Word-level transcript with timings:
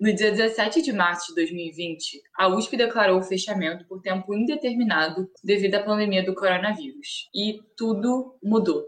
No 0.00 0.10
dia 0.14 0.30
17 0.30 0.80
de 0.80 0.94
março 0.94 1.26
de 1.26 1.42
2020, 1.42 2.22
a 2.38 2.48
USP 2.48 2.74
declarou 2.74 3.18
o 3.18 3.22
fechamento 3.22 3.86
por 3.86 4.00
tempo 4.00 4.34
indeterminado 4.34 5.30
devido 5.44 5.74
à 5.74 5.82
pandemia 5.82 6.24
do 6.24 6.34
coronavírus. 6.34 7.28
E 7.34 7.60
tudo 7.76 8.34
mudou. 8.42 8.86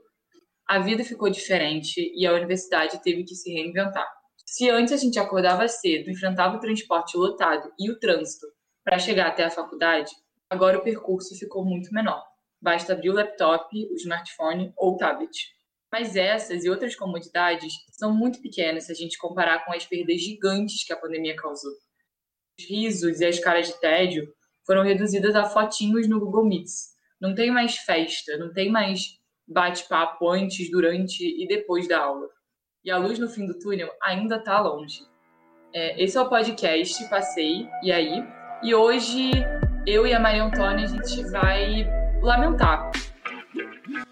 A 0.66 0.78
vida 0.78 1.04
ficou 1.04 1.28
diferente 1.28 2.10
e 2.16 2.26
a 2.26 2.32
universidade 2.32 3.02
teve 3.02 3.24
que 3.24 3.34
se 3.34 3.52
reinventar. 3.52 4.08
Se 4.46 4.70
antes 4.70 4.94
a 4.94 4.96
gente 4.96 5.18
acordava 5.18 5.68
cedo, 5.68 6.10
enfrentava 6.10 6.56
o 6.56 6.60
transporte 6.60 7.14
lotado 7.14 7.70
e 7.78 7.90
o 7.90 7.98
trânsito 7.98 8.46
para 8.82 8.98
chegar 8.98 9.26
até 9.26 9.44
a 9.44 9.50
faculdade, 9.50 10.10
agora 10.48 10.78
o 10.78 10.82
percurso 10.82 11.38
ficou 11.38 11.62
muito 11.62 11.92
menor. 11.92 12.24
Basta 12.58 12.94
abrir 12.94 13.10
o 13.10 13.14
laptop, 13.14 13.68
o 13.76 13.96
smartphone 13.96 14.72
ou 14.78 14.94
o 14.94 14.96
tablet. 14.96 15.30
Mas 15.92 16.16
essas 16.16 16.64
e 16.64 16.70
outras 16.70 16.96
comodidades 16.96 17.74
são 17.90 18.10
muito 18.10 18.40
pequenas 18.40 18.84
se 18.84 18.92
a 18.92 18.94
gente 18.94 19.18
comparar 19.18 19.64
com 19.66 19.72
as 19.74 19.84
perdas 19.84 20.22
gigantes 20.22 20.84
que 20.84 20.92
a 20.92 20.96
pandemia 20.96 21.36
causou. 21.36 21.72
Os 22.58 22.66
risos 22.66 23.20
e 23.20 23.26
as 23.26 23.38
caras 23.38 23.66
de 23.66 23.78
tédio 23.78 24.32
foram 24.66 24.82
reduzidas 24.82 25.34
a 25.36 25.44
fotinhos 25.44 26.08
no 26.08 26.18
Google 26.18 26.46
Meets. 26.46 26.92
Não 27.20 27.34
tem 27.34 27.50
mais 27.50 27.76
festa, 27.76 28.38
não 28.38 28.52
tem 28.52 28.70
mais 28.70 29.18
bate-papo 29.46 30.28
antes, 30.30 30.70
durante 30.70 31.22
e 31.24 31.46
depois 31.46 31.86
da 31.86 32.02
aula. 32.02 32.28
E 32.82 32.90
a 32.90 32.96
luz 32.96 33.18
no 33.18 33.28
fim 33.28 33.46
do 33.46 33.58
túnel 33.58 33.90
ainda 34.02 34.36
está 34.36 34.60
longe. 34.60 35.00
É, 35.74 36.02
esse 36.02 36.16
é 36.16 36.20
o 36.20 36.28
podcast 36.28 37.08
Passei, 37.08 37.68
e 37.82 37.92
aí? 37.92 38.24
E 38.62 38.74
hoje 38.74 39.30
eu 39.86 40.06
e 40.06 40.14
a 40.14 40.20
Maria 40.20 40.44
Antônia 40.44 40.84
a 40.84 40.88
gente 40.88 41.22
vai 41.30 41.86
lamentar 42.22 42.90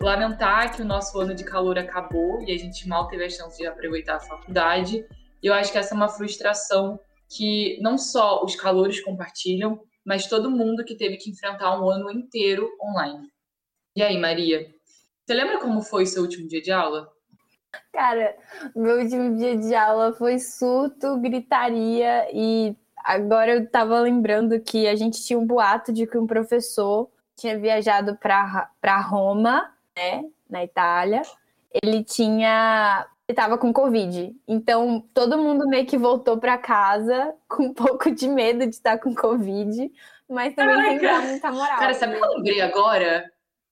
lamentar 0.02 0.74
que 0.74 0.82
o 0.82 0.84
nosso 0.84 1.18
ano 1.20 1.34
de 1.34 1.44
calor 1.44 1.78
acabou 1.78 2.42
e 2.42 2.52
a 2.52 2.58
gente 2.58 2.88
mal 2.88 3.06
teve 3.06 3.24
a 3.24 3.28
chance 3.28 3.58
de 3.58 3.66
aproveitar 3.66 4.16
a 4.16 4.20
faculdade. 4.20 5.06
E 5.42 5.46
eu 5.46 5.52
acho 5.52 5.70
que 5.70 5.78
essa 5.78 5.94
é 5.94 5.96
uma 5.96 6.08
frustração 6.08 6.98
que 7.28 7.78
não 7.80 7.98
só 7.98 8.42
os 8.42 8.56
calouros 8.56 9.00
compartilham, 9.00 9.80
mas 10.04 10.26
todo 10.26 10.50
mundo 10.50 10.84
que 10.84 10.96
teve 10.96 11.16
que 11.16 11.30
enfrentar 11.30 11.78
um 11.78 11.88
ano 11.88 12.10
inteiro 12.10 12.68
online. 12.82 13.28
E 13.94 14.02
aí, 14.02 14.18
Maria? 14.18 14.66
Você 15.24 15.34
lembra 15.34 15.60
como 15.60 15.82
foi 15.82 16.06
seu 16.06 16.22
último 16.22 16.48
dia 16.48 16.62
de 16.62 16.72
aula? 16.72 17.08
Cara, 17.92 18.36
meu 18.74 18.98
último 18.98 19.36
dia 19.36 19.56
de 19.56 19.74
aula 19.74 20.12
foi 20.12 20.38
surto, 20.38 21.18
gritaria 21.18 22.26
e 22.32 22.74
agora 22.96 23.52
eu 23.52 23.70
tava 23.70 24.00
lembrando 24.00 24.58
que 24.60 24.88
a 24.88 24.96
gente 24.96 25.22
tinha 25.24 25.38
um 25.38 25.46
boato 25.46 25.92
de 25.92 26.06
que 26.06 26.18
um 26.18 26.26
professor 26.26 27.08
tinha 27.36 27.58
viajado 27.58 28.16
para 28.16 29.00
Roma, 29.00 29.72
né, 30.00 30.24
na 30.48 30.64
Itália. 30.64 31.22
Ele 31.82 32.02
tinha 32.02 33.06
ele 33.28 33.34
estava 33.34 33.56
com 33.56 33.72
Covid. 33.72 34.34
Então, 34.48 35.06
todo 35.14 35.38
mundo 35.38 35.68
meio 35.68 35.86
que 35.86 35.96
voltou 35.96 36.36
para 36.38 36.58
casa 36.58 37.32
com 37.48 37.66
um 37.66 37.74
pouco 37.74 38.10
de 38.10 38.26
medo 38.26 38.66
de 38.66 38.74
estar 38.74 38.98
com 38.98 39.14
Covid, 39.14 39.90
mas 40.28 40.54
também 40.54 40.98
dar 40.98 41.22
muita 41.22 41.52
moral. 41.52 41.78
Cara, 41.78 41.94
sabe 41.94 42.16
o 42.16 42.18
que 42.18 42.24
eu 42.24 42.30
lembrei 42.32 42.60
agora? 42.60 43.24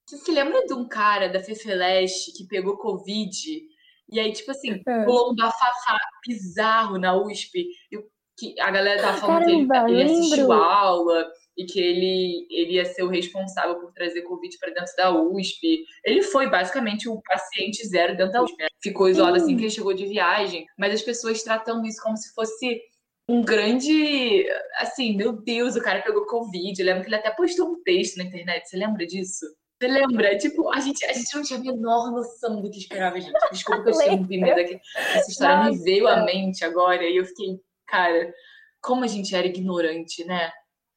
Você 0.06 0.16
se 0.18 0.30
lembra 0.30 0.64
de 0.64 0.72
um 0.74 0.86
cara 0.86 1.28
da 1.28 1.42
Fefeleste 1.42 2.32
que 2.32 2.46
pegou 2.46 2.78
Covid? 2.78 3.62
E 4.10 4.20
aí, 4.20 4.32
tipo 4.32 4.50
assim, 4.52 4.80
é. 4.86 5.00
um 5.08 5.34
bafafá 5.34 5.98
bizarro 6.26 6.96
na 6.96 7.14
USP. 7.16 7.66
E 7.90 7.98
que 8.38 8.58
a 8.60 8.70
galera 8.70 9.02
tava 9.02 9.18
falando 9.18 9.44
Caramba, 9.44 9.84
que 9.84 9.90
ele, 9.90 10.00
ele 10.00 10.12
assistiu 10.12 10.52
aula 10.52 11.26
e 11.58 11.66
que 11.66 11.80
ele, 11.80 12.46
ele 12.48 12.74
ia 12.74 12.84
ser 12.84 13.02
o 13.02 13.08
responsável 13.08 13.80
por 13.80 13.92
trazer 13.92 14.22
Covid 14.22 14.56
para 14.58 14.72
dentro 14.72 14.94
da 14.96 15.10
USP. 15.10 15.84
Ele 16.04 16.22
foi 16.22 16.48
basicamente 16.48 17.08
o 17.08 17.20
paciente 17.20 17.84
zero 17.84 18.16
dentro 18.16 18.32
da 18.32 18.44
USP. 18.44 18.56
Ficou 18.80 19.08
isolado 19.08 19.36
assim 19.36 19.56
que 19.56 19.64
ele 19.64 19.70
chegou 19.70 19.92
de 19.92 20.06
viagem, 20.06 20.64
mas 20.78 20.94
as 20.94 21.02
pessoas 21.02 21.42
tratando 21.42 21.84
isso 21.84 22.00
como 22.00 22.16
se 22.16 22.32
fosse 22.32 22.80
um 23.28 23.42
grande. 23.42 24.46
Assim, 24.76 25.16
meu 25.16 25.32
Deus, 25.32 25.74
o 25.74 25.82
cara 25.82 26.00
pegou 26.00 26.26
Covid. 26.26 26.80
Eu 26.80 26.86
lembro 26.86 27.02
que 27.02 27.08
ele 27.08 27.16
até 27.16 27.32
postou 27.32 27.72
um 27.72 27.82
texto 27.82 28.18
na 28.18 28.24
internet. 28.24 28.68
Você 28.68 28.76
lembra 28.76 29.04
disso? 29.04 29.44
Você 29.80 29.88
lembra? 29.88 30.38
Tipo, 30.38 30.72
a 30.72 30.78
gente, 30.78 31.04
a 31.06 31.12
gente 31.12 31.34
não 31.34 31.42
tinha 31.42 31.58
a 31.58 31.62
menor 31.62 32.12
noção 32.12 32.62
do 32.62 32.70
que 32.70 32.78
esperava, 32.78 33.20
gente. 33.20 33.36
Desculpa 33.50 33.82
que 33.82 33.88
eu 33.88 33.92
estou 33.92 34.40
mas 34.40 34.58
aqui. 34.58 34.80
Essa 34.94 35.30
história 35.30 35.56
Nossa. 35.56 35.70
me 35.70 35.78
veio 35.78 36.06
à 36.06 36.24
mente 36.24 36.64
agora 36.64 37.02
e 37.02 37.16
eu 37.16 37.24
fiquei, 37.24 37.60
cara, 37.86 38.32
como 38.80 39.02
a 39.02 39.08
gente 39.08 39.34
era 39.34 39.46
ignorante, 39.46 40.24
né? 40.24 40.52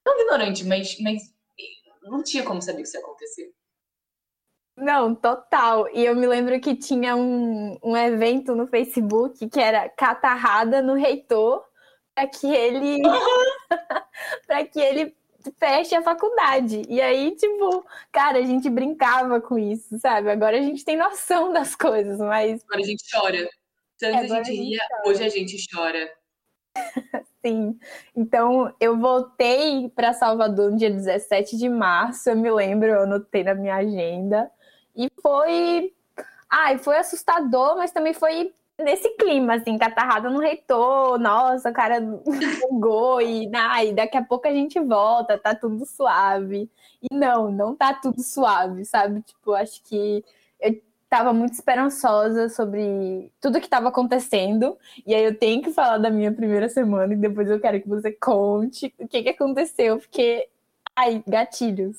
Não 0.06 0.20
ignorante, 0.20 0.66
mas, 0.66 1.00
mas 1.00 1.22
não 2.04 2.24
tinha 2.24 2.44
como 2.44 2.62
saber 2.62 2.82
que 2.82 2.88
isso 2.88 2.98
ia 2.98 3.04
acontecer. 3.04 3.54
Não, 4.76 5.14
total. 5.14 5.88
E 5.94 6.04
eu 6.04 6.16
me 6.16 6.26
lembro 6.26 6.60
que 6.60 6.76
tinha 6.76 7.16
um, 7.16 7.78
um 7.84 7.96
evento 7.96 8.56
no 8.56 8.68
Facebook 8.68 9.48
que 9.48 9.60
era 9.60 9.88
catarrada 9.90 10.82
no 10.82 10.94
reitor 10.96 11.64
para 12.16 12.28
que 12.28 12.48
ele 12.48 13.02
para 14.48 14.66
que 14.66 14.80
ele 14.80 15.16
feche 15.60 15.96
a 15.96 16.02
faculdade. 16.02 16.84
E 16.90 17.02
aí, 17.02 17.36
tipo, 17.36 17.86
cara, 18.12 18.40
a 18.40 18.44
gente 18.44 18.70
brincava 18.70 19.42
com 19.42 19.58
isso, 19.58 20.00
sabe? 20.00 20.30
Agora 20.30 20.58
a 20.58 20.62
gente 20.62 20.84
tem 20.84 20.98
noção 20.98 21.52
das 21.54 21.76
coisas, 21.76 22.18
mas 22.20 22.64
agora 22.64 22.82
a 22.82 22.86
gente 22.86 23.04
chora. 23.12 23.50
Tanto 23.98 24.16
é, 24.16 24.20
a 24.20 24.28
gente 24.28 24.52
ria, 24.52 24.82
hoje 25.06 25.24
a 25.24 25.30
gente 25.30 25.58
chora. 25.72 26.12
Sim. 27.44 27.80
Então, 28.16 28.74
eu 28.80 28.98
voltei 28.98 29.90
para 29.90 30.14
Salvador 30.14 30.72
no 30.72 30.78
dia 30.78 30.92
17 30.92 31.58
de 31.58 31.68
março, 31.68 32.30
eu 32.30 32.36
me 32.38 32.52
lembro, 32.52 32.88
eu 32.88 33.02
anotei 33.04 33.44
na 33.44 33.56
minha 33.56 33.76
agenda. 33.76 34.52
E 34.96 35.10
foi. 35.22 35.94
Ai, 36.50 36.78
foi 36.78 36.98
assustador, 36.98 37.78
mas 37.78 37.92
também 37.92 38.14
foi 38.14 38.54
nesse 38.78 39.10
clima, 39.16 39.56
assim, 39.56 39.78
catarrada 39.78 40.30
no 40.30 40.40
reitor, 40.40 41.20
nossa, 41.20 41.70
o 41.70 41.74
cara 41.74 42.02
bugou 42.62 43.22
e 43.22 43.50
ai, 43.54 43.94
daqui 43.94 44.18
a 44.18 44.24
pouco 44.24 44.48
a 44.48 44.52
gente 44.52 44.80
volta, 44.80 45.38
tá 45.38 45.56
tudo 45.56 45.86
suave. 45.86 46.70
E 47.02 47.16
não, 47.16 47.52
não 47.52 47.76
tá 47.76 47.94
tudo 47.94 48.22
suave, 48.22 48.86
sabe? 48.86 49.22
Tipo, 49.22 49.54
acho 49.54 49.82
que 49.84 50.24
eu 50.60 50.82
estava 51.12 51.34
muito 51.34 51.54
esperançosa 51.54 52.48
sobre 52.48 53.30
tudo 53.42 53.60
que 53.60 53.66
estava 53.66 53.90
acontecendo. 53.90 54.78
E 55.06 55.14
aí 55.14 55.26
eu 55.26 55.38
tenho 55.38 55.62
que 55.62 55.72
falar 55.72 55.98
da 55.98 56.10
minha 56.10 56.32
primeira 56.32 56.70
semana 56.70 57.14
e 57.14 57.18
depois 57.18 57.50
eu 57.50 57.60
quero 57.60 57.82
que 57.82 57.90
você 57.90 58.14
conte 58.14 58.94
o 58.98 59.08
que, 59.08 59.22
que 59.24 59.30
aconteceu, 59.30 60.00
porque. 60.00 60.48
Ai, 60.96 61.22
gatilhos. 61.28 61.98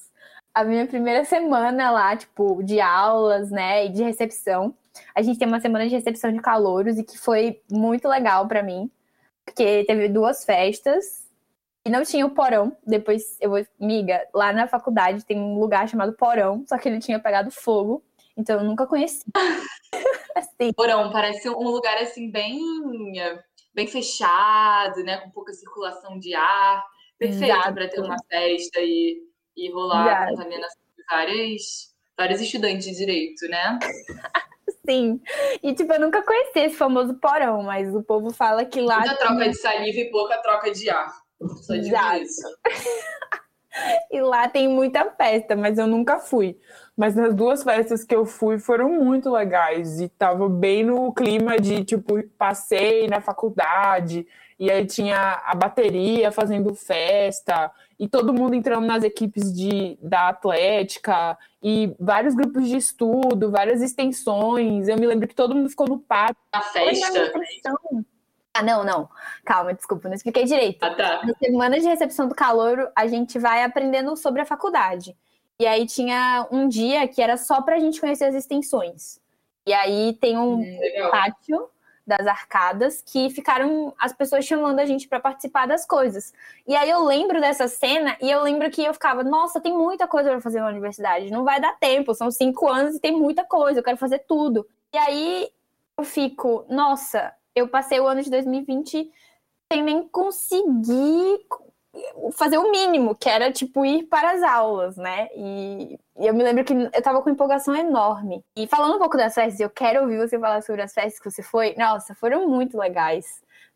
A 0.55 0.65
minha 0.65 0.87
primeira 0.87 1.25
semana 1.25 1.91
lá, 1.91 2.17
tipo, 2.17 2.63
de 2.63 2.81
aulas, 2.81 3.51
né, 3.51 3.87
e 3.87 3.89
de 3.91 4.03
recepção. 4.03 4.75
A 5.15 5.23
gente 5.23 5.39
tem 5.39 5.49
uma 5.49 5.61
semana 5.61 5.87
de 5.87 5.95
recepção 5.95 6.33
de 6.33 6.41
calouros 6.41 6.99
e 6.99 7.05
que 7.05 7.19
foi 7.19 7.61
muito 7.71 8.09
legal 8.09 8.47
para 8.47 8.63
mim, 8.63 8.91
porque 9.45 9.85
teve 9.85 10.09
duas 10.09 10.45
festas 10.45 11.27
e 11.85 11.91
não 11.91 12.03
tinha 12.03 12.27
o 12.27 12.31
porão. 12.31 12.77
Depois 12.87 13.37
eu 13.41 13.51
vou, 13.51 13.67
miga, 13.81 14.27
lá 14.35 14.53
na 14.53 14.67
faculdade 14.67 15.25
tem 15.25 15.39
um 15.39 15.59
lugar 15.59 15.89
chamado 15.89 16.13
porão, 16.15 16.65
só 16.67 16.79
que 16.79 16.89
ele 16.89 17.01
tinha 17.01 17.19
pegado 17.19 17.51
fogo. 17.51 18.03
Então 18.37 18.61
eu 18.61 18.65
nunca 18.65 18.87
conheci. 18.87 19.25
assim. 20.37 20.73
Porão, 20.75 21.11
parece 21.11 21.49
um 21.49 21.69
lugar 21.69 21.97
assim 21.99 22.31
bem 22.31 22.61
bem 23.75 23.87
fechado, 23.87 25.03
né, 25.03 25.19
com 25.19 25.31
pouca 25.31 25.53
circulação 25.53 26.19
de 26.19 26.35
ar. 26.35 26.85
Perfeito 27.19 27.75
para 27.75 27.89
ter 27.89 28.01
uma 28.01 28.17
festa 28.29 28.81
e, 28.81 29.23
e 29.57 29.71
rolar 29.73 30.07
Exato. 30.07 30.31
contaminação 30.31 30.83
de 30.97 31.05
várias, 31.09 31.63
vários 32.19 32.41
estudantes 32.41 32.85
de 32.85 32.97
direito, 32.97 33.47
né? 33.49 33.79
Sim. 34.85 35.21
E, 35.63 35.73
tipo, 35.75 35.93
eu 35.93 36.01
nunca 36.01 36.23
conheci 36.23 36.59
esse 36.59 36.77
famoso 36.77 37.15
porão, 37.15 37.63
mas 37.63 37.95
o 37.95 38.03
povo 38.03 38.33
fala 38.33 38.65
que 38.65 38.81
lá. 38.81 38.99
Muita 38.99 39.17
troca 39.17 39.49
de 39.49 39.55
saliva 39.55 40.01
e 40.01 40.11
pouca 40.11 40.43
troca 40.43 40.73
de 40.73 40.91
ar. 40.91 41.13
Só 41.63 41.75
de 41.77 41.93
isso. 42.23 42.43
e 44.11 44.21
lá 44.21 44.49
tem 44.49 44.69
muita 44.69 45.09
festa, 45.13 45.55
mas 45.55 45.79
eu 45.79 45.87
nunca 45.87 46.19
fui. 46.19 46.59
Mas 46.97 47.15
nas 47.15 47.35
duas 47.35 47.63
festas 47.63 48.05
que 48.05 48.15
eu 48.15 48.27
fui 48.27 48.59
foram 48.59 48.91
muito 48.91 49.31
legais 49.31 50.01
e 50.01 50.09
tava 50.09 50.49
bem 50.49 50.85
no 50.85 51.13
clima 51.13 51.59
de 51.59 51.85
tipo 51.85 52.23
passei 52.37 53.07
na 53.09 53.21
faculdade 53.21 54.27
e 54.59 54.71
aí 54.71 54.87
tinha 54.87 55.43
a 55.45 55.55
bateria 55.55 56.31
fazendo 56.31 56.75
festa 56.75 57.71
e 57.99 58.07
todo 58.07 58.33
mundo 58.33 58.55
entrando 58.55 58.87
nas 58.87 59.03
equipes 59.03 59.53
de 59.53 59.99
da 60.03 60.29
atlética 60.29 61.37
e 61.63 61.95
vários 61.99 62.35
grupos 62.35 62.69
de 62.69 62.77
estudo, 62.77 63.51
várias 63.51 63.81
extensões. 63.81 64.87
Eu 64.87 64.97
me 64.97 65.07
lembro 65.07 65.27
que 65.27 65.35
todo 65.35 65.55
mundo 65.55 65.71
ficou 65.71 65.89
no 65.89 65.99
pátio. 65.99 66.37
A 66.53 66.61
festa. 66.61 67.33
Ah, 68.55 68.63
não, 68.63 68.85
não. 68.85 69.09
Calma, 69.45 69.73
desculpa, 69.73 70.09
não 70.09 70.15
expliquei 70.15 70.45
direito. 70.45 70.83
Ah, 70.83 70.95
tá. 70.95 71.23
Na 71.25 71.35
semana 71.35 71.81
de 71.81 71.87
recepção 71.87 72.29
do 72.29 72.35
calor, 72.35 72.93
a 72.95 73.07
gente 73.07 73.39
vai 73.39 73.65
aprendendo 73.65 74.15
sobre 74.17 74.43
a 74.43 74.47
faculdade. 74.47 75.17
E 75.63 75.67
aí 75.67 75.87
tinha 75.87 76.45
um 76.51 76.67
dia 76.67 77.07
que 77.07 77.23
era 77.23 77.37
só 77.37 77.63
para 77.63 77.77
a 77.77 77.79
gente 77.79 78.01
conhecer 78.01 78.25
as 78.25 78.35
extensões. 78.35 79.21
E 79.65 79.73
aí 79.73 80.13
tem 80.21 80.37
um 80.37 80.55
hum, 80.55 80.81
pátio 81.09 81.69
das 82.05 82.27
arcadas 82.27 83.01
que 83.01 83.31
ficaram 83.31 83.95
as 83.97 84.13
pessoas 84.13 84.45
chamando 84.45 84.81
a 84.81 84.85
gente 84.85 85.07
para 85.07 85.21
participar 85.21 85.69
das 85.69 85.87
coisas. 85.87 86.33
E 86.67 86.75
aí 86.75 86.91
eu 86.91 87.05
lembro 87.05 87.41
dessa 87.41 87.69
cena 87.69 88.17
e 88.21 88.29
eu 88.29 88.43
lembro 88.43 88.69
que 88.73 88.83
eu 88.83 88.93
ficava, 88.93 89.23
nossa, 89.23 89.61
tem 89.61 89.73
muita 89.73 90.09
coisa 90.09 90.31
para 90.31 90.41
fazer 90.41 90.59
na 90.59 90.67
universidade, 90.67 91.31
não 91.31 91.45
vai 91.45 91.61
dar 91.61 91.79
tempo, 91.79 92.13
são 92.13 92.29
cinco 92.29 92.69
anos 92.69 92.97
e 92.97 93.01
tem 93.01 93.13
muita 93.13 93.45
coisa, 93.45 93.79
eu 93.79 93.85
quero 93.85 93.97
fazer 93.97 94.19
tudo. 94.27 94.67
E 94.93 94.99
aí 94.99 95.49
eu 95.97 96.03
fico, 96.03 96.67
nossa, 96.69 97.33
eu 97.55 97.69
passei 97.69 98.01
o 98.01 98.09
ano 98.09 98.21
de 98.21 98.31
2020 98.31 99.09
sem 99.73 99.81
nem 99.81 100.09
conseguir 100.09 101.47
fazer 102.33 102.59
o 102.59 102.71
mínimo, 102.71 103.15
que 103.15 103.29
era, 103.29 103.53
tipo, 103.53 103.85
ir 103.85 104.05
para 104.05 104.33
as 104.33 104.43
aulas, 104.43 104.97
né? 104.97 105.29
E, 105.37 105.99
e 106.19 106.27
eu 106.27 106.35
me 106.35 106.43
lembro 106.43 106.65
que 106.65 106.73
eu 106.73 107.03
tava 107.03 107.21
com 107.23 107.31
empolgação 107.31 107.77
enorme. 107.77 108.43
E 108.57 108.67
falando 108.67 108.97
um 108.97 108.99
pouco 108.99 109.17
das 109.17 109.35
festas, 109.35 109.61
eu 109.61 109.71
quero 109.71 110.03
ouvir 110.03 110.19
você 110.19 110.39
falar 110.39 110.63
sobre 110.63 110.83
as 110.83 110.93
festas 110.93 111.19
que 111.21 111.31
você 111.31 111.43
foi. 111.43 111.75
Nossa, 111.77 112.15
foram 112.15 112.49
muito 112.49 112.79
legais. 112.79 113.27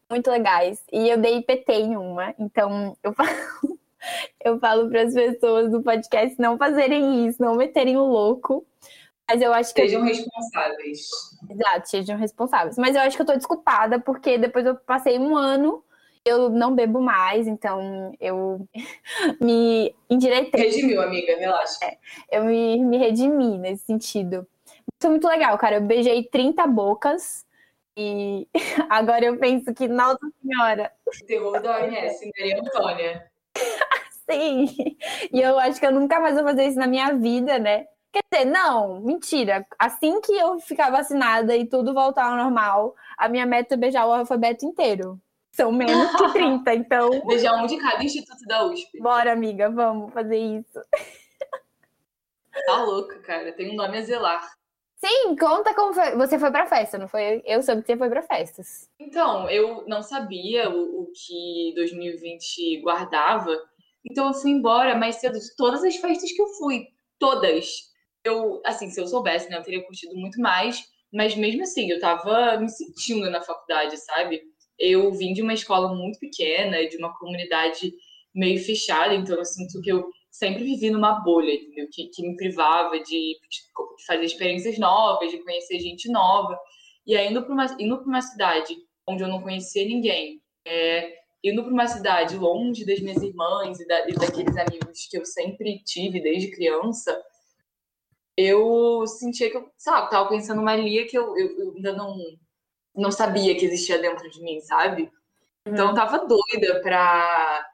Muito 0.09 0.31
legais. 0.31 0.83
E 0.93 1.09
eu 1.09 1.19
dei 1.19 1.43
PT 1.43 1.73
em 1.73 1.97
uma, 1.97 2.35
então 2.39 2.97
eu 3.03 3.13
falo, 3.15 3.29
eu 4.45 4.59
falo 4.59 4.89
para 4.89 5.03
as 5.03 5.12
pessoas 5.12 5.71
do 5.71 5.83
podcast 5.83 6.41
não 6.41 6.57
fazerem 6.57 7.27
isso, 7.27 7.43
não 7.43 7.57
meterem 7.57 7.97
o 7.97 8.05
louco. 8.05 8.65
Mas 9.29 9.43
eu 9.43 9.53
acho 9.53 9.75
que. 9.75 9.83
Sejam 9.83 10.05
responsáveis. 10.05 11.09
Exato, 11.51 11.89
sejam 11.89 12.17
responsáveis. 12.17 12.79
Mas 12.79 12.95
eu 12.95 13.03
acho 13.03 13.17
que 13.17 13.23
eu 13.23 13.27
tô 13.27 13.35
desculpada, 13.35 13.99
porque 13.99 14.39
depois 14.39 14.65
eu 14.65 14.77
passei 14.77 15.19
um 15.19 15.37
ano 15.37 15.83
eu 16.26 16.50
não 16.50 16.75
bebo 16.75 17.00
mais, 17.00 17.46
então 17.46 18.12
eu 18.20 18.67
me 19.40 19.94
endireitei. 20.11 20.61
Redimiu, 20.61 21.00
amiga, 21.00 21.37
relaxa. 21.37 21.78
É, 21.84 21.99
eu 22.31 22.44
me, 22.44 22.84
me 22.84 22.99
redimi 22.99 23.56
nesse 23.56 23.84
sentido. 23.84 24.46
Foi 25.00 25.11
muito 25.11 25.28
legal, 25.28 25.56
cara. 25.56 25.76
Eu 25.76 25.82
beijei 25.82 26.25
30 26.25 26.67
bocas 26.67 27.46
e 27.96 28.49
agora 28.90 29.25
eu 29.25 29.38
penso 29.38 29.73
que, 29.73 29.87
nossa 29.87 30.19
senhora. 30.43 30.93
O 31.06 31.26
terror 31.26 31.62
da 31.62 31.78
OMS, 31.78 32.31
Maria 32.37 32.61
Antônia. 32.61 33.31
Sim, 34.28 34.67
e 35.32 35.40
eu 35.40 35.56
acho 35.56 35.78
que 35.78 35.87
eu 35.87 35.93
nunca 35.93 36.19
mais 36.19 36.34
vou 36.34 36.43
fazer 36.43 36.67
isso 36.67 36.78
na 36.78 36.88
minha 36.88 37.14
vida, 37.14 37.61
né? 37.61 37.87
Quer 38.12 38.25
dizer, 38.32 38.50
não, 38.50 39.00
mentira. 39.00 39.64
Assim 39.78 40.20
que 40.20 40.32
eu 40.32 40.58
ficar 40.58 40.90
vacinada 40.90 41.56
e 41.56 41.64
tudo 41.64 41.94
voltar 41.94 42.25
ao 42.25 42.37
normal, 42.37 42.96
a 43.17 43.28
minha 43.28 43.46
meta 43.46 43.75
é 43.75 43.76
beijar 43.76 44.05
o 44.06 44.12
alfabeto 44.12 44.67
inteiro. 44.67 45.20
São 45.56 45.73
menos 45.73 46.11
que 46.12 46.32
30, 46.35 46.75
então. 46.75 47.08
Beijar 47.26 47.55
um 47.56 47.67
de 47.67 47.79
cada 47.79 48.05
instituto 48.05 48.44
da 48.47 48.67
USP. 48.67 49.00
Bora, 49.00 49.32
amiga, 49.32 49.70
vamos 49.70 50.12
fazer 50.12 50.37
isso. 50.37 50.81
Tá 52.67 52.85
louca, 52.85 53.19
cara. 53.20 53.53
Tem 53.53 53.70
um 53.70 53.75
nome 53.75 53.97
a 53.97 54.03
zelar. 54.03 54.47
Sim, 54.97 55.35
conta 55.35 55.75
como 55.75 55.94
foi. 55.94 56.14
Você 56.17 56.38
foi 56.38 56.50
pra 56.50 56.67
festa, 56.67 56.99
não 56.99 57.08
foi? 57.08 57.43
Eu 57.47 57.62
soube 57.62 57.81
que 57.81 57.87
você 57.87 57.97
foi 57.97 58.11
pra 58.11 58.23
festas. 58.23 58.91
Então, 59.00 59.49
eu 59.49 59.85
não 59.87 60.03
sabia 60.03 60.69
o, 60.69 61.03
o 61.03 61.12
que 61.12 61.73
2020 61.75 62.82
guardava. 62.82 63.56
Então 64.05 64.26
eu 64.29 64.35
fui 64.35 64.50
embora 64.50 64.94
mais 64.94 65.17
cedo 65.17 65.38
de 65.38 65.56
todas 65.56 65.82
as 65.82 65.97
festas 65.97 66.31
que 66.31 66.41
eu 66.41 66.49
fui. 66.49 66.88
Todas. 67.19 67.67
Eu, 68.23 68.61
assim, 68.64 68.91
se 68.91 69.00
eu 69.00 69.06
soubesse, 69.06 69.49
né, 69.49 69.56
eu 69.56 69.62
teria 69.62 69.85
curtido 69.85 70.14
muito 70.17 70.38
mais. 70.38 70.85
Mas 71.12 71.35
mesmo 71.35 71.62
assim, 71.62 71.91
eu 71.91 71.99
tava 71.99 72.59
me 72.59 72.69
sentindo 72.69 73.31
na 73.31 73.41
faculdade, 73.41 73.97
sabe? 73.97 74.43
Eu 74.78 75.12
vim 75.12 75.32
de 75.32 75.43
uma 75.43 75.55
escola 75.55 75.94
muito 75.94 76.19
pequena, 76.19 76.87
de 76.88 76.96
uma 76.96 77.17
comunidade 77.19 77.93
meio 78.34 78.62
fechada, 78.62 79.14
então 79.14 79.37
eu 79.37 79.44
sinto 79.44 79.81
que 79.81 79.90
eu 79.90 80.11
sempre 80.31 80.64
vivi 80.64 80.90
numa 80.90 81.20
bolha, 81.20 81.52
entendeu? 81.52 81.88
Que, 81.90 82.08
que 82.08 82.23
me 82.23 82.37
privava 82.37 82.99
de, 82.99 83.05
de, 83.05 84.06
fazer 84.06 84.25
experiências 84.25 84.78
novas, 84.78 85.31
de 85.31 85.43
conhecer 85.43 85.81
gente 85.81 86.11
nova. 86.11 86.58
E 87.06 87.17
aí, 87.17 87.31
indo 87.31 87.43
para 87.43 87.52
uma, 87.52 87.67
uma 88.05 88.20
cidade 88.20 88.76
onde 89.08 89.23
eu 89.23 89.28
não 89.28 89.40
conhecia 89.40 89.87
ninguém, 89.87 90.43
é, 90.67 91.14
indo 91.43 91.62
para 91.62 91.73
uma 91.73 91.87
cidade 91.87 92.37
longe 92.37 92.84
das 92.84 93.00
minhas 93.00 93.23
irmãs 93.23 93.81
e, 93.81 93.87
da, 93.87 94.08
e 94.08 94.12
daqueles 94.14 94.56
amigos 94.56 95.06
que 95.08 95.17
eu 95.17 95.25
sempre 95.25 95.82
tive 95.84 96.20
desde 96.20 96.50
criança, 96.50 97.19
eu 98.37 99.06
sentia 99.06 99.50
que 99.50 99.56
eu, 99.56 99.70
sabe, 99.78 100.11
tava 100.11 100.28
pensando 100.28 100.61
uma 100.61 100.76
Lia 100.76 101.06
que 101.06 101.17
eu, 101.17 101.37
eu, 101.38 101.58
eu 101.58 101.73
ainda 101.76 101.93
não 101.94 102.14
não 102.97 103.11
sabia 103.11 103.57
que 103.57 103.67
existia 103.67 103.99
dentro 103.99 104.29
de 104.31 104.43
mim, 104.43 104.61
sabe? 104.61 105.11
Então 105.67 105.89
eu 105.89 105.95
tava 105.95 106.27
doida 106.27 106.81
pra 106.81 107.67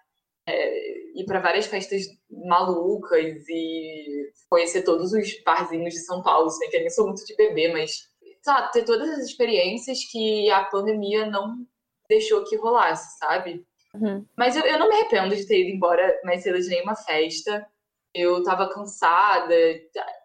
é, 0.46 1.18
ir 1.20 1.24
para 1.26 1.40
várias 1.40 1.66
festas 1.66 2.02
malucas 2.30 3.44
e 3.48 4.32
conhecer 4.48 4.82
todos 4.82 5.12
os 5.12 5.42
barzinhos 5.44 5.94
de 5.94 6.00
São 6.00 6.22
Paulo. 6.22 6.50
Sei 6.50 6.68
que 6.68 6.76
eu 6.76 6.80
nem 6.80 6.90
sou 6.90 7.06
muito 7.06 7.24
de 7.24 7.36
beber, 7.36 7.72
mas 7.72 8.08
sabe, 8.42 8.72
ter 8.72 8.84
todas 8.84 9.08
as 9.10 9.26
experiências 9.26 9.98
que 10.10 10.50
a 10.50 10.64
pandemia 10.64 11.26
não 11.26 11.66
deixou 12.08 12.44
que 12.44 12.56
rolasse, 12.56 13.18
sabe? 13.18 13.64
Uhum. 13.94 14.26
Mas 14.36 14.56
eu, 14.56 14.62
eu 14.62 14.78
não 14.78 14.88
me 14.88 14.94
arrependo 14.94 15.36
de 15.36 15.46
ter 15.46 15.60
ido 15.60 15.76
embora 15.76 16.18
mais 16.24 16.42
cedo 16.42 16.58
de 16.58 16.68
nenhuma 16.68 16.96
festa. 16.96 17.66
Eu 18.14 18.42
tava 18.42 18.68
cansada, 18.68 19.54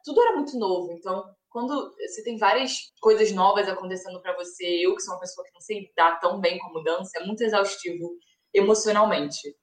tudo 0.04 0.22
era 0.22 0.36
muito 0.36 0.58
novo, 0.58 0.92
então 0.92 1.24
quando 1.58 1.92
você 1.98 2.24
tem 2.24 2.38
várias 2.38 2.94
coisas 3.02 3.32
novas 3.32 3.68
acontecendo 3.68 4.22
para 4.22 4.36
você, 4.36 4.64
eu 4.64 4.94
que 4.94 5.02
sou 5.02 5.16
uma 5.16 5.20
pessoa 5.20 5.44
que 5.44 5.54
não 5.56 5.60
sei 5.60 5.80
lidar 5.80 6.20
tão 6.20 6.40
bem 6.40 6.60
com 6.60 6.72
mudança, 6.72 7.18
é 7.18 7.26
muito 7.26 7.44
exaustivo 7.44 8.12
emocionalmente. 8.54 9.56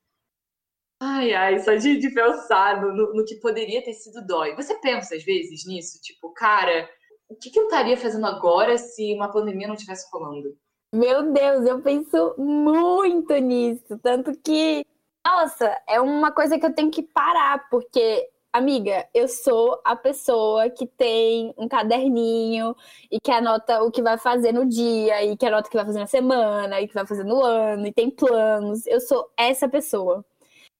Ai, 1.00 1.32
ai, 1.34 1.60
só 1.60 1.72
de, 1.76 1.96
de 1.96 2.12
pensar 2.12 2.82
no, 2.82 3.14
no, 3.14 3.24
que 3.24 3.36
poderia 3.36 3.80
ter 3.80 3.92
sido 3.92 4.26
dói. 4.26 4.56
Você 4.56 4.74
pensa 4.80 5.14
às 5.14 5.22
vezes 5.22 5.64
nisso? 5.68 6.00
Tipo, 6.02 6.32
cara, 6.32 6.90
o 7.28 7.36
que, 7.36 7.48
que 7.48 7.60
eu 7.60 7.66
estaria 7.66 7.96
fazendo 7.96 8.26
agora 8.26 8.76
se 8.76 9.14
uma 9.14 9.30
pandemia 9.30 9.68
não 9.68 9.76
tivesse 9.76 10.08
rolando? 10.12 10.58
Meu 10.92 11.32
Deus, 11.32 11.64
eu 11.64 11.80
penso 11.80 12.34
muito 12.36 13.32
nisso. 13.34 13.96
Tanto 14.02 14.32
que, 14.40 14.84
nossa, 15.24 15.80
é 15.88 16.00
uma 16.00 16.32
coisa 16.32 16.58
que 16.58 16.66
eu 16.66 16.74
tenho 16.74 16.90
que 16.90 17.04
parar, 17.04 17.68
porque 17.68 18.28
Amiga, 18.54 19.08
eu 19.12 19.26
sou 19.26 19.80
a 19.84 19.96
pessoa 19.96 20.70
que 20.70 20.86
tem 20.86 21.52
um 21.58 21.66
caderninho 21.66 22.76
e 23.10 23.18
que 23.18 23.32
anota 23.32 23.82
o 23.82 23.90
que 23.90 24.00
vai 24.00 24.16
fazer 24.16 24.52
no 24.52 24.64
dia, 24.64 25.24
e 25.24 25.36
que 25.36 25.44
anota 25.44 25.66
o 25.66 25.70
que 25.72 25.76
vai 25.76 25.84
fazer 25.84 25.98
na 25.98 26.06
semana, 26.06 26.80
e 26.80 26.86
que 26.86 26.94
vai 26.94 27.04
fazer 27.04 27.24
no 27.24 27.42
ano, 27.42 27.84
e 27.84 27.92
tem 27.92 28.08
planos. 28.10 28.86
Eu 28.86 29.00
sou 29.00 29.28
essa 29.36 29.68
pessoa. 29.68 30.24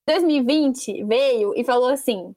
2020 0.06 1.03
veio 1.03 1.53
e 1.56 1.65
falou 1.65 1.88
assim: 1.88 2.32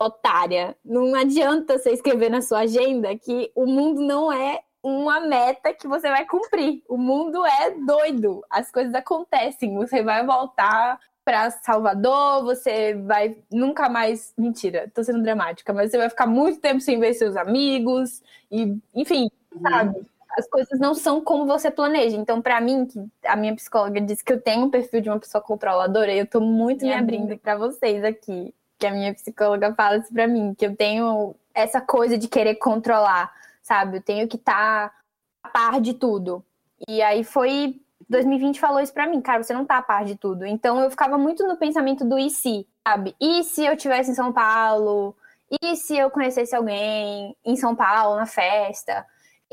otária, 0.00 0.74
não 0.82 1.14
adianta 1.14 1.78
você 1.78 1.90
escrever 1.92 2.30
na 2.30 2.40
sua 2.40 2.60
agenda 2.60 3.14
que 3.18 3.52
o 3.54 3.66
mundo 3.66 4.00
não 4.00 4.32
é 4.32 4.62
uma 4.82 5.20
meta 5.20 5.74
que 5.74 5.86
você 5.86 6.08
vai 6.08 6.24
cumprir. 6.24 6.82
O 6.88 6.96
mundo 6.96 7.44
é 7.44 7.72
doido, 7.72 8.42
as 8.48 8.70
coisas 8.70 8.94
acontecem, 8.94 9.74
você 9.74 10.02
vai 10.02 10.24
voltar 10.24 10.98
para 11.24 11.50
Salvador, 11.50 12.44
você 12.44 12.94
vai 12.94 13.36
nunca 13.50 13.88
mais. 13.88 14.32
Mentira, 14.36 14.90
tô 14.94 15.02
sendo 15.04 15.22
dramática, 15.22 15.72
mas 15.72 15.90
você 15.90 15.98
vai 15.98 16.08
ficar 16.08 16.26
muito 16.26 16.60
tempo 16.60 16.80
sem 16.80 16.98
ver 16.98 17.14
seus 17.14 17.36
amigos, 17.36 18.22
e, 18.50 18.76
enfim, 18.94 19.30
uhum. 19.54 19.60
sabe? 19.62 20.12
As 20.36 20.48
coisas 20.48 20.80
não 20.80 20.94
são 20.94 21.20
como 21.20 21.46
você 21.46 21.70
planeja. 21.70 22.16
Então, 22.16 22.40
para 22.40 22.60
mim, 22.60 22.86
que 22.86 22.98
a 23.26 23.36
minha 23.36 23.54
psicóloga 23.54 24.00
disse 24.00 24.24
que 24.24 24.32
eu 24.32 24.40
tenho 24.40 24.64
um 24.64 24.70
perfil 24.70 25.02
de 25.02 25.10
uma 25.10 25.18
pessoa 25.18 25.42
controladora, 25.42 26.12
eu 26.12 26.26
tô 26.26 26.40
muito 26.40 26.86
me 26.86 26.92
abrindo 26.92 27.36
para 27.38 27.56
vocês 27.56 28.02
aqui. 28.02 28.54
Que 28.78 28.86
a 28.86 28.90
minha 28.90 29.12
psicóloga 29.12 29.74
fala 29.74 29.98
isso 29.98 30.12
pra 30.12 30.26
mim, 30.26 30.54
que 30.54 30.66
eu 30.66 30.74
tenho 30.74 31.36
essa 31.54 31.80
coisa 31.82 32.16
de 32.16 32.28
querer 32.28 32.54
controlar, 32.54 33.30
sabe? 33.62 33.98
Eu 33.98 34.02
tenho 34.02 34.26
que 34.26 34.36
estar 34.36 34.88
tá 34.88 34.94
a 35.42 35.48
par 35.50 35.80
de 35.82 35.92
tudo. 35.92 36.42
E 36.88 37.02
aí 37.02 37.22
foi 37.24 37.81
2020 38.08 38.60
falou 38.60 38.80
isso 38.80 38.92
para 38.92 39.06
mim, 39.06 39.20
cara, 39.20 39.42
você 39.42 39.52
não 39.52 39.64
tá 39.64 39.78
a 39.78 39.82
par 39.82 40.04
de 40.04 40.16
tudo. 40.16 40.44
Então 40.46 40.80
eu 40.80 40.90
ficava 40.90 41.18
muito 41.18 41.46
no 41.46 41.56
pensamento 41.56 42.04
do 42.04 42.18
e 42.18 42.30
se, 42.30 42.66
sabe? 42.86 43.14
E 43.20 43.42
se 43.44 43.64
eu 43.64 43.76
tivesse 43.76 44.10
em 44.10 44.14
São 44.14 44.32
Paulo? 44.32 45.14
E 45.62 45.76
se 45.76 45.96
eu 45.96 46.10
conhecesse 46.10 46.54
alguém 46.54 47.36
em 47.44 47.56
São 47.56 47.74
Paulo 47.74 48.16
na 48.16 48.26
festa? 48.26 49.06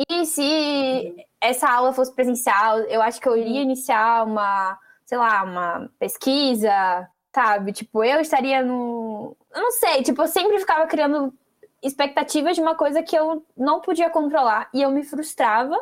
E 0.10 0.26
se 0.26 1.26
essa 1.42 1.70
aula 1.70 1.92
fosse 1.92 2.14
presencial, 2.14 2.80
eu 2.80 3.02
acho 3.02 3.20
que 3.20 3.28
eu 3.28 3.36
iria 3.36 3.62
iniciar 3.62 4.26
uma, 4.26 4.78
sei 5.06 5.18
lá, 5.18 5.44
uma 5.44 5.90
pesquisa, 6.00 7.10
sabe? 7.34 7.74
Tipo, 7.74 8.04
eu 8.04 8.22
estaria 8.22 8.64
no. 8.64 9.36
Eu 9.54 9.62
não 9.62 9.72
sei, 9.72 10.04
tipo, 10.04 10.22
eu 10.22 10.28
sempre 10.28 10.58
ficava 10.60 10.88
criando 10.88 11.34
expectativas 11.82 12.56
de 12.56 12.62
uma 12.62 12.76
coisa 12.76 13.04
que 13.04 13.16
eu 13.16 13.46
não 13.58 13.82
podia 13.82 14.10
controlar. 14.10 14.70
E 14.74 14.82
eu 14.82 14.92
me 14.92 15.04
frustrava, 15.04 15.78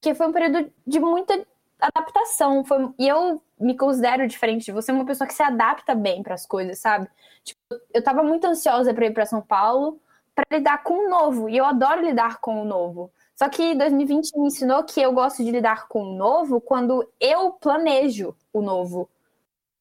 porque 0.00 0.14
foi 0.14 0.26
um 0.26 0.32
período 0.32 0.72
de 0.86 0.98
muita 0.98 1.46
adaptação. 1.88 2.64
Foi, 2.64 2.92
e 2.98 3.08
eu 3.08 3.42
me 3.58 3.76
considero 3.76 4.26
diferente 4.26 4.64
de 4.64 4.72
você, 4.72 4.92
uma 4.92 5.06
pessoa 5.06 5.26
que 5.26 5.34
se 5.34 5.42
adapta 5.42 5.94
bem 5.94 6.22
para 6.22 6.34
as 6.34 6.46
coisas, 6.46 6.78
sabe? 6.78 7.08
Tipo, 7.44 7.60
eu 7.92 8.02
tava 8.02 8.22
muito 8.22 8.46
ansiosa 8.46 8.94
para 8.94 9.06
ir 9.06 9.12
para 9.12 9.26
São 9.26 9.42
Paulo 9.42 10.00
para 10.34 10.46
lidar 10.50 10.82
com 10.82 11.06
o 11.06 11.10
novo, 11.10 11.48
e 11.48 11.56
eu 11.56 11.64
adoro 11.64 12.00
lidar 12.00 12.40
com 12.40 12.62
o 12.62 12.64
novo. 12.64 13.12
Só 13.34 13.48
que 13.48 13.74
2020 13.74 14.38
me 14.38 14.46
ensinou 14.46 14.84
que 14.84 15.00
eu 15.00 15.12
gosto 15.12 15.44
de 15.44 15.50
lidar 15.50 15.88
com 15.88 16.02
o 16.02 16.14
novo 16.14 16.60
quando 16.60 17.06
eu 17.20 17.52
planejo 17.52 18.34
o 18.52 18.62
novo. 18.62 19.08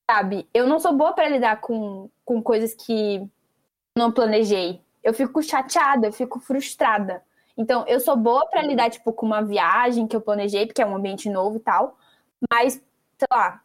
Sabe? 0.10 0.48
Eu 0.54 0.68
não 0.68 0.80
sou 0.80 0.94
boa 0.94 1.14
para 1.14 1.30
lidar 1.30 1.62
com, 1.62 2.10
com 2.26 2.42
coisas 2.42 2.74
que 2.74 3.26
não 3.98 4.12
planejei. 4.12 4.82
Eu 5.04 5.14
fico 5.14 5.42
chateada, 5.42 6.08
eu 6.08 6.14
fico 6.14 6.40
frustrada. 6.40 7.24
Então, 7.58 7.86
eu 7.88 8.00
sou 8.00 8.16
boa 8.16 8.48
para 8.48 8.62
lidar, 8.62 8.90
tipo, 8.90 9.12
com 9.14 9.26
uma 9.26 9.42
viagem 9.42 10.08
que 10.08 10.16
eu 10.16 10.22
planejei, 10.22 10.66
porque 10.66 10.82
é 10.82 10.86
um 10.86 10.96
ambiente 10.96 11.30
novo 11.30 11.58
e 11.58 11.60
tal. 11.60 11.98
Mas, 12.50 12.74
sei 12.74 13.28
lá, 13.32 13.62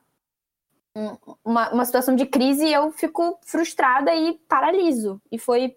uma, 1.44 1.70
uma 1.72 1.84
situação 1.84 2.14
de 2.14 2.26
crise 2.26 2.70
eu 2.70 2.90
fico 2.90 3.38
frustrada 3.42 4.14
e 4.14 4.34
paraliso. 4.48 5.20
E 5.30 5.38
foi 5.38 5.76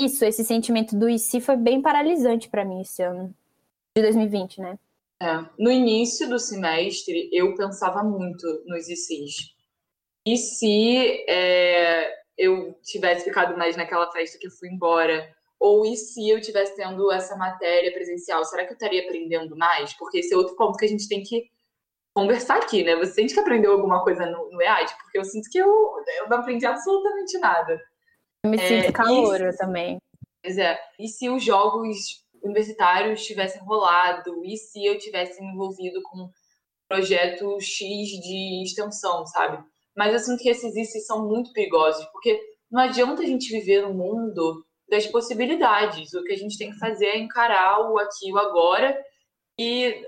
isso, 0.00 0.24
esse 0.24 0.44
sentimento 0.44 0.96
do 0.96 1.16
se 1.18 1.40
foi 1.40 1.56
bem 1.56 1.82
paralisante 1.82 2.48
para 2.48 2.64
mim 2.64 2.80
esse 2.80 3.02
ano. 3.02 3.34
De 3.94 4.02
2020, 4.02 4.60
né? 4.60 4.78
É. 5.22 5.44
No 5.58 5.70
início 5.70 6.28
do 6.28 6.38
semestre, 6.38 7.28
eu 7.32 7.54
pensava 7.54 8.02
muito 8.02 8.46
nos 8.66 8.88
ICs. 8.88 9.54
E 10.26 10.36
se 10.36 11.24
é, 11.28 12.10
eu 12.38 12.74
tivesse 12.82 13.24
ficado 13.24 13.56
mais 13.58 13.76
naquela 13.76 14.10
festa 14.10 14.38
que 14.38 14.46
eu 14.46 14.50
fui 14.52 14.70
embora? 14.70 15.34
Ou 15.60 15.84
e 15.84 15.94
se 15.94 16.26
eu 16.28 16.40
tivesse 16.40 16.74
tendo 16.74 17.12
essa 17.12 17.36
matéria 17.36 17.92
presencial? 17.92 18.42
Será 18.44 18.64
que 18.64 18.72
eu 18.72 18.76
estaria 18.76 19.02
aprendendo 19.02 19.54
mais? 19.56 19.92
Porque 19.92 20.18
esse 20.18 20.32
é 20.32 20.36
outro 20.36 20.56
ponto 20.56 20.78
que 20.78 20.86
a 20.86 20.88
gente 20.88 21.06
tem 21.06 21.22
que 21.22 21.44
conversar 22.14 22.56
aqui, 22.56 22.82
né? 22.82 22.96
Você 22.96 23.12
sente 23.12 23.34
que 23.34 23.40
aprendeu 23.40 23.72
alguma 23.72 24.02
coisa 24.02 24.24
no, 24.24 24.50
no 24.50 24.62
EAD? 24.62 24.94
Porque 24.96 25.18
eu 25.18 25.24
sinto 25.24 25.50
que 25.50 25.58
eu, 25.58 25.68
eu 26.18 26.28
não 26.30 26.38
aprendi 26.38 26.64
absolutamente 26.64 27.38
nada. 27.38 27.78
Eu 28.42 28.50
me 28.50 28.58
sinto 28.58 28.86
é, 28.86 28.92
caloura 28.92 29.54
também. 29.54 29.98
Pois 30.42 30.56
é. 30.56 30.80
E 30.98 31.06
se 31.06 31.28
os 31.28 31.44
jogos 31.44 32.24
universitários 32.42 33.24
tivessem 33.24 33.62
rolado? 33.62 34.42
E 34.44 34.56
se 34.56 34.84
eu 34.84 34.98
tivesse 34.98 35.42
me 35.42 35.52
envolvido 35.52 36.00
com 36.04 36.30
projeto 36.88 37.60
X 37.60 38.08
de 38.20 38.62
extensão, 38.64 39.26
sabe? 39.26 39.62
Mas 39.94 40.12
eu 40.12 40.18
sinto 40.18 40.42
que 40.42 40.48
esses 40.48 40.74
ICs 40.74 41.06
são 41.06 41.28
muito 41.28 41.52
perigosos, 41.52 42.04
porque 42.06 42.40
não 42.70 42.80
adianta 42.80 43.22
a 43.22 43.26
gente 43.26 43.52
viver 43.52 43.82
no 43.82 43.92
mundo 43.92 44.64
das 44.90 45.06
possibilidades. 45.06 46.12
O 46.12 46.22
que 46.24 46.32
a 46.32 46.36
gente 46.36 46.58
tem 46.58 46.70
que 46.70 46.78
fazer 46.78 47.06
é 47.06 47.18
encarar 47.18 47.90
o 47.90 47.98
aqui 47.98 48.28
e 48.28 48.32
o 48.32 48.38
agora 48.38 48.98
e 49.58 50.04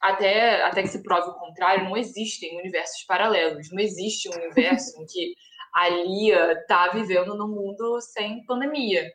até, 0.00 0.62
até 0.62 0.82
que 0.82 0.88
se 0.88 1.02
prove 1.02 1.30
o 1.30 1.34
contrário, 1.34 1.84
não 1.84 1.96
existem 1.96 2.58
universos 2.58 3.02
paralelos. 3.04 3.70
Não 3.72 3.80
existe 3.80 4.28
um 4.28 4.34
universo 4.34 5.00
em 5.00 5.06
que 5.06 5.34
a 5.74 5.88
Lia 5.88 6.52
está 6.52 6.88
vivendo 6.88 7.34
num 7.34 7.48
mundo 7.48 8.00
sem 8.00 8.44
pandemia. 8.44 9.10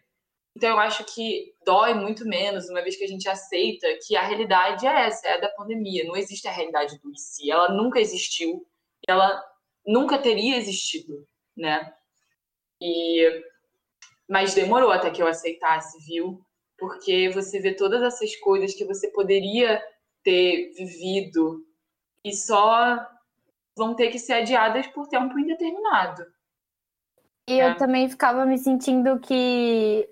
Então 0.55 0.69
eu 0.69 0.79
acho 0.79 1.03
que 1.05 1.53
dói 1.65 1.93
muito 1.93 2.25
menos 2.25 2.69
uma 2.69 2.81
vez 2.81 2.97
que 2.97 3.03
a 3.03 3.07
gente 3.07 3.27
aceita 3.29 3.87
que 4.05 4.15
a 4.15 4.21
realidade 4.21 4.85
é 4.85 5.07
essa, 5.07 5.27
é 5.27 5.33
a 5.33 5.37
da 5.39 5.49
pandemia. 5.49 6.03
Não 6.03 6.15
existe 6.15 6.47
a 6.47 6.51
realidade 6.51 6.99
do 6.99 7.15
si. 7.15 7.49
Ela 7.49 7.69
nunca 7.69 7.99
existiu. 7.99 8.65
Ela 9.07 9.41
nunca 9.85 10.17
teria 10.17 10.57
existido, 10.57 11.25
né? 11.55 11.93
E 12.81 13.43
mas 14.31 14.53
demorou 14.53 14.91
até 14.91 15.11
que 15.11 15.21
eu 15.21 15.27
aceitasse, 15.27 15.99
viu? 16.05 16.41
Porque 16.79 17.29
você 17.31 17.59
vê 17.59 17.75
todas 17.75 18.01
essas 18.01 18.33
coisas 18.37 18.73
que 18.73 18.85
você 18.85 19.09
poderia 19.09 19.83
ter 20.23 20.71
vivido 20.71 21.65
e 22.23 22.33
só 22.33 23.05
vão 23.77 23.93
ter 23.93 24.09
que 24.09 24.17
ser 24.17 24.33
adiadas 24.33 24.87
por 24.87 25.09
tempo 25.09 25.37
indeterminado. 25.37 26.25
E 27.49 27.59
é. 27.59 27.71
eu 27.71 27.75
também 27.75 28.07
ficava 28.07 28.45
me 28.45 28.57
sentindo 28.57 29.19
que 29.19 30.09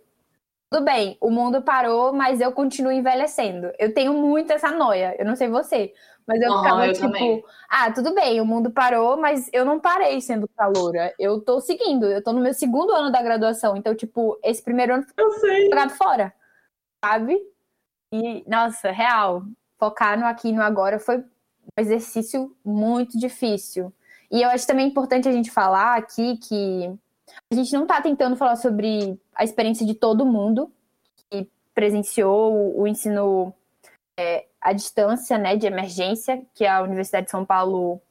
tudo 0.69 0.83
bem, 0.83 1.17
o 1.21 1.31
mundo 1.31 1.61
parou, 1.61 2.11
mas 2.11 2.41
eu 2.41 2.51
continuo 2.51 2.91
envelhecendo. 2.91 3.71
Eu 3.79 3.93
tenho 3.93 4.13
muito 4.13 4.51
essa 4.51 4.69
noia. 4.69 5.15
Eu 5.17 5.25
não 5.25 5.35
sei 5.37 5.47
você, 5.47 5.93
mas 6.29 6.39
eu 6.43 6.51
uhum, 6.51 6.57
ficava 6.59 6.87
eu 6.87 6.93
tipo, 6.93 7.05
também. 7.07 7.43
ah, 7.67 7.91
tudo 7.91 8.13
bem, 8.13 8.39
o 8.39 8.45
mundo 8.45 8.69
parou, 8.69 9.17
mas 9.17 9.49
eu 9.51 9.65
não 9.65 9.79
parei 9.79 10.21
sendo 10.21 10.47
caloura. 10.55 11.11
Eu 11.17 11.41
tô 11.41 11.59
seguindo, 11.59 12.05
eu 12.05 12.23
tô 12.23 12.31
no 12.31 12.39
meu 12.39 12.53
segundo 12.53 12.91
ano 12.93 13.11
da 13.11 13.19
graduação, 13.19 13.75
então 13.75 13.95
tipo, 13.95 14.39
esse 14.43 14.61
primeiro 14.61 14.93
ano 14.93 15.05
foi 15.15 15.63
jogado 15.63 15.89
fora. 15.95 16.31
Sabe? 17.03 17.35
E 18.13 18.43
nossa, 18.47 18.91
real, 18.91 19.41
focar 19.79 20.19
no 20.19 20.27
aqui 20.27 20.49
e 20.49 20.53
no 20.53 20.61
agora 20.61 20.99
foi 20.99 21.17
um 21.17 21.23
exercício 21.81 22.55
muito 22.63 23.17
difícil. 23.17 23.91
E 24.31 24.43
eu 24.43 24.49
acho 24.49 24.67
também 24.67 24.87
importante 24.87 25.27
a 25.27 25.31
gente 25.31 25.49
falar 25.49 25.95
aqui 25.95 26.37
que 26.37 26.95
a 27.51 27.55
gente 27.55 27.73
não 27.73 27.83
está 27.83 27.99
tentando 27.99 28.35
falar 28.35 28.55
sobre 28.55 29.19
a 29.33 29.43
experiência 29.43 29.83
de 29.83 29.95
todo 29.95 30.27
mundo 30.27 30.71
que 31.31 31.49
presenciou 31.73 32.79
o, 32.79 32.85
ensino 32.85 33.51
é, 34.19 34.45
à 34.61 34.73
distância, 34.73 35.37
né, 35.37 35.55
de 35.55 35.65
emergência, 35.65 36.41
que 36.53 36.65
a 36.65 36.81
Universidade 36.81 37.25
de 37.25 37.31
São 37.31 37.45
Paulo 37.45 38.01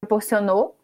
proporcionou. 0.00 0.76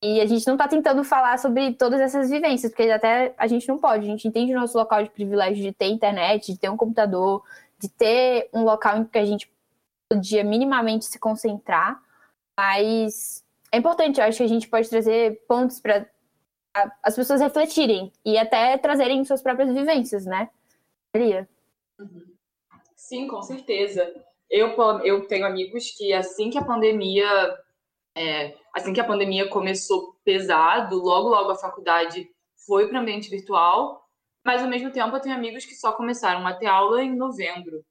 E 0.00 0.20
a 0.20 0.26
gente 0.26 0.46
não 0.46 0.54
está 0.54 0.68
tentando 0.68 1.02
falar 1.02 1.38
sobre 1.38 1.74
todas 1.74 2.00
essas 2.00 2.30
vivências, 2.30 2.70
porque 2.70 2.88
até 2.88 3.34
a 3.36 3.46
gente 3.48 3.66
não 3.66 3.78
pode. 3.78 4.04
A 4.04 4.08
gente 4.08 4.28
entende 4.28 4.54
o 4.54 4.60
nosso 4.60 4.78
local 4.78 5.02
de 5.02 5.10
privilégio 5.10 5.62
de 5.62 5.72
ter 5.72 5.86
internet, 5.86 6.52
de 6.52 6.58
ter 6.58 6.68
um 6.68 6.76
computador, 6.76 7.42
de 7.78 7.88
ter 7.88 8.48
um 8.52 8.62
local 8.62 8.98
em 8.98 9.04
que 9.04 9.18
a 9.18 9.24
gente 9.24 9.50
podia 10.08 10.44
minimamente 10.44 11.04
se 11.04 11.18
concentrar. 11.18 12.00
Mas 12.56 13.44
é 13.72 13.78
importante, 13.78 14.20
eu 14.20 14.26
acho 14.26 14.38
que 14.38 14.44
a 14.44 14.48
gente 14.48 14.68
pode 14.68 14.88
trazer 14.88 15.44
pontos 15.48 15.80
para 15.80 16.06
as 17.02 17.16
pessoas 17.16 17.40
refletirem 17.40 18.12
e 18.24 18.38
até 18.38 18.78
trazerem 18.78 19.24
suas 19.24 19.42
próprias 19.42 19.72
vivências, 19.74 20.24
né? 20.24 20.48
Maria? 21.12 21.48
Sim, 22.94 23.26
com 23.26 23.42
certeza. 23.42 24.14
Eu, 24.50 24.74
eu 25.04 25.26
tenho 25.26 25.46
amigos 25.46 25.90
que 25.96 26.12
assim 26.12 26.50
que 26.50 26.58
a 26.58 26.64
pandemia 26.64 27.28
é, 28.16 28.56
assim 28.74 28.92
que 28.92 29.00
a 29.00 29.06
pandemia 29.06 29.48
começou 29.48 30.14
pesado, 30.24 30.96
logo 30.96 31.28
logo 31.28 31.50
a 31.50 31.58
faculdade 31.58 32.28
foi 32.66 32.88
para 32.88 33.00
ambiente 33.00 33.30
virtual, 33.30 34.02
mas 34.44 34.62
ao 34.62 34.68
mesmo 34.68 34.90
tempo 34.90 35.14
eu 35.14 35.20
tenho 35.20 35.34
amigos 35.34 35.64
que 35.64 35.74
só 35.74 35.92
começaram 35.92 36.46
a 36.46 36.54
ter 36.54 36.66
aula 36.66 37.02
em 37.02 37.14
novembro. 37.14 37.84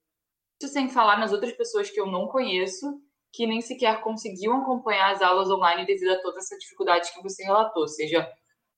Isso 0.62 0.72
sem 0.74 0.90
falar 0.90 1.20
nas 1.20 1.32
outras 1.32 1.54
pessoas 1.54 1.90
que 1.90 2.00
eu 2.00 2.08
não 2.08 2.28
conheço, 2.28 3.00
que 3.32 3.46
nem 3.46 3.62
sequer 3.62 4.02
conseguiam 4.02 4.62
acompanhar 4.62 5.12
as 5.12 5.22
aulas 5.22 5.50
online 5.50 5.86
devido 5.86 6.10
a 6.12 6.22
toda 6.22 6.40
essa 6.40 6.58
dificuldade 6.58 7.14
que 7.14 7.22
você 7.22 7.44
relatou, 7.44 7.88
seja 7.88 8.28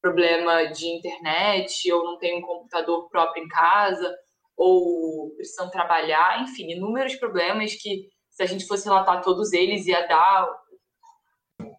problema 0.02 0.66
de 0.66 0.88
internet, 0.88 1.92
ou 1.92 2.04
não 2.04 2.18
tem 2.18 2.38
um 2.38 2.42
computador 2.42 3.10
próprio 3.10 3.44
em 3.44 3.48
casa, 3.48 4.14
ou 4.60 5.30
precisam 5.38 5.70
trabalhar, 5.70 6.44
enfim, 6.44 6.74
inúmeros 6.74 7.16
problemas 7.16 7.74
que, 7.76 8.10
se 8.30 8.44
a 8.44 8.46
gente 8.46 8.68
fosse 8.68 8.84
relatar 8.84 9.22
todos 9.22 9.54
eles, 9.54 9.88
ia 9.88 10.06
dar 10.06 10.50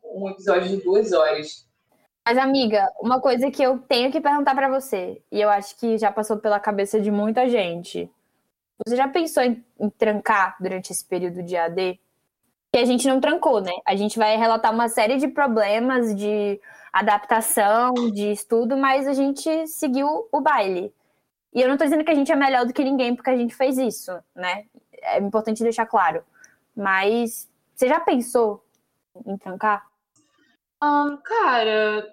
um 0.02 0.30
episódio 0.30 0.70
de 0.70 0.82
duas 0.82 1.12
horas. 1.12 1.68
Mas, 2.26 2.38
amiga, 2.38 2.90
uma 3.02 3.20
coisa 3.20 3.50
que 3.50 3.62
eu 3.62 3.78
tenho 3.80 4.10
que 4.10 4.20
perguntar 4.20 4.54
para 4.54 4.70
você, 4.70 5.20
e 5.30 5.38
eu 5.40 5.50
acho 5.50 5.76
que 5.76 5.98
já 5.98 6.10
passou 6.10 6.38
pela 6.38 6.58
cabeça 6.58 6.98
de 6.98 7.10
muita 7.10 7.46
gente. 7.46 8.10
Você 8.86 8.96
já 8.96 9.06
pensou 9.06 9.42
em, 9.42 9.62
em 9.78 9.90
trancar 9.90 10.56
durante 10.58 10.90
esse 10.90 11.04
período 11.04 11.42
de 11.42 11.56
AD? 11.56 12.00
Que 12.72 12.78
a 12.78 12.84
gente 12.86 13.06
não 13.06 13.20
trancou, 13.20 13.60
né? 13.60 13.72
A 13.86 13.94
gente 13.94 14.18
vai 14.18 14.38
relatar 14.38 14.72
uma 14.72 14.88
série 14.88 15.18
de 15.18 15.28
problemas, 15.28 16.14
de 16.14 16.58
adaptação, 16.90 17.92
de 18.10 18.32
estudo, 18.32 18.74
mas 18.74 19.06
a 19.06 19.12
gente 19.12 19.66
seguiu 19.66 20.28
o 20.32 20.40
baile. 20.40 20.94
E 21.52 21.60
eu 21.60 21.66
não 21.66 21.74
estou 21.74 21.86
dizendo 21.86 22.04
que 22.04 22.10
a 22.10 22.14
gente 22.14 22.30
é 22.30 22.36
melhor 22.36 22.64
do 22.64 22.72
que 22.72 22.84
ninguém 22.84 23.14
porque 23.14 23.30
a 23.30 23.36
gente 23.36 23.54
fez 23.54 23.76
isso, 23.76 24.12
né? 24.34 24.66
É 25.02 25.18
importante 25.18 25.62
deixar 25.62 25.86
claro. 25.86 26.22
Mas 26.76 27.50
você 27.74 27.88
já 27.88 27.98
pensou 27.98 28.64
em 29.26 29.36
trancar? 29.36 29.86
Um, 30.82 31.16
cara, 31.16 32.06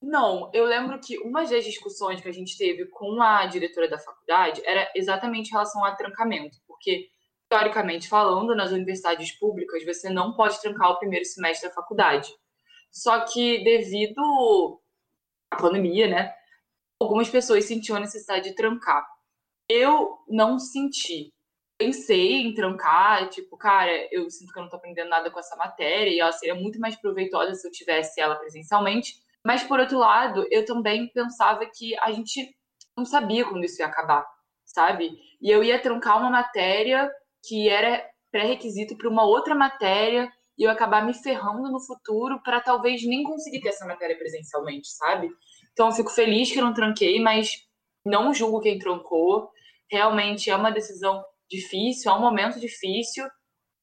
não. 0.00 0.50
Eu 0.52 0.64
lembro 0.64 0.98
que 1.00 1.18
uma 1.18 1.44
das 1.44 1.64
discussões 1.64 2.20
que 2.20 2.28
a 2.28 2.32
gente 2.32 2.56
teve 2.56 2.86
com 2.86 3.20
a 3.20 3.46
diretora 3.46 3.88
da 3.88 3.98
faculdade 3.98 4.62
era 4.64 4.90
exatamente 4.94 5.48
em 5.48 5.52
relação 5.52 5.84
ao 5.84 5.96
trancamento, 5.96 6.58
porque 6.66 7.08
teoricamente 7.48 8.08
falando, 8.08 8.54
nas 8.54 8.70
universidades 8.70 9.32
públicas, 9.32 9.84
você 9.84 10.08
não 10.08 10.34
pode 10.34 10.60
trancar 10.60 10.92
o 10.92 10.98
primeiro 10.98 11.24
semestre 11.24 11.68
da 11.68 11.74
faculdade. 11.74 12.32
Só 12.92 13.20
que 13.24 13.62
devido 13.64 14.80
à 15.50 15.56
pandemia, 15.56 16.08
né, 16.08 16.34
algumas 17.00 17.30
pessoas 17.30 17.64
sentiam 17.64 17.96
a 17.96 18.00
necessidade 18.00 18.50
de 18.50 18.54
trancar. 18.54 19.06
Eu 19.68 20.18
não 20.28 20.58
senti. 20.58 21.32
Pensei 21.78 22.42
em 22.42 22.52
trancar, 22.52 23.30
tipo, 23.30 23.56
cara, 23.56 23.90
eu 24.12 24.28
sinto 24.30 24.52
que 24.52 24.58
eu 24.58 24.64
não 24.64 24.68
tô 24.68 24.76
aprendendo 24.76 25.08
nada 25.08 25.30
com 25.30 25.40
essa 25.40 25.56
matéria 25.56 26.10
e 26.10 26.20
ela 26.20 26.32
seria 26.32 26.54
muito 26.54 26.78
mais 26.78 26.94
proveitosa 26.96 27.54
se 27.54 27.66
eu 27.66 27.72
tivesse 27.72 28.20
ela 28.20 28.36
presencialmente. 28.36 29.14
Mas, 29.42 29.62
por 29.62 29.80
outro 29.80 29.98
lado, 29.98 30.46
eu 30.50 30.66
também 30.66 31.08
pensava 31.08 31.64
que 31.64 31.98
a 31.98 32.12
gente 32.12 32.54
não 32.94 33.06
sabia 33.06 33.46
quando 33.46 33.64
isso 33.64 33.80
ia 33.80 33.86
acabar, 33.86 34.26
sabe? 34.66 35.18
E 35.40 35.50
eu 35.50 35.64
ia 35.64 35.80
trancar 35.80 36.18
uma 36.18 36.28
matéria 36.28 37.10
que 37.42 37.70
era 37.70 38.06
pré-requisito 38.30 38.96
para 38.98 39.08
uma 39.08 39.24
outra 39.24 39.54
matéria 39.54 40.30
e 40.58 40.64
eu 40.64 40.70
acabar 40.70 41.06
me 41.06 41.14
ferrando 41.14 41.70
no 41.70 41.80
futuro 41.80 42.42
para 42.42 42.60
talvez 42.60 43.02
nem 43.06 43.22
conseguir 43.22 43.62
ter 43.62 43.70
essa 43.70 43.86
matéria 43.86 44.18
presencialmente, 44.18 44.88
sabe? 44.88 45.30
Então 45.72 45.92
fico 45.92 46.10
feliz 46.10 46.50
que 46.50 46.60
não 46.60 46.74
tranquei, 46.74 47.20
mas 47.20 47.66
não 48.04 48.34
julgo 48.34 48.60
quem 48.60 48.78
trancou. 48.78 49.50
Realmente 49.90 50.50
é 50.50 50.56
uma 50.56 50.70
decisão 50.70 51.24
difícil, 51.50 52.10
é 52.10 52.14
um 52.14 52.20
momento 52.20 52.60
difícil 52.60 53.26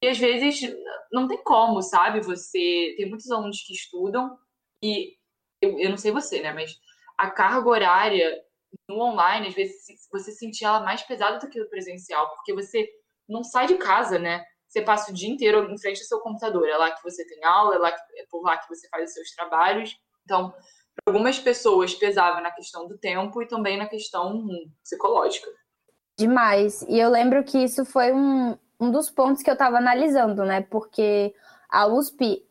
e 0.01 0.07
às 0.07 0.17
vezes 0.17 0.73
não 1.11 1.27
tem 1.27 1.41
como, 1.43 1.81
sabe? 1.81 2.21
Você 2.21 2.93
tem 2.97 3.09
muitos 3.09 3.29
alunos 3.31 3.61
que 3.65 3.73
estudam 3.73 4.37
e 4.83 5.15
eu, 5.61 5.79
eu 5.79 5.89
não 5.89 5.97
sei 5.97 6.11
você, 6.11 6.41
né? 6.41 6.53
Mas 6.53 6.77
a 7.17 7.31
carga 7.31 7.67
horária 7.67 8.43
no 8.87 9.01
online, 9.01 9.47
às 9.47 9.55
vezes 9.55 9.75
você 10.11 10.31
sentia 10.31 10.67
ela 10.67 10.79
mais 10.81 11.01
pesada 11.03 11.39
do 11.39 11.49
que 11.49 11.59
no 11.59 11.69
presencial, 11.69 12.29
porque 12.35 12.53
você 12.53 12.87
não 13.27 13.43
sai 13.43 13.67
de 13.67 13.75
casa, 13.75 14.19
né? 14.19 14.45
você 14.67 14.81
passa 14.81 15.11
o 15.11 15.13
dia 15.13 15.29
inteiro 15.29 15.71
em 15.71 15.77
frente 15.79 16.01
ao 16.01 16.07
seu 16.07 16.19
computador. 16.19 16.67
É 16.67 16.77
lá 16.77 16.91
que 16.91 17.03
você 17.03 17.25
tem 17.25 17.43
aula, 17.43 17.75
é, 17.75 17.77
lá 17.79 17.91
que, 17.91 17.99
é 18.19 18.25
por 18.29 18.41
lá 18.41 18.57
que 18.57 18.67
você 18.67 18.87
faz 18.89 19.09
os 19.09 19.13
seus 19.13 19.31
trabalhos. 19.31 19.97
Então, 20.23 20.53
algumas 21.07 21.39
pessoas 21.39 21.95
pesava 21.95 22.41
na 22.41 22.51
questão 22.51 22.87
do 22.87 22.97
tempo 22.97 23.41
e 23.41 23.47
também 23.47 23.77
na 23.77 23.87
questão 23.87 24.47
psicológica. 24.83 25.49
Demais. 26.17 26.81
E 26.89 26.99
eu 26.99 27.09
lembro 27.09 27.43
que 27.43 27.57
isso 27.57 27.85
foi 27.85 28.11
um, 28.11 28.57
um 28.79 28.91
dos 28.91 29.09
pontos 29.09 29.41
que 29.41 29.49
eu 29.49 29.53
estava 29.53 29.77
analisando, 29.77 30.43
né? 30.43 30.61
Porque 30.61 31.33
a 31.69 31.87
USP 31.87 32.45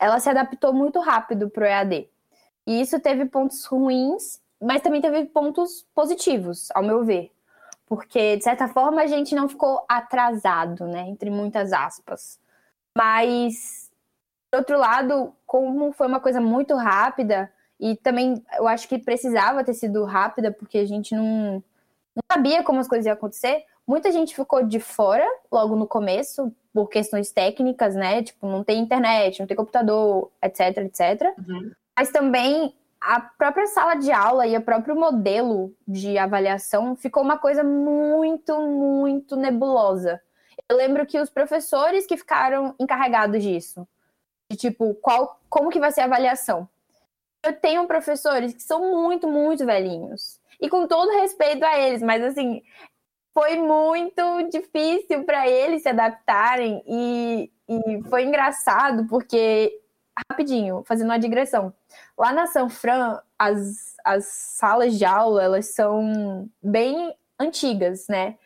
ela 0.00 0.18
se 0.18 0.28
adaptou 0.28 0.72
muito 0.72 0.98
rápido 0.98 1.48
para 1.48 1.62
o 1.62 1.66
EAD. 1.66 2.08
E 2.66 2.80
isso 2.80 2.98
teve 2.98 3.26
pontos 3.26 3.64
ruins, 3.64 4.40
mas 4.60 4.82
também 4.82 5.00
teve 5.00 5.26
pontos 5.26 5.86
positivos, 5.94 6.68
ao 6.72 6.82
meu 6.82 7.04
ver. 7.04 7.30
Porque, 7.86 8.36
de 8.36 8.42
certa 8.42 8.66
forma, 8.66 9.02
a 9.02 9.06
gente 9.06 9.34
não 9.34 9.48
ficou 9.48 9.84
atrasado, 9.88 10.86
né? 10.86 11.02
Entre 11.08 11.30
muitas 11.30 11.72
aspas. 11.72 12.40
Mas, 12.96 13.90
por 14.50 14.58
outro 14.58 14.78
lado, 14.78 15.34
como 15.46 15.92
foi 15.92 16.06
uma 16.06 16.20
coisa 16.20 16.40
muito 16.40 16.74
rápida, 16.74 17.52
e 17.82 17.96
também 17.96 18.40
eu 18.56 18.68
acho 18.68 18.86
que 18.86 18.96
precisava 18.96 19.64
ter 19.64 19.74
sido 19.74 20.04
rápida, 20.04 20.52
porque 20.52 20.78
a 20.78 20.86
gente 20.86 21.16
não, 21.16 21.54
não 22.14 22.22
sabia 22.30 22.62
como 22.62 22.78
as 22.78 22.86
coisas 22.86 23.06
iam 23.06 23.14
acontecer. 23.14 23.64
Muita 23.84 24.12
gente 24.12 24.36
ficou 24.36 24.62
de 24.62 24.78
fora 24.78 25.26
logo 25.50 25.74
no 25.74 25.88
começo, 25.88 26.54
por 26.72 26.88
questões 26.88 27.32
técnicas, 27.32 27.96
né? 27.96 28.22
Tipo, 28.22 28.46
não 28.46 28.62
tem 28.62 28.78
internet, 28.78 29.40
não 29.40 29.48
tem 29.48 29.56
computador, 29.56 30.30
etc, 30.40 30.78
etc. 30.78 31.34
Uhum. 31.36 31.72
Mas 31.98 32.10
também 32.10 32.72
a 33.00 33.20
própria 33.20 33.66
sala 33.66 33.96
de 33.96 34.12
aula 34.12 34.46
e 34.46 34.56
o 34.56 34.62
próprio 34.62 34.94
modelo 34.94 35.74
de 35.86 36.16
avaliação 36.16 36.94
ficou 36.94 37.20
uma 37.20 37.36
coisa 37.36 37.64
muito, 37.64 38.60
muito 38.60 39.34
nebulosa. 39.34 40.22
Eu 40.68 40.76
lembro 40.76 41.04
que 41.04 41.18
os 41.18 41.28
professores 41.28 42.06
que 42.06 42.16
ficaram 42.16 42.76
encarregados 42.78 43.42
disso, 43.42 43.88
de 44.48 44.56
tipo, 44.56 44.94
qual, 44.94 45.40
como 45.50 45.68
que 45.68 45.80
vai 45.80 45.90
ser 45.90 46.02
a 46.02 46.04
avaliação? 46.04 46.68
Eu 47.42 47.52
tenho 47.54 47.86
professores 47.86 48.54
que 48.54 48.62
são 48.62 48.92
muito, 48.92 49.28
muito 49.28 49.66
velhinhos. 49.66 50.40
E 50.60 50.68
com 50.68 50.86
todo 50.86 51.18
respeito 51.20 51.64
a 51.64 51.78
eles, 51.78 52.02
mas 52.02 52.22
assim, 52.22 52.62
foi 53.34 53.56
muito 53.56 54.48
difícil 54.50 55.24
para 55.24 55.48
eles 55.48 55.82
se 55.82 55.88
adaptarem 55.88 56.82
e, 56.86 57.50
e 57.68 58.02
foi 58.08 58.24
engraçado 58.24 59.06
porque 59.08 59.80
rapidinho, 60.30 60.82
fazendo 60.86 61.08
uma 61.08 61.18
digressão. 61.18 61.72
Lá 62.16 62.32
na 62.32 62.46
São 62.46 62.68
Fran, 62.68 63.18
as, 63.38 63.96
as 64.04 64.26
salas 64.26 64.98
de 64.98 65.04
aula, 65.04 65.42
elas 65.42 65.66
são 65.74 66.48
bem 66.62 67.14
antigas, 67.38 68.06
né? 68.08 68.36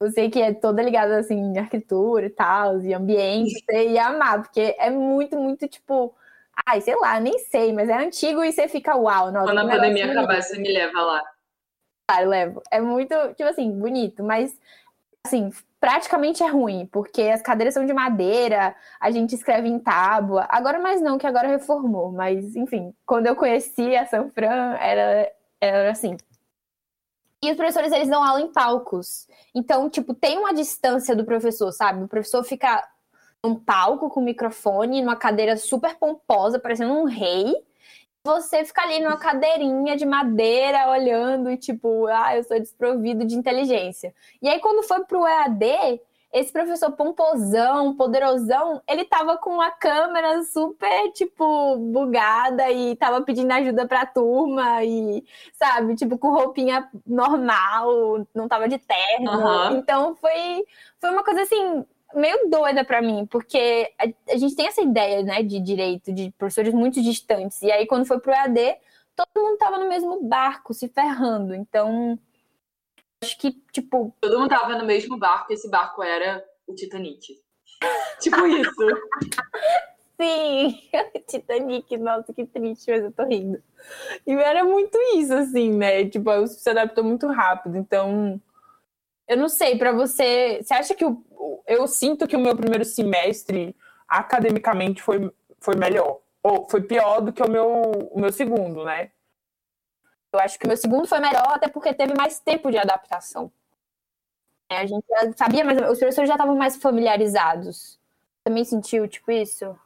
Você 0.00 0.30
que 0.30 0.40
é 0.40 0.52
toda 0.52 0.82
ligada, 0.82 1.18
assim, 1.18 1.34
em 1.34 1.58
arquitetura 1.58 2.26
e 2.26 2.30
tal, 2.30 2.80
e 2.80 2.94
ambiente, 2.94 3.62
você 3.64 3.88
ia 3.88 4.06
amar, 4.06 4.42
porque 4.42 4.74
é 4.78 4.90
muito, 4.90 5.36
muito, 5.36 5.68
tipo... 5.68 6.14
Ai, 6.66 6.80
sei 6.80 6.96
lá, 6.96 7.18
nem 7.20 7.38
sei, 7.38 7.72
mas 7.72 7.88
é 7.88 7.94
antigo 7.94 8.42
e 8.44 8.52
você 8.52 8.68
fica 8.68 8.96
uau. 8.96 9.30
Nossa, 9.30 9.46
Quando 9.46 9.58
a 9.58 9.68
pandemia 9.68 10.10
acabar, 10.10 10.42
você 10.42 10.58
me 10.58 10.72
leva 10.72 11.00
lá. 11.00 11.22
Claro, 12.08 12.28
levo. 12.28 12.62
É 12.70 12.80
muito, 12.80 13.14
tipo 13.34 13.48
assim, 13.48 13.70
bonito, 13.72 14.22
mas, 14.22 14.58
assim, 15.26 15.50
praticamente 15.80 16.42
é 16.42 16.46
ruim, 16.46 16.86
porque 16.90 17.22
as 17.22 17.42
cadeiras 17.42 17.74
são 17.74 17.84
de 17.84 17.92
madeira, 17.92 18.74
a 19.00 19.10
gente 19.10 19.34
escreve 19.34 19.68
em 19.68 19.78
tábua. 19.78 20.46
Agora 20.48 20.78
mais 20.78 21.00
não, 21.00 21.18
que 21.18 21.26
agora 21.26 21.48
reformou, 21.48 22.12
mas, 22.12 22.56
enfim, 22.56 22.94
quando 23.04 23.26
eu 23.26 23.36
conheci 23.36 23.96
a 23.96 24.06
São 24.06 24.30
Fran, 24.30 24.76
era, 24.80 25.30
era 25.60 25.90
assim. 25.90 26.16
E 27.42 27.50
os 27.50 27.56
professores, 27.56 27.92
eles 27.92 28.08
dão 28.08 28.24
aula 28.24 28.40
em 28.40 28.50
palcos. 28.50 29.28
Então, 29.54 29.90
tipo, 29.90 30.14
tem 30.14 30.38
uma 30.38 30.54
distância 30.54 31.14
do 31.14 31.26
professor, 31.26 31.70
sabe? 31.72 32.02
O 32.02 32.08
professor 32.08 32.42
fica 32.42 32.82
num 33.44 33.54
palco 33.54 34.08
com 34.08 34.20
microfone, 34.20 35.02
numa 35.02 35.16
cadeira 35.16 35.56
super 35.56 35.94
pomposa, 35.96 36.58
parecendo 36.58 36.94
um 36.94 37.04
rei 37.04 37.54
você 38.26 38.64
fica 38.64 38.80
ali 38.80 39.00
numa 39.00 39.18
cadeirinha 39.18 39.96
de 39.96 40.06
madeira 40.06 40.88
olhando 40.88 41.50
e 41.50 41.58
tipo, 41.58 42.06
ah, 42.06 42.34
eu 42.34 42.42
sou 42.42 42.58
desprovido 42.58 43.22
de 43.26 43.34
inteligência. 43.34 44.14
E 44.40 44.48
aí 44.48 44.58
quando 44.60 44.82
foi 44.82 45.04
pro 45.04 45.26
EAD, 45.26 46.00
esse 46.32 46.50
professor 46.50 46.90
pomposão, 46.92 47.94
poderosão, 47.94 48.82
ele 48.88 49.04
tava 49.04 49.36
com 49.36 49.50
uma 49.50 49.70
câmera 49.70 50.42
super, 50.42 51.12
tipo, 51.12 51.76
bugada 51.76 52.68
e 52.72 52.96
tava 52.96 53.22
pedindo 53.22 53.52
ajuda 53.52 53.86
pra 53.86 54.06
turma 54.06 54.82
e, 54.82 55.22
sabe, 55.52 55.94
tipo, 55.94 56.18
com 56.18 56.30
roupinha 56.30 56.88
normal, 57.06 58.26
não 58.34 58.48
tava 58.48 58.68
de 58.68 58.78
terno. 58.78 59.30
Uhum. 59.30 59.76
Então 59.76 60.16
foi, 60.16 60.64
foi 60.98 61.10
uma 61.10 61.22
coisa 61.22 61.42
assim, 61.42 61.84
meio 62.14 62.48
doida 62.48 62.84
para 62.84 63.02
mim, 63.02 63.26
porque 63.26 63.92
a, 63.98 64.32
a, 64.32 64.36
gente 64.36 64.54
tem 64.54 64.66
essa 64.66 64.82
ideia, 64.82 65.22
né, 65.22 65.42
de 65.42 65.60
direito, 65.60 66.12
de 66.12 66.32
professores 66.38 66.72
muito 66.72 67.02
distantes. 67.02 67.60
E 67.62 67.70
aí, 67.70 67.86
quando 67.86 68.06
foi 68.06 68.18
pro 68.20 68.32
EAD, 68.32 68.76
todo 69.14 69.28
mundo 69.36 69.58
tava 69.58 69.78
no 69.78 69.88
mesmo 69.88 70.22
barco, 70.22 70.74
se 70.74 70.88
ferrando. 70.88 71.54
Então, 71.54 72.18
acho 73.22 73.38
que, 73.38 73.52
tipo. 73.72 74.14
Todo 74.20 74.38
mundo 74.38 74.48
tava 74.48 74.76
no 74.78 74.86
mesmo 74.86 75.16
barco, 75.18 75.52
e 75.52 75.54
esse 75.54 75.68
barco 75.68 76.02
era 76.02 76.44
o 76.66 76.74
Titanic. 76.74 77.38
tipo 78.20 78.46
isso. 78.46 78.86
Sim, 80.20 80.80
Titanic, 81.28 81.96
nossa, 81.96 82.32
que 82.32 82.46
triste, 82.46 82.90
mas 82.90 83.02
eu 83.02 83.12
tô 83.12 83.24
rindo. 83.24 83.62
E 84.26 84.32
era 84.32 84.64
muito 84.64 84.96
isso, 85.16 85.34
assim, 85.34 85.70
né? 85.70 86.08
Tipo, 86.08 86.46
se 86.46 86.70
adaptou 86.70 87.04
muito 87.04 87.26
rápido, 87.26 87.76
então 87.76 88.40
eu 89.26 89.36
não 89.36 89.48
sei, 89.48 89.78
para 89.78 89.92
você, 89.92 90.60
você 90.62 90.74
acha 90.74 90.94
que 90.94 91.04
o, 91.04 91.62
eu 91.66 91.86
sinto 91.86 92.26
que 92.26 92.36
o 92.36 92.40
meu 92.40 92.56
primeiro 92.56 92.84
semestre 92.84 93.74
academicamente 94.06 95.02
foi, 95.02 95.32
foi 95.58 95.76
melhor 95.76 96.20
ou 96.42 96.68
foi 96.68 96.82
pior 96.82 97.20
do 97.20 97.32
que 97.32 97.42
o 97.42 97.50
meu, 97.50 97.66
o 98.10 98.20
meu 98.20 98.30
segundo, 98.30 98.84
né? 98.84 99.10
Eu 100.30 100.40
acho 100.40 100.58
que 100.58 100.66
o 100.66 100.68
meu 100.68 100.76
segundo 100.76 101.06
foi 101.06 101.20
melhor 101.20 101.46
até 101.48 101.68
porque 101.68 101.94
teve 101.94 102.12
mais 102.14 102.38
tempo 102.38 102.70
de 102.70 102.76
adaptação. 102.76 103.50
É, 104.68 104.78
a 104.78 104.86
gente 104.86 105.04
já 105.08 105.32
sabia, 105.32 105.64
mas 105.64 105.78
os 105.78 105.98
professores 105.98 106.28
já 106.28 106.34
estavam 106.34 106.56
mais 106.56 106.76
familiarizados. 106.76 107.98
Também 108.42 108.64
sentiu, 108.64 109.08
tipo, 109.08 109.30
isso? 109.30 109.78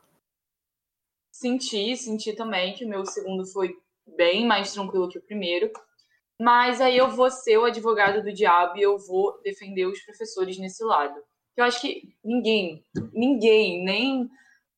Senti, 1.30 1.96
senti 1.96 2.32
também 2.32 2.74
que 2.74 2.84
o 2.84 2.88
meu 2.88 3.06
segundo 3.06 3.46
foi 3.46 3.78
bem 4.16 4.46
mais 4.46 4.72
tranquilo 4.72 5.08
que 5.08 5.18
o 5.18 5.22
primeiro. 5.22 5.70
Mas 6.40 6.80
aí 6.80 6.96
eu 6.96 7.10
vou 7.10 7.30
ser 7.30 7.58
o 7.58 7.64
advogado 7.64 8.22
do 8.22 8.32
diabo 8.32 8.76
e 8.76 8.82
eu 8.82 8.96
vou 8.98 9.40
defender 9.42 9.86
os 9.86 10.00
professores 10.04 10.58
nesse 10.58 10.84
lado. 10.84 11.14
Eu 11.56 11.64
acho 11.64 11.80
que 11.80 12.02
ninguém, 12.24 12.84
ninguém, 13.12 13.84
nem 13.84 14.28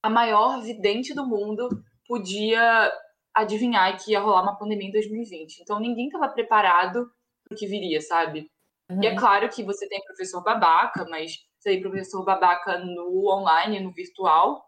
a 0.03 0.09
maior 0.09 0.63
vidente 0.63 1.13
do 1.13 1.27
mundo 1.27 1.69
podia 2.07 2.91
adivinhar 3.35 4.03
que 4.03 4.13
ia 4.13 4.21
rolar 4.21 4.43
uma 4.43 4.59
pandemia 4.59 4.89
em 4.89 4.93
2020. 4.93 5.61
Então 5.61 5.79
ninguém 5.79 6.07
estava 6.07 6.29
preparado 6.29 7.11
para 7.45 7.55
o 7.55 7.59
que 7.59 7.67
viria, 7.67 8.01
sabe? 8.01 8.51
Uhum. 8.91 9.03
E 9.03 9.07
é 9.07 9.11
uhum. 9.11 9.17
claro 9.17 9.49
que 9.51 9.63
você 9.63 9.87
tem 9.87 10.03
professor 10.05 10.43
babaca, 10.43 11.07
mas 11.09 11.33
você 11.59 11.71
tem 11.71 11.81
professor 11.81 12.25
babaca 12.25 12.79
no 12.79 13.29
online, 13.29 13.81
no 13.81 13.93
virtual, 13.93 14.65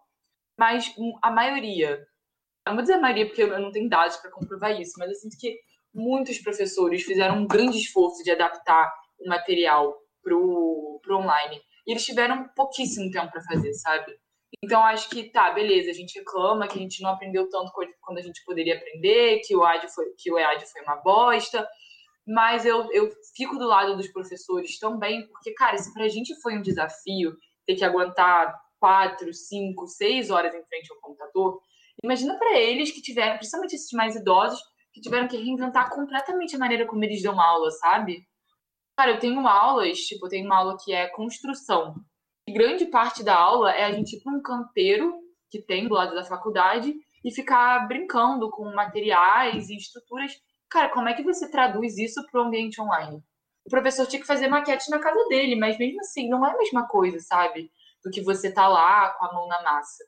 mas 0.58 0.94
a 1.22 1.30
maioria, 1.30 2.06
não 2.66 2.74
vou 2.74 2.82
dizer 2.82 2.94
a 2.94 3.00
maioria 3.00 3.26
porque 3.26 3.42
eu 3.42 3.58
não 3.58 3.72
tenho 3.72 3.88
dados 3.88 4.18
para 4.18 4.30
comprovar 4.30 4.78
isso, 4.78 4.92
mas 4.98 5.08
eu 5.08 5.14
sinto 5.14 5.36
que 5.38 5.58
muitos 5.94 6.38
professores 6.38 7.02
fizeram 7.02 7.38
um 7.38 7.46
grande 7.46 7.78
esforço 7.78 8.22
de 8.22 8.30
adaptar 8.30 8.92
o 9.20 9.28
material 9.28 9.94
para 10.22 10.36
o 10.36 11.00
online. 11.10 11.60
E 11.86 11.92
eles 11.92 12.04
tiveram 12.04 12.48
pouquíssimo 12.54 13.10
tempo 13.10 13.30
para 13.30 13.42
fazer, 13.42 13.72
sabe? 13.74 14.16
Então, 14.62 14.82
acho 14.84 15.08
que 15.08 15.24
tá, 15.30 15.50
beleza, 15.50 15.90
a 15.90 15.94
gente 15.94 16.18
reclama 16.18 16.68
que 16.68 16.78
a 16.78 16.82
gente 16.82 17.02
não 17.02 17.10
aprendeu 17.10 17.48
tanto 17.48 17.72
quando 18.00 18.18
a 18.18 18.22
gente 18.22 18.44
poderia 18.44 18.76
aprender, 18.76 19.40
que 19.40 19.56
o 19.56 19.66
EAD 19.66 19.88
foi, 19.92 20.04
que 20.16 20.30
o 20.30 20.38
EAD 20.38 20.66
foi 20.66 20.82
uma 20.82 20.96
bosta, 20.96 21.66
mas 22.26 22.64
eu, 22.64 22.90
eu 22.92 23.10
fico 23.34 23.58
do 23.58 23.66
lado 23.66 23.96
dos 23.96 24.08
professores 24.08 24.78
também, 24.78 25.26
porque, 25.28 25.52
cara, 25.54 25.76
se 25.78 25.92
pra 25.92 26.08
gente 26.08 26.40
foi 26.40 26.56
um 26.56 26.62
desafio 26.62 27.36
ter 27.66 27.74
que 27.74 27.84
aguentar 27.84 28.54
quatro, 28.78 29.32
cinco, 29.32 29.86
seis 29.86 30.30
horas 30.30 30.54
em 30.54 30.64
frente 30.64 30.92
ao 30.92 31.00
computador, 31.00 31.60
imagina 32.02 32.38
para 32.38 32.58
eles 32.58 32.92
que 32.92 33.02
tiveram, 33.02 33.36
principalmente 33.38 33.74
esses 33.74 33.92
mais 33.92 34.14
idosos, 34.14 34.60
que 34.92 35.00
tiveram 35.00 35.28
que 35.28 35.36
reinventar 35.36 35.90
completamente 35.90 36.54
a 36.54 36.58
maneira 36.58 36.86
como 36.86 37.02
eles 37.02 37.22
dão 37.22 37.40
aula, 37.40 37.70
sabe? 37.70 38.26
Cara, 38.96 39.12
eu 39.12 39.18
tenho 39.18 39.46
aulas, 39.46 39.98
tipo, 40.00 40.26
eu 40.26 40.30
tenho 40.30 40.46
uma 40.46 40.58
aula 40.58 40.76
que 40.82 40.92
é 40.92 41.08
construção. 41.08 41.94
E 42.46 42.52
grande 42.52 42.86
parte 42.86 43.22
da 43.22 43.36
aula 43.36 43.72
é 43.72 43.84
a 43.84 43.92
gente 43.92 44.16
ir 44.16 44.20
para 44.22 44.32
um 44.32 44.42
canteiro 44.42 45.14
que 45.50 45.62
tem 45.62 45.88
do 45.88 45.94
lado 45.94 46.14
da 46.14 46.24
faculdade 46.24 46.94
e 47.24 47.30
ficar 47.32 47.86
brincando 47.86 48.50
com 48.50 48.64
materiais 48.74 49.70
e 49.70 49.76
estruturas. 49.76 50.32
Cara, 50.68 50.88
como 50.90 51.08
é 51.08 51.14
que 51.14 51.22
você 51.22 51.50
traduz 51.50 51.98
isso 51.98 52.24
para 52.30 52.42
o 52.42 52.44
ambiente 52.44 52.80
online? 52.80 53.22
O 53.64 53.70
professor 53.70 54.06
tinha 54.06 54.20
que 54.20 54.26
fazer 54.26 54.48
maquete 54.48 54.90
na 54.90 54.98
casa 54.98 55.24
dele, 55.28 55.54
mas 55.54 55.78
mesmo 55.78 56.00
assim, 56.00 56.28
não 56.28 56.44
é 56.44 56.50
a 56.50 56.58
mesma 56.58 56.88
coisa, 56.88 57.20
sabe? 57.20 57.70
Do 58.04 58.10
que 58.10 58.22
você 58.22 58.52
tá 58.52 58.66
lá 58.66 59.10
com 59.10 59.24
a 59.24 59.32
mão 59.32 59.46
na 59.46 59.62
massa. 59.62 60.04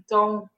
Então, 0.00 0.48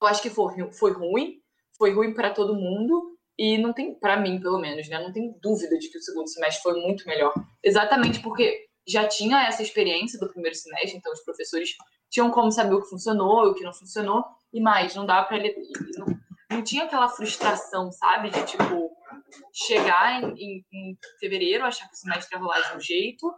eu 0.00 0.08
acho 0.08 0.22
que 0.22 0.30
foi, 0.30 0.72
foi 0.72 0.92
ruim, 0.92 1.39
foi 1.80 1.94
ruim 1.94 2.12
para 2.12 2.28
todo 2.28 2.54
mundo 2.54 3.16
e 3.38 3.56
não 3.56 3.72
tem, 3.72 3.94
para 3.94 4.20
mim 4.20 4.38
pelo 4.38 4.58
menos, 4.58 4.86
né, 4.86 5.02
não 5.02 5.10
tem 5.10 5.34
dúvida 5.40 5.78
de 5.78 5.88
que 5.88 5.96
o 5.96 6.02
segundo 6.02 6.28
semestre 6.28 6.62
foi 6.62 6.78
muito 6.78 7.08
melhor. 7.08 7.32
Exatamente 7.64 8.20
porque 8.20 8.66
já 8.86 9.08
tinha 9.08 9.46
essa 9.46 9.62
experiência 9.62 10.20
do 10.20 10.28
primeiro 10.28 10.54
semestre, 10.54 10.98
então 10.98 11.10
os 11.10 11.24
professores 11.24 11.70
tinham 12.10 12.30
como 12.30 12.52
saber 12.52 12.74
o 12.74 12.82
que 12.82 12.90
funcionou 12.90 13.46
e 13.46 13.50
o 13.50 13.54
que 13.54 13.64
não 13.64 13.72
funcionou 13.72 14.22
e 14.52 14.60
mais, 14.60 14.94
não 14.94 15.06
dá 15.06 15.22
para 15.22 15.38
ele 15.38 15.54
não, 15.96 16.06
não, 16.50 16.62
tinha 16.62 16.84
aquela 16.84 17.08
frustração, 17.08 17.90
sabe, 17.92 18.28
de 18.28 18.44
tipo 18.44 18.90
chegar 19.54 20.22
em, 20.22 20.34
em, 20.36 20.66
em 20.70 20.98
fevereiro, 21.18 21.64
achar 21.64 21.88
que 21.88 21.94
o 21.94 21.96
semestre 21.96 22.36
ia 22.36 22.42
rolar 22.42 22.60
de 22.60 22.76
um 22.76 22.80
jeito 22.80 23.32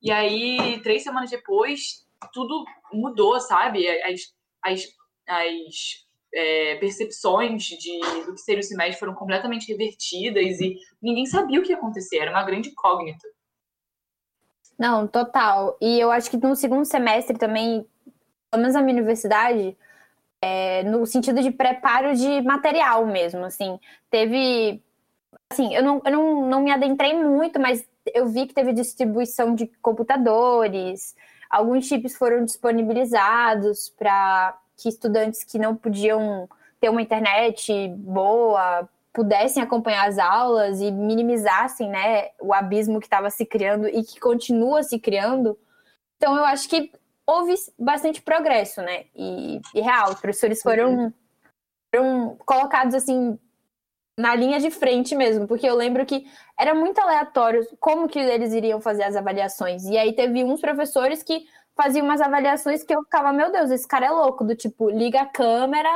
E 0.00 0.12
aí, 0.12 0.80
três 0.82 1.02
semanas 1.02 1.30
depois, 1.30 2.06
tudo 2.32 2.64
mudou, 2.92 3.40
sabe? 3.40 3.88
As, 4.02 4.20
as, 4.62 4.84
as 5.26 6.07
é, 6.34 6.76
percepções 6.76 7.64
de, 7.64 8.00
do 8.26 8.34
que 8.34 8.40
seria 8.40 8.60
o 8.60 8.64
semestre 8.64 8.98
foram 8.98 9.14
completamente 9.14 9.70
revertidas 9.70 10.60
e 10.60 10.76
ninguém 11.00 11.26
sabia 11.26 11.60
o 11.60 11.62
que 11.62 11.70
ia 11.70 11.76
acontecer, 11.76 12.18
era 12.18 12.30
uma 12.30 12.44
grande 12.44 12.70
incógnita. 12.70 13.26
Não, 14.78 15.08
total. 15.08 15.76
E 15.80 15.98
eu 15.98 16.10
acho 16.10 16.30
que 16.30 16.36
no 16.36 16.54
segundo 16.54 16.84
semestre 16.84 17.36
também, 17.36 17.84
pelo 18.50 18.62
menos 18.62 18.74
na 18.74 18.82
minha 18.82 18.96
universidade, 18.96 19.76
é, 20.40 20.84
no 20.84 21.04
sentido 21.04 21.42
de 21.42 21.50
preparo 21.50 22.14
de 22.14 22.40
material 22.42 23.04
mesmo, 23.04 23.44
assim, 23.44 23.78
teve, 24.08 24.80
assim, 25.50 25.74
eu 25.74 25.82
não, 25.82 26.00
eu 26.04 26.12
não, 26.12 26.46
não 26.48 26.62
me 26.62 26.70
adentrei 26.70 27.12
muito, 27.14 27.58
mas 27.58 27.84
eu 28.14 28.26
vi 28.28 28.46
que 28.46 28.54
teve 28.54 28.72
distribuição 28.72 29.54
de 29.54 29.66
computadores, 29.82 31.16
alguns 31.50 31.86
chips 31.86 32.16
foram 32.16 32.44
disponibilizados 32.44 33.88
para 33.88 34.56
que 34.78 34.88
estudantes 34.88 35.44
que 35.44 35.58
não 35.58 35.76
podiam 35.76 36.48
ter 36.80 36.88
uma 36.88 37.02
internet 37.02 37.88
boa 37.96 38.88
pudessem 39.12 39.60
acompanhar 39.60 40.08
as 40.08 40.16
aulas 40.16 40.80
e 40.80 40.92
minimizassem 40.92 41.88
né, 41.88 42.28
o 42.40 42.54
abismo 42.54 43.00
que 43.00 43.06
estava 43.06 43.28
se 43.30 43.44
criando 43.44 43.88
e 43.88 44.04
que 44.04 44.20
continua 44.20 44.82
se 44.84 44.98
criando. 44.98 45.58
Então, 46.16 46.36
eu 46.36 46.44
acho 46.44 46.68
que 46.68 46.92
houve 47.26 47.54
bastante 47.78 48.22
progresso, 48.22 48.80
né? 48.80 49.06
E, 49.16 49.60
e 49.74 49.80
real, 49.80 50.10
os 50.10 50.20
professores 50.20 50.62
foram, 50.62 51.12
foram 51.92 52.36
colocados 52.46 52.94
assim 52.94 53.38
na 54.18 54.34
linha 54.34 54.58
de 54.58 54.68
frente 54.68 55.14
mesmo, 55.14 55.46
porque 55.46 55.64
eu 55.64 55.76
lembro 55.76 56.04
que 56.04 56.26
era 56.58 56.74
muito 56.74 56.98
aleatório 56.98 57.64
como 57.78 58.08
que 58.08 58.18
eles 58.18 58.52
iriam 58.52 58.80
fazer 58.80 59.04
as 59.04 59.14
avaliações. 59.14 59.84
E 59.84 59.96
aí 59.96 60.12
teve 60.12 60.42
uns 60.42 60.60
professores 60.60 61.22
que 61.22 61.46
faziam 61.76 62.04
umas 62.04 62.20
avaliações 62.20 62.82
que 62.82 62.92
eu 62.92 63.04
ficava, 63.04 63.32
meu 63.32 63.52
Deus, 63.52 63.70
esse 63.70 63.86
cara 63.86 64.06
é 64.06 64.10
louco, 64.10 64.42
do 64.42 64.56
tipo, 64.56 64.90
liga 64.90 65.20
a 65.20 65.26
câmera, 65.26 65.88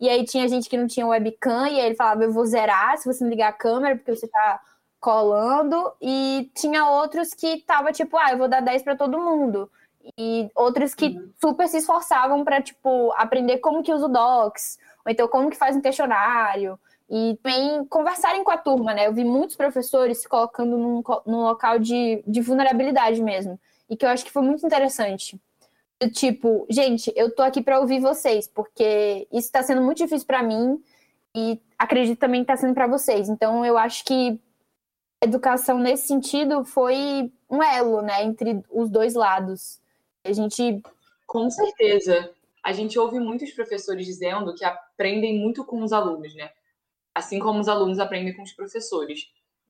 e 0.00 0.08
aí 0.08 0.24
tinha 0.24 0.48
gente 0.48 0.68
que 0.68 0.76
não 0.76 0.88
tinha 0.88 1.06
webcam, 1.06 1.68
e 1.68 1.78
aí 1.78 1.86
ele 1.86 1.94
falava, 1.94 2.24
eu 2.24 2.32
vou 2.32 2.44
zerar 2.44 2.98
se 2.98 3.06
você 3.06 3.22
não 3.22 3.30
ligar 3.30 3.50
a 3.50 3.52
câmera, 3.52 3.94
porque 3.94 4.16
você 4.16 4.26
tá 4.26 4.60
colando, 4.98 5.92
e 6.02 6.50
tinha 6.56 6.84
outros 6.84 7.32
que 7.32 7.58
tava 7.58 7.92
tipo, 7.92 8.16
ah, 8.16 8.32
eu 8.32 8.38
vou 8.38 8.48
dar 8.48 8.60
10 8.60 8.82
para 8.82 8.96
todo 8.96 9.20
mundo. 9.20 9.70
E 10.18 10.50
outros 10.56 10.94
que 10.94 11.10
uhum. 11.10 11.30
super 11.40 11.68
se 11.68 11.76
esforçavam 11.76 12.42
para 12.42 12.60
tipo 12.60 13.12
aprender 13.16 13.58
como 13.58 13.84
que 13.84 13.92
usa 13.92 14.06
o 14.06 14.08
Docs, 14.08 14.78
ou 15.06 15.12
então 15.12 15.28
como 15.28 15.48
que 15.48 15.56
faz 15.56 15.76
um 15.76 15.80
questionário 15.80 16.76
e 17.10 17.38
também 17.42 17.84
conversarem 17.86 18.44
com 18.44 18.50
a 18.50 18.58
turma, 18.58 18.92
né? 18.92 19.06
Eu 19.06 19.12
vi 19.14 19.24
muitos 19.24 19.56
professores 19.56 20.18
se 20.18 20.28
colocando 20.28 20.76
num, 20.76 21.02
num 21.26 21.42
local 21.42 21.78
de, 21.78 22.22
de 22.26 22.40
vulnerabilidade 22.40 23.22
mesmo, 23.22 23.58
e 23.88 23.96
que 23.96 24.04
eu 24.04 24.10
acho 24.10 24.24
que 24.24 24.30
foi 24.30 24.42
muito 24.42 24.66
interessante. 24.66 25.40
Tipo, 26.12 26.66
gente, 26.70 27.12
eu 27.16 27.34
tô 27.34 27.42
aqui 27.42 27.60
para 27.60 27.80
ouvir 27.80 28.00
vocês, 28.00 28.46
porque 28.46 29.26
isso 29.32 29.46
está 29.46 29.62
sendo 29.62 29.82
muito 29.82 29.98
difícil 29.98 30.26
para 30.26 30.42
mim 30.42 30.80
e 31.34 31.60
acredito 31.78 32.18
também 32.18 32.44
que 32.44 32.52
está 32.52 32.56
sendo 32.56 32.74
para 32.74 32.86
vocês. 32.86 33.28
Então, 33.28 33.64
eu 33.64 33.76
acho 33.76 34.04
que 34.04 34.38
a 35.20 35.26
educação 35.26 35.78
nesse 35.78 36.06
sentido 36.06 36.64
foi 36.64 37.32
um 37.50 37.62
elo, 37.62 38.02
né, 38.02 38.22
entre 38.22 38.62
os 38.70 38.88
dois 38.88 39.14
lados. 39.14 39.80
A 40.24 40.32
gente. 40.32 40.82
Com 41.26 41.50
certeza. 41.50 42.30
A 42.62 42.72
gente 42.72 42.98
ouve 42.98 43.18
muitos 43.18 43.50
professores 43.52 44.06
dizendo 44.06 44.54
que 44.54 44.64
aprendem 44.64 45.38
muito 45.40 45.64
com 45.64 45.82
os 45.82 45.92
alunos, 45.92 46.34
né? 46.34 46.50
Assim 47.18 47.38
como 47.38 47.60
os 47.60 47.68
alunos 47.68 47.98
aprendem 47.98 48.34
com 48.34 48.42
os 48.42 48.52
professores. 48.52 49.20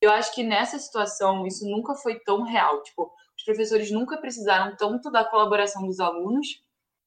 Eu 0.01 0.13
acho 0.13 0.33
que 0.35 0.43
nessa 0.43 0.79
situação 0.79 1.47
isso 1.47 1.69
nunca 1.69 1.95
foi 1.95 2.21
tão 2.21 2.43
real. 2.43 2.83
Tipo, 2.83 3.13
os 3.37 3.45
professores 3.45 3.91
nunca 3.91 4.17
precisaram 4.19 4.77
tanto 4.77 5.11
da 5.11 5.25
colaboração 5.25 5.87
dos 5.87 5.99
alunos 5.99 6.47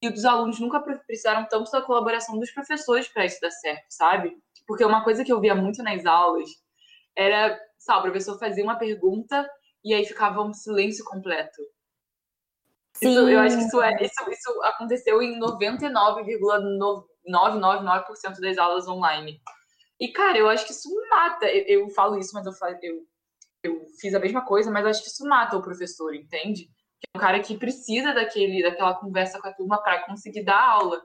e 0.02 0.08
os 0.08 0.24
alunos 0.24 0.58
nunca 0.58 0.80
precisaram 0.80 1.46
tanto 1.48 1.70
da 1.70 1.80
colaboração 1.80 2.38
dos 2.38 2.50
professores 2.50 3.08
para 3.08 3.24
isso 3.24 3.40
dar 3.40 3.50
certo, 3.50 3.84
sabe? 3.88 4.36
Porque 4.66 4.84
uma 4.84 5.04
coisa 5.04 5.24
que 5.24 5.32
eu 5.32 5.40
via 5.40 5.54
muito 5.54 5.82
nas 5.82 6.04
aulas 6.04 6.50
era, 7.16 7.58
sabe, 7.78 8.00
o 8.00 8.10
professor 8.10 8.38
fazia 8.38 8.64
uma 8.64 8.76
pergunta 8.76 9.48
e 9.84 9.94
aí 9.94 10.04
ficava 10.04 10.42
um 10.42 10.52
silêncio 10.52 11.04
completo. 11.04 11.62
Isso, 13.00 13.28
eu 13.28 13.40
acho 13.40 13.56
que 13.56 13.64
isso, 13.64 13.82
é, 13.82 13.96
isso, 14.02 14.30
isso 14.30 14.62
aconteceu 14.62 15.22
em 15.22 15.40
99,999% 15.40 18.40
das 18.40 18.58
aulas 18.58 18.86
online. 18.86 19.40
E, 20.02 20.08
cara, 20.08 20.36
eu 20.36 20.48
acho 20.48 20.66
que 20.66 20.72
isso 20.72 20.90
mata. 21.08 21.46
Eu, 21.46 21.82
eu 21.82 21.88
falo 21.90 22.18
isso, 22.18 22.34
mas 22.34 22.44
eu, 22.44 22.52
eu, 22.82 23.06
eu 23.62 23.86
fiz 24.00 24.12
a 24.12 24.18
mesma 24.18 24.44
coisa, 24.44 24.68
mas 24.68 24.84
acho 24.84 25.02
que 25.04 25.08
isso 25.08 25.24
mata 25.24 25.56
o 25.56 25.62
professor, 25.62 26.12
entende? 26.12 26.64
Que 26.64 27.06
é 27.14 27.16
um 27.18 27.20
cara 27.20 27.38
que 27.38 27.56
precisa 27.56 28.12
daquele, 28.12 28.64
daquela 28.64 28.94
conversa 28.94 29.40
com 29.40 29.46
a 29.46 29.52
turma 29.54 29.80
para 29.80 30.04
conseguir 30.04 30.42
dar 30.42 30.60
aula. 30.60 31.00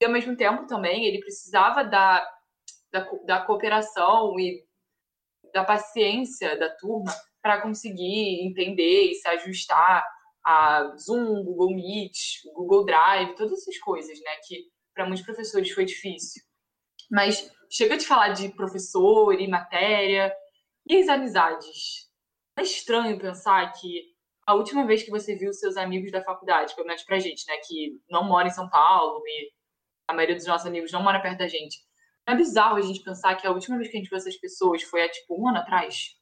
E, 0.00 0.04
ao 0.04 0.12
mesmo 0.12 0.36
tempo, 0.36 0.64
também, 0.64 1.06
ele 1.06 1.18
precisava 1.18 1.82
da, 1.82 2.24
da, 2.92 3.10
da 3.24 3.40
cooperação 3.42 4.38
e 4.38 4.64
da 5.52 5.64
paciência 5.64 6.56
da 6.56 6.70
turma 6.70 7.12
para 7.42 7.60
conseguir 7.60 8.46
entender 8.46 9.10
e 9.10 9.14
se 9.16 9.26
ajustar 9.26 10.06
a 10.44 10.94
Zoom, 10.96 11.42
Google 11.42 11.74
Meet, 11.74 12.44
Google 12.54 12.84
Drive, 12.84 13.34
todas 13.34 13.54
essas 13.54 13.78
coisas, 13.78 14.16
né? 14.20 14.36
Que 14.46 14.66
para 14.94 15.04
muitos 15.04 15.24
professores 15.24 15.72
foi 15.72 15.84
difícil. 15.84 16.40
Mas 17.10 17.50
chega 17.70 17.96
de 17.96 18.06
falar 18.06 18.28
de 18.28 18.48
professor 18.50 19.32
e 19.40 19.48
matéria. 19.48 20.32
E 20.86 20.96
as 20.96 21.08
amizades? 21.08 22.08
É 22.58 22.62
estranho 22.62 23.18
pensar 23.18 23.72
que 23.72 24.14
a 24.46 24.54
última 24.54 24.86
vez 24.86 25.02
que 25.02 25.10
você 25.10 25.34
viu 25.34 25.52
seus 25.52 25.76
amigos 25.76 26.12
da 26.12 26.22
faculdade, 26.22 26.74
pelo 26.74 26.86
menos 26.86 27.02
pra 27.02 27.18
gente, 27.18 27.44
né, 27.46 27.56
que 27.66 28.00
não 28.08 28.24
mora 28.24 28.48
em 28.48 28.52
São 28.52 28.68
Paulo 28.70 29.20
e 29.26 29.50
a 30.08 30.14
maioria 30.14 30.36
dos 30.36 30.46
nossos 30.46 30.66
amigos 30.66 30.92
não 30.92 31.02
mora 31.02 31.20
perto 31.20 31.38
da 31.38 31.48
gente. 31.48 31.78
É 32.26 32.34
bizarro 32.34 32.76
a 32.76 32.82
gente 32.82 33.02
pensar 33.02 33.34
que 33.36 33.46
a 33.46 33.50
última 33.50 33.76
vez 33.76 33.90
que 33.90 33.96
a 33.96 34.00
gente 34.00 34.08
viu 34.08 34.16
essas 34.16 34.36
pessoas 34.36 34.82
foi 34.82 35.02
há, 35.02 35.08
tipo, 35.08 35.40
um 35.40 35.48
ano 35.48 35.58
atrás? 35.58 36.16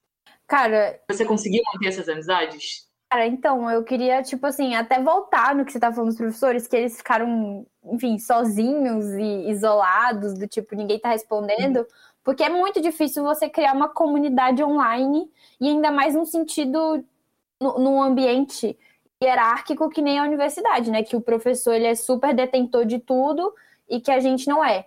Cara... 0.47 1.03
Você 1.11 1.25
conseguiu 1.25 1.63
manter 1.73 1.89
essas 1.89 2.09
amizades? 2.09 2.89
Cara, 3.15 3.29
então, 3.29 3.71
eu 3.71 3.85
queria, 3.85 4.25
tipo 4.25 4.45
assim, 4.45 4.75
até 4.75 5.01
voltar 5.01 5.55
no 5.55 5.65
que 5.65 5.71
você 5.71 5.79
tá 5.79 5.93
falando 5.93 6.09
dos 6.09 6.17
professores, 6.17 6.67
que 6.67 6.75
eles 6.75 6.97
ficaram, 6.97 7.65
enfim, 7.85 8.19
sozinhos 8.19 9.05
e 9.07 9.51
isolados, 9.51 10.35
do 10.35 10.49
tipo, 10.49 10.75
ninguém 10.75 10.99
tá 10.99 11.11
respondendo, 11.11 11.87
porque 12.25 12.43
é 12.43 12.49
muito 12.49 12.81
difícil 12.81 13.23
você 13.23 13.49
criar 13.49 13.73
uma 13.73 13.89
comunidade 13.89 14.65
online, 14.65 15.31
e 15.61 15.69
ainda 15.69 15.93
mais 15.93 16.17
no 16.17 16.27
sentido, 16.27 17.05
num 17.61 18.03
ambiente 18.03 18.77
hierárquico 19.23 19.89
que 19.91 20.03
nem 20.03 20.19
a 20.19 20.25
universidade, 20.25 20.91
né? 20.91 21.05
Que 21.05 21.15
o 21.15 21.21
professor, 21.21 21.73
ele 21.73 21.87
é 21.87 21.95
super 21.95 22.35
detentor 22.35 22.85
de 22.85 22.99
tudo 22.99 23.55
e 23.89 24.01
que 24.01 24.11
a 24.11 24.19
gente 24.19 24.49
não 24.49 24.65
é. 24.65 24.87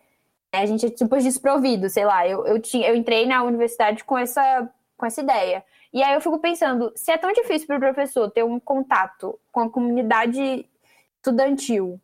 A 0.51 0.65
gente 0.65 0.85
é 0.85 0.97
super 0.97 1.21
desprovido, 1.21 1.89
sei 1.89 2.03
lá, 2.03 2.27
eu, 2.27 2.45
eu, 2.45 2.61
tinha, 2.61 2.89
eu 2.89 2.95
entrei 2.95 3.25
na 3.25 3.41
universidade 3.43 4.03
com 4.03 4.17
essa, 4.17 4.69
com 4.97 5.05
essa 5.05 5.21
ideia. 5.21 5.63
E 5.93 6.03
aí 6.03 6.13
eu 6.13 6.21
fico 6.21 6.39
pensando, 6.39 6.91
se 6.95 7.11
é 7.11 7.17
tão 7.17 7.31
difícil 7.31 7.67
para 7.67 7.77
o 7.77 7.79
professor 7.79 8.29
ter 8.29 8.43
um 8.43 8.59
contato 8.59 9.39
com 9.51 9.61
a 9.61 9.69
comunidade 9.69 10.67
estudantil, 11.15 11.99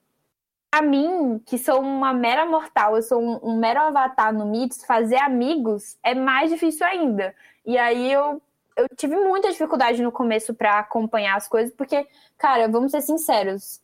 para 0.74 0.82
mim, 0.82 1.39
que 1.46 1.60
sou 1.60 1.80
uma 1.80 2.12
mera 2.13 2.48
mortal, 2.48 2.96
eu 2.96 3.04
sou 3.04 3.22
um, 3.22 3.39
um 3.43 3.60
mero 3.60 3.80
avatar 3.80 4.34
no 4.34 4.46
Meets, 4.48 4.84
fazer 4.86 5.17
amigos 5.17 5.98
é 6.02 6.15
mais 6.15 6.50
difícil 6.50 6.84
ainda. 6.86 7.36
E 7.63 7.78
aí 7.78 8.12
eu, 8.12 8.41
eu 8.76 8.88
tive 8.96 9.15
muita 9.15 9.52
dificuldade 9.52 10.02
no 10.02 10.12
começo 10.12 10.52
para 10.54 10.80
acompanhar 10.80 11.38
as 11.38 11.48
coisas, 11.48 11.72
porque, 11.76 12.08
cara, 12.39 12.67
vamos 12.67 12.91
ser 12.91 13.02
sinceros, 13.02 13.84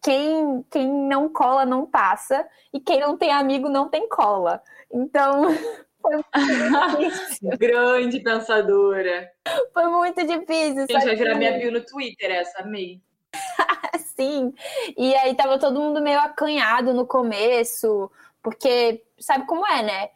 quem, 0.00 0.64
quem 0.70 0.88
não 0.88 1.28
cola 1.28 1.64
não 1.64 1.86
passa, 1.86 2.46
e 2.72 2.78
quem 2.78 3.00
não 3.00 3.16
tem 3.16 3.32
amigo 3.32 3.68
não 3.68 3.88
tem 3.88 4.08
cola. 4.08 4.62
Então, 4.92 5.46
Foi 6.02 6.16
muito 6.16 6.98
difícil. 6.98 7.50
Grande 7.58 8.20
pensadora. 8.20 9.30
Foi 9.72 9.86
muito 9.86 10.26
difícil. 10.26 10.86
Gente, 10.88 11.04
vai 11.04 11.16
virar 11.16 11.36
minha 11.36 11.52
bio 11.52 11.72
no 11.72 11.80
Twitter, 11.80 12.30
essa, 12.30 12.62
amei. 12.62 13.00
Sim. 14.16 14.52
E 14.96 15.14
aí 15.14 15.34
tava 15.34 15.58
todo 15.58 15.80
mundo 15.80 16.02
meio 16.02 16.20
acanhado 16.20 16.92
no 16.92 17.06
começo, 17.06 18.10
porque 18.42 19.02
sabe 19.18 19.46
como 19.46 19.66
é, 19.66 19.82
né? 19.82 20.10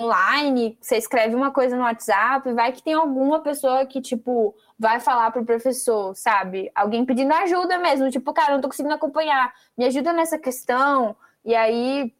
Online, 0.00 0.76
você 0.80 0.96
escreve 0.96 1.34
uma 1.34 1.52
coisa 1.52 1.76
no 1.76 1.82
WhatsApp, 1.82 2.52
vai 2.52 2.72
que 2.72 2.82
tem 2.82 2.94
alguma 2.94 3.40
pessoa 3.40 3.86
que, 3.86 4.00
tipo, 4.00 4.54
vai 4.76 4.98
falar 4.98 5.30
pro 5.30 5.44
professor, 5.44 6.14
sabe? 6.16 6.70
Alguém 6.74 7.04
pedindo 7.04 7.32
ajuda 7.32 7.78
mesmo, 7.78 8.10
tipo, 8.10 8.32
cara, 8.32 8.54
não 8.54 8.60
tô 8.60 8.68
conseguindo 8.68 8.94
acompanhar, 8.94 9.54
me 9.78 9.84
ajuda 9.84 10.12
nessa 10.12 10.38
questão. 10.38 11.14
E 11.44 11.54
aí 11.54 12.12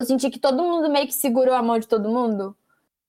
eu 0.00 0.06
senti 0.06 0.30
que 0.30 0.38
todo 0.38 0.62
mundo 0.62 0.88
meio 0.88 1.06
que 1.06 1.12
segurou 1.12 1.54
a 1.54 1.62
mão 1.62 1.78
de 1.78 1.86
todo 1.86 2.08
mundo. 2.08 2.56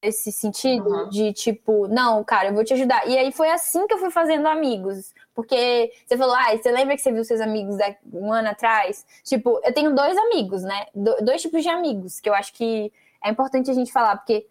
Esse 0.01 0.31
sentido 0.31 0.89
uhum. 0.89 1.09
de 1.09 1.31
tipo, 1.31 1.87
não, 1.87 2.23
cara, 2.23 2.49
eu 2.49 2.53
vou 2.53 2.65
te 2.65 2.73
ajudar. 2.73 3.07
E 3.07 3.17
aí 3.17 3.31
foi 3.31 3.49
assim 3.49 3.87
que 3.87 3.93
eu 3.93 3.97
fui 3.97 4.11
fazendo 4.11 4.45
amigos. 4.47 5.13
Porque 5.33 5.91
você 6.05 6.17
falou, 6.17 6.35
ah, 6.35 6.57
você 6.57 6.69
lembra 6.69 6.95
que 6.95 7.01
você 7.01 7.11
viu 7.11 7.23
seus 7.23 7.39
amigos 7.39 7.77
um 8.11 8.33
ano 8.33 8.49
atrás? 8.49 9.05
Tipo, 9.23 9.61
eu 9.63 9.73
tenho 9.73 9.95
dois 9.95 10.17
amigos, 10.17 10.63
né? 10.63 10.87
dois 10.93 11.41
tipos 11.41 11.63
de 11.63 11.69
amigos 11.69 12.19
que 12.19 12.27
eu 12.27 12.33
acho 12.33 12.51
que 12.53 12.91
é 13.23 13.29
importante 13.29 13.71
a 13.71 13.73
gente 13.73 13.91
falar, 13.91 14.17
porque 14.17 14.45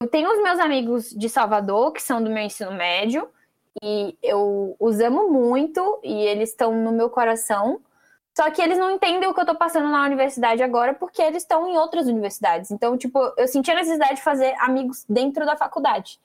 eu 0.00 0.08
tenho 0.08 0.28
os 0.30 0.42
meus 0.42 0.58
amigos 0.58 1.10
de 1.10 1.28
Salvador, 1.28 1.92
que 1.92 2.02
são 2.02 2.22
do 2.22 2.28
meu 2.28 2.42
ensino 2.42 2.72
médio, 2.72 3.28
e 3.82 4.18
eu 4.22 4.76
os 4.78 5.00
amo 5.00 5.30
muito 5.30 6.00
e 6.02 6.12
eles 6.12 6.50
estão 6.50 6.74
no 6.74 6.92
meu 6.92 7.08
coração. 7.08 7.80
Só 8.36 8.50
que 8.50 8.62
eles 8.62 8.78
não 8.78 8.90
entendem 8.90 9.28
o 9.28 9.34
que 9.34 9.40
eu 9.40 9.46
tô 9.46 9.54
passando 9.54 9.88
na 9.90 10.04
universidade 10.04 10.62
agora 10.62 10.94
porque 10.94 11.20
eles 11.20 11.42
estão 11.42 11.68
em 11.68 11.76
outras 11.76 12.06
universidades. 12.06 12.70
Então, 12.70 12.96
tipo, 12.96 13.18
eu 13.36 13.46
senti 13.46 13.70
a 13.70 13.74
necessidade 13.74 14.16
de 14.16 14.22
fazer 14.22 14.54
amigos 14.58 15.04
dentro 15.08 15.44
da 15.44 15.56
faculdade. 15.56 16.18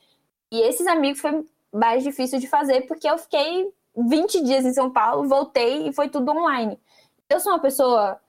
E 0.52 0.62
esses 0.62 0.88
amigos 0.88 1.20
foi 1.20 1.46
mais 1.74 2.04
difícil 2.04 2.40
de 2.40 2.48
fazer 2.48 2.88
porque 2.88 3.10
eu 3.10 3.18
fiquei 3.18 3.72
20 3.96 4.42
dias 4.44 4.66
em 4.66 4.74
São 4.74 4.90
Paulo, 4.90 5.28
voltei 5.28 5.88
e 5.88 5.94
foi 5.94 6.08
tudo 6.08 6.32
online. 6.32 6.80
Eu 7.30 7.40
sou 7.42 7.52
uma 7.52 7.60
pessoa, 7.60 8.20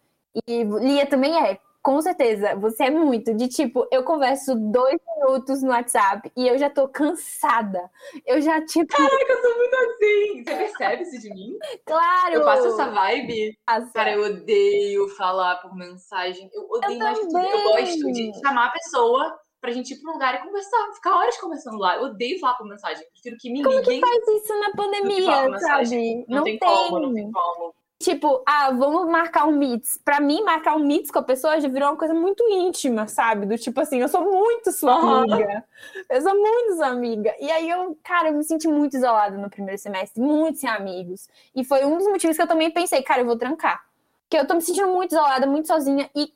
e 0.47 0.64
Lia 0.64 1.07
também 1.07 1.41
é, 1.41 1.61
com 1.83 2.01
certeza, 2.01 2.55
você 2.57 2.85
é 2.85 2.91
muito 2.91 3.35
de 3.35 3.49
tipo, 3.49 3.87
eu 3.91 4.03
converso 4.03 4.55
dois 4.55 4.99
minutos 5.17 5.62
no 5.62 5.71
WhatsApp 5.71 6.31
e 6.37 6.47
eu 6.47 6.59
já 6.59 6.69
tô 6.69 6.88
cansada. 6.88 7.91
Eu 8.27 8.41
já, 8.41 8.64
tipo. 8.64 8.87
Caraca, 8.87 9.33
eu 9.33 9.43
sou 9.43 9.57
muito 9.57 9.75
assim. 9.75 10.45
Você 10.45 10.57
percebe 10.57 11.03
isso 11.03 11.21
de 11.21 11.31
mim? 11.31 11.59
Claro! 11.87 12.35
Eu 12.35 12.45
passo 12.45 12.67
essa 12.69 12.91
vibe. 12.91 13.59
Passa. 13.64 13.93
Cara, 13.93 14.12
eu 14.12 14.25
odeio 14.25 15.09
falar 15.17 15.57
por 15.57 15.75
mensagem. 15.75 16.51
Eu 16.53 16.69
odeio 16.71 16.95
eu 16.95 16.99
mais 16.99 17.19
tudo. 17.19 17.38
Eu 17.38 17.62
gosto 17.62 18.12
de 18.12 18.33
chamar 18.41 18.67
a 18.67 18.71
pessoa 18.71 19.38
pra 19.61 19.73
gente 19.73 19.93
ir 19.93 20.01
pra 20.01 20.11
um 20.11 20.14
lugar 20.14 20.35
e 20.35 20.47
conversar, 20.47 20.93
ficar 20.95 21.17
horas 21.17 21.37
conversando 21.38 21.79
lá. 21.79 21.97
Eu 21.97 22.03
odeio 22.05 22.38
falar 22.38 22.55
por 22.55 22.67
mensagem. 22.67 23.05
Prefiro 23.12 23.37
que 23.38 23.51
me 23.51 23.62
liguem. 23.62 23.73
Como 23.73 23.85
que 23.85 24.01
faz 24.01 24.29
isso 24.29 24.61
na 24.61 24.71
pandemia, 24.73 25.59
sabe? 25.59 26.25
Não, 26.29 26.37
não 26.37 26.45
tem, 26.45 26.59
tem 26.59 26.69
como, 26.69 27.01
não 27.01 27.14
tem 27.14 27.31
como. 27.31 27.75
Tipo, 28.01 28.45
ah, 28.47 28.71
vamos 28.71 29.11
marcar 29.11 29.47
um 29.47 29.57
meets. 29.57 29.99
Pra 30.05 30.21
mim, 30.21 30.43
marcar 30.45 30.77
um 30.77 30.87
meets 30.87 31.11
com 31.11 31.19
a 31.19 31.23
pessoa 31.23 31.61
já 31.61 31.69
virou 31.69 31.89
uma 31.89 31.97
coisa 31.97 32.15
muito 32.15 32.45
íntima, 32.49 33.09
sabe? 33.09 33.45
Do 33.45 33.59
tipo 33.59 33.81
assim, 33.81 33.99
eu 34.01 34.09
sou 34.09 34.23
muito 34.23 34.71
sua 34.71 35.23
amiga. 35.23 35.65
Eu 36.09 36.23
sou 36.23 36.35
muito 36.35 36.77
sua 36.77 36.87
amiga. 36.89 37.35
E 37.41 37.51
aí 37.51 37.69
eu, 37.69 37.99
cara, 38.05 38.29
eu 38.29 38.37
me 38.37 38.45
senti 38.45 38.69
muito 38.69 38.97
isolada 38.97 39.37
no 39.37 39.51
primeiro 39.51 39.81
semestre, 39.81 40.23
muito 40.23 40.59
sem 40.61 40.71
amigos. 40.71 41.29
E 41.55 41.65
foi 41.65 41.85
um 41.85 41.99
dos 41.99 42.07
motivos 42.07 42.37
que 42.37 42.43
eu 42.43 42.47
também 42.47 42.71
pensei, 42.71 43.03
cara, 43.03 43.23
eu 43.23 43.27
vou 43.27 43.37
trancar. 43.37 43.85
Porque 44.23 44.39
eu 44.39 44.47
tô 44.47 44.55
me 44.55 44.63
sentindo 44.63 44.89
muito 44.89 45.13
isolada, 45.13 45.47
muito 45.47 45.67
sozinha. 45.67 46.09
E 46.15 46.33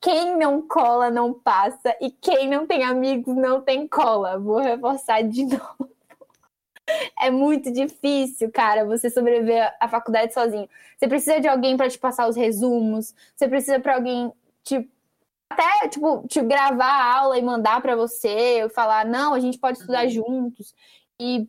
quem 0.00 0.36
não 0.36 0.60
cola 0.60 1.10
não 1.10 1.32
passa. 1.32 1.96
E 1.98 2.10
quem 2.10 2.46
não 2.48 2.66
tem 2.66 2.84
amigos 2.84 3.34
não 3.34 3.62
tem 3.62 3.88
cola. 3.88 4.38
Vou 4.38 4.58
reforçar 4.58 5.22
de 5.22 5.44
novo. 5.48 5.95
É 7.20 7.30
muito 7.30 7.72
difícil, 7.72 8.50
cara, 8.52 8.84
você 8.84 9.08
sobreviver 9.10 9.74
à 9.80 9.88
faculdade 9.88 10.32
sozinho. 10.34 10.68
Você 10.96 11.08
precisa 11.08 11.40
de 11.40 11.48
alguém 11.48 11.76
para 11.76 11.88
te 11.88 11.98
passar 11.98 12.28
os 12.28 12.36
resumos, 12.36 13.14
você 13.34 13.48
precisa 13.48 13.80
para 13.80 13.94
alguém 13.94 14.32
te 14.62 14.88
até 15.48 15.88
tipo 15.88 16.26
te 16.28 16.42
gravar 16.42 16.84
a 16.84 17.18
aula 17.18 17.38
e 17.38 17.42
mandar 17.42 17.80
para 17.80 17.94
você, 17.94 18.68
falar 18.74 19.06
não, 19.06 19.32
a 19.32 19.40
gente 19.40 19.58
pode 19.58 19.78
estudar 19.78 20.04
uhum. 20.04 20.10
juntos 20.10 20.74
e 21.20 21.48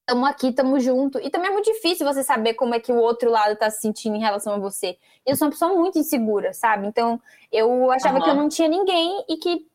estamos 0.00 0.28
aqui, 0.28 0.48
estamos 0.48 0.84
juntos. 0.84 1.20
E 1.24 1.30
também 1.30 1.48
é 1.48 1.52
muito 1.52 1.72
difícil 1.72 2.06
você 2.06 2.22
saber 2.22 2.54
como 2.54 2.74
é 2.74 2.80
que 2.80 2.92
o 2.92 2.96
outro 2.96 3.30
lado 3.30 3.56
tá 3.56 3.70
se 3.70 3.80
sentindo 3.80 4.16
em 4.16 4.20
relação 4.20 4.54
a 4.54 4.58
você. 4.58 4.96
Eu 5.26 5.34
sou 5.34 5.46
uma 5.46 5.52
pessoa 5.52 5.74
muito 5.74 5.98
insegura, 5.98 6.52
sabe? 6.52 6.86
Então 6.86 7.20
eu 7.50 7.90
achava 7.90 8.18
uhum. 8.18 8.24
que 8.24 8.30
eu 8.30 8.34
não 8.34 8.48
tinha 8.48 8.68
ninguém 8.68 9.24
e 9.28 9.36
que 9.36 9.66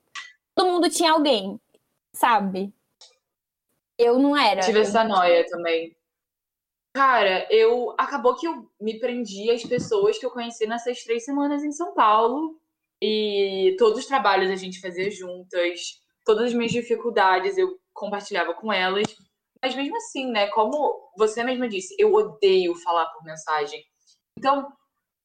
todo 0.56 0.70
mundo 0.70 0.90
tinha 0.90 1.12
alguém, 1.12 1.60
sabe? 2.14 2.72
Eu 4.00 4.18
não 4.18 4.36
era. 4.36 4.62
Tive 4.62 4.80
essa 4.80 5.04
noia 5.04 5.46
também. 5.50 5.94
Cara, 6.96 7.46
eu. 7.52 7.94
Acabou 7.98 8.36
que 8.36 8.48
eu 8.48 8.66
me 8.80 8.98
prendi 8.98 9.52
às 9.52 9.64
pessoas 9.64 10.18
que 10.18 10.26
eu 10.26 10.32
conheci 10.32 10.66
nessas 10.66 11.04
três 11.04 11.26
semanas 11.26 11.64
em 11.64 11.72
São 11.74 11.94
Paulo. 11.94 12.58
E 13.02 13.76
todos 13.78 14.00
os 14.00 14.06
trabalhos 14.06 14.50
a 14.50 14.56
gente 14.56 14.80
fazia 14.80 15.12
juntas. 15.12 16.02
Todas 16.26 16.46
as 16.46 16.54
minhas 16.54 16.72
dificuldades 16.72 17.58
eu 17.58 17.78
compartilhava 17.94 18.54
com 18.54 18.72
elas. 18.72 19.04
Mas 19.62 19.76
mesmo 19.76 19.98
assim, 19.98 20.32
né? 20.32 20.48
Como 20.48 21.12
você 21.18 21.44
mesma 21.44 21.68
disse, 21.68 21.94
eu 22.00 22.14
odeio 22.14 22.76
falar 22.76 23.06
por 23.08 23.24
mensagem. 23.26 23.84
Então, 24.38 24.72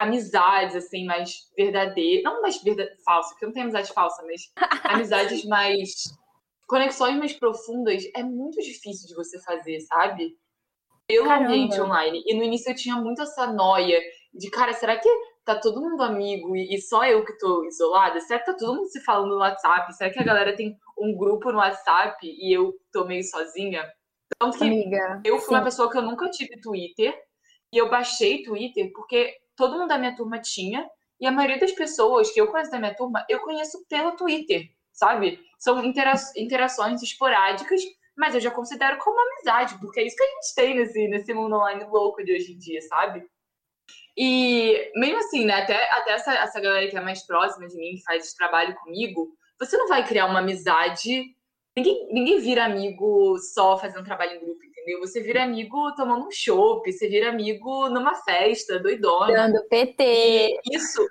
amizades, 0.00 0.74
assim, 0.74 1.04
mais 1.04 1.48
verdadeiras. 1.56 2.24
Não 2.24 2.42
mais 2.42 2.60
verdade, 2.60 2.90
falsa, 3.04 3.30
porque 3.30 3.46
não 3.46 3.52
tenho 3.52 3.64
amizade 3.64 3.92
falsa, 3.92 4.24
mas 4.26 4.52
amizades 4.84 5.44
mais 5.44 5.92
conexões 6.66 7.16
mais 7.16 7.32
profundas 7.32 8.04
é 8.14 8.22
muito 8.22 8.60
difícil 8.60 9.08
de 9.08 9.14
você 9.14 9.40
fazer, 9.42 9.80
sabe? 9.80 10.36
Pelo 11.06 11.26
Caramba. 11.26 11.46
ambiente 11.46 11.80
online. 11.80 12.22
E 12.26 12.34
no 12.34 12.42
início 12.42 12.70
eu 12.70 12.76
tinha 12.76 12.96
muito 12.96 13.22
essa 13.22 13.46
noia 13.46 14.00
de, 14.32 14.50
cara, 14.50 14.72
será 14.72 14.98
que 14.98 15.08
tá 15.44 15.54
todo 15.54 15.80
mundo 15.80 16.02
amigo 16.02 16.56
e, 16.56 16.80
só 16.80 17.04
eu 17.04 17.24
que 17.24 17.36
tô 17.38 17.64
isolada? 17.64 18.20
Será 18.20 18.40
que 18.40 18.46
tá 18.46 18.56
todo 18.56 18.76
mundo 18.76 18.88
se 18.88 19.00
falando 19.04 19.30
no 19.30 19.38
WhatsApp? 19.38 19.94
Será 19.94 20.10
que 20.10 20.18
a 20.18 20.24
galera 20.24 20.56
tem 20.56 20.76
um 20.98 21.14
grupo 21.14 21.52
no 21.52 21.58
WhatsApp 21.58 22.16
e 22.22 22.56
eu 22.56 22.72
tô 22.90 23.04
meio 23.04 23.22
sozinha? 23.22 23.84
Tanto 24.38 24.58
que 24.58 24.64
Amiga, 24.64 25.20
eu 25.24 25.38
fui 25.38 25.48
sim. 25.48 25.54
uma 25.54 25.64
pessoa 25.64 25.90
que 25.90 25.98
eu 25.98 26.02
nunca 26.02 26.28
tive 26.30 26.60
Twitter 26.60 27.14
e 27.72 27.76
eu 27.76 27.90
baixei 27.90 28.42
Twitter 28.42 28.90
porque 28.92 29.34
todo 29.54 29.76
mundo 29.76 29.88
da 29.88 29.98
minha 29.98 30.16
turma 30.16 30.40
tinha 30.40 30.88
e 31.20 31.26
a 31.26 31.32
maioria 31.32 31.60
das 31.60 31.72
pessoas 31.72 32.32
que 32.32 32.40
eu 32.40 32.48
conheço 32.48 32.70
da 32.70 32.78
minha 32.78 32.94
turma, 32.94 33.24
eu 33.28 33.40
conheço 33.40 33.84
pelo 33.88 34.16
Twitter 34.16 34.62
sabe? 34.94 35.40
São 35.58 35.84
intera 35.84 36.14
interações 36.36 37.02
esporádicas, 37.02 37.82
mas 38.16 38.34
eu 38.34 38.40
já 38.40 38.50
considero 38.50 38.96
como 38.98 39.20
amizade, 39.20 39.76
porque 39.80 40.00
é 40.00 40.06
isso 40.06 40.16
que 40.16 40.22
a 40.22 40.26
gente 40.26 40.54
tem 40.54 40.76
nesse, 40.76 41.08
nesse 41.08 41.34
mundo 41.34 41.56
online 41.56 41.84
louco 41.84 42.24
de 42.24 42.32
hoje 42.32 42.52
em 42.52 42.58
dia, 42.58 42.80
sabe? 42.82 43.26
E 44.16 44.92
mesmo 44.94 45.18
assim, 45.18 45.44
né, 45.44 45.54
até, 45.54 45.90
até 45.92 46.12
essa, 46.12 46.32
essa 46.32 46.60
galera 46.60 46.88
que 46.88 46.96
é 46.96 47.00
mais 47.00 47.26
próxima 47.26 47.66
de 47.66 47.76
mim, 47.76 47.96
que 47.96 48.04
faz 48.04 48.24
esse 48.24 48.36
trabalho 48.36 48.74
comigo, 48.76 49.34
você 49.58 49.76
não 49.76 49.88
vai 49.88 50.06
criar 50.06 50.26
uma 50.26 50.38
amizade. 50.38 51.34
Ninguém, 51.76 52.08
ninguém 52.12 52.38
vira 52.38 52.64
amigo 52.64 53.36
só 53.38 53.76
fazendo 53.76 54.04
trabalho 54.04 54.36
em 54.36 54.40
grupo, 54.40 54.64
entendeu? 54.64 55.00
Você 55.00 55.20
vira 55.20 55.42
amigo 55.42 55.92
tomando 55.96 56.26
um 56.26 56.30
chopp, 56.30 56.90
você 56.92 57.08
vira 57.08 57.30
amigo 57.30 57.88
numa 57.88 58.14
festa, 58.14 58.78
doidona. 58.78 59.32
Dando 59.32 59.68
PT. 59.68 60.60
E 60.64 60.76
isso 60.76 61.04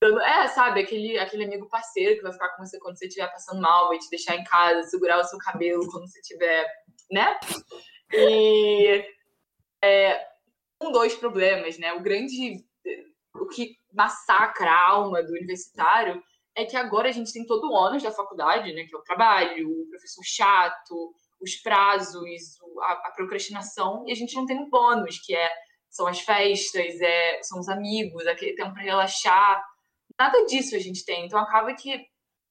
é, 0.00 0.48
sabe, 0.48 0.80
aquele, 0.80 1.18
aquele 1.18 1.44
amigo 1.44 1.68
parceiro 1.68 2.16
que 2.16 2.22
vai 2.22 2.32
ficar 2.32 2.50
com 2.50 2.64
você 2.64 2.78
quando 2.78 2.96
você 2.96 3.06
estiver 3.06 3.30
passando 3.32 3.60
mal, 3.60 3.88
vai 3.88 3.98
te 3.98 4.08
deixar 4.08 4.36
em 4.36 4.44
casa, 4.44 4.88
segurar 4.88 5.18
o 5.18 5.24
seu 5.24 5.38
cabelo 5.38 5.90
quando 5.90 6.08
você 6.08 6.20
estiver, 6.20 6.66
né? 7.10 7.38
E 8.12 9.04
é, 9.82 10.24
um, 10.80 10.92
dois 10.92 11.14
problemas, 11.14 11.78
né? 11.78 11.92
O 11.94 12.00
grande, 12.00 12.64
o 13.34 13.46
que 13.48 13.76
massacra 13.92 14.70
a 14.70 14.88
alma 14.88 15.22
do 15.22 15.32
universitário 15.32 16.22
é 16.56 16.64
que 16.64 16.76
agora 16.76 17.08
a 17.08 17.12
gente 17.12 17.32
tem 17.32 17.44
todo 17.44 17.68
o 17.68 17.72
ônus 17.72 18.02
da 18.02 18.12
faculdade, 18.12 18.72
né? 18.72 18.84
Que 18.84 18.94
é 18.94 18.98
o 18.98 19.02
trabalho, 19.02 19.68
o 19.68 19.88
professor 19.90 20.22
chato, 20.24 21.12
os 21.40 21.56
prazos, 21.56 22.24
a, 22.82 22.92
a 22.92 23.12
procrastinação, 23.16 24.04
e 24.06 24.12
a 24.12 24.14
gente 24.14 24.34
não 24.36 24.46
tem 24.46 24.58
um 24.58 24.70
bônus, 24.70 25.18
que 25.18 25.34
é 25.34 25.50
são 25.90 26.06
as 26.06 26.20
festas, 26.20 27.00
é, 27.00 27.42
são 27.42 27.58
os 27.58 27.68
amigos, 27.68 28.26
aquele 28.26 28.54
tempo 28.54 28.74
para 28.74 28.82
relaxar 28.82 29.64
nada 30.18 30.44
disso 30.46 30.74
a 30.74 30.78
gente 30.78 31.04
tem. 31.04 31.26
Então 31.26 31.38
acaba 31.38 31.74
que 31.74 32.06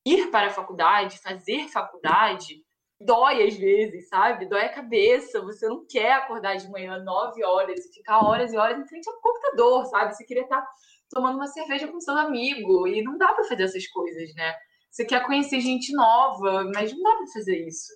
ir 0.05 0.31
para 0.31 0.47
a 0.47 0.51
faculdade, 0.51 1.19
fazer 1.19 1.67
faculdade, 1.69 2.63
dói 2.99 3.45
às 3.47 3.55
vezes, 3.55 4.07
sabe? 4.07 4.47
Dói 4.47 4.61
a 4.61 4.73
cabeça. 4.73 5.41
Você 5.41 5.67
não 5.67 5.85
quer 5.85 6.13
acordar 6.13 6.55
de 6.55 6.69
manhã 6.69 6.97
nove 7.03 7.43
horas 7.43 7.85
e 7.85 7.93
ficar 7.93 8.25
horas 8.25 8.53
e 8.53 8.57
horas 8.57 8.79
em 8.79 8.87
frente 8.87 9.09
ao 9.09 9.19
computador, 9.21 9.85
sabe? 9.87 10.15
Você 10.15 10.25
queria 10.25 10.43
estar 10.43 10.65
tomando 11.09 11.35
uma 11.35 11.47
cerveja 11.47 11.87
com 11.87 11.99
seu 11.99 12.17
amigo 12.17 12.87
e 12.87 13.01
não 13.03 13.17
dá 13.17 13.33
para 13.33 13.45
fazer 13.45 13.63
essas 13.63 13.87
coisas, 13.87 14.33
né? 14.35 14.53
Você 14.89 15.05
quer 15.05 15.25
conhecer 15.25 15.59
gente 15.59 15.93
nova, 15.93 16.63
mas 16.73 16.91
não 16.93 17.03
dá 17.03 17.15
para 17.17 17.27
fazer 17.27 17.67
isso. 17.67 17.93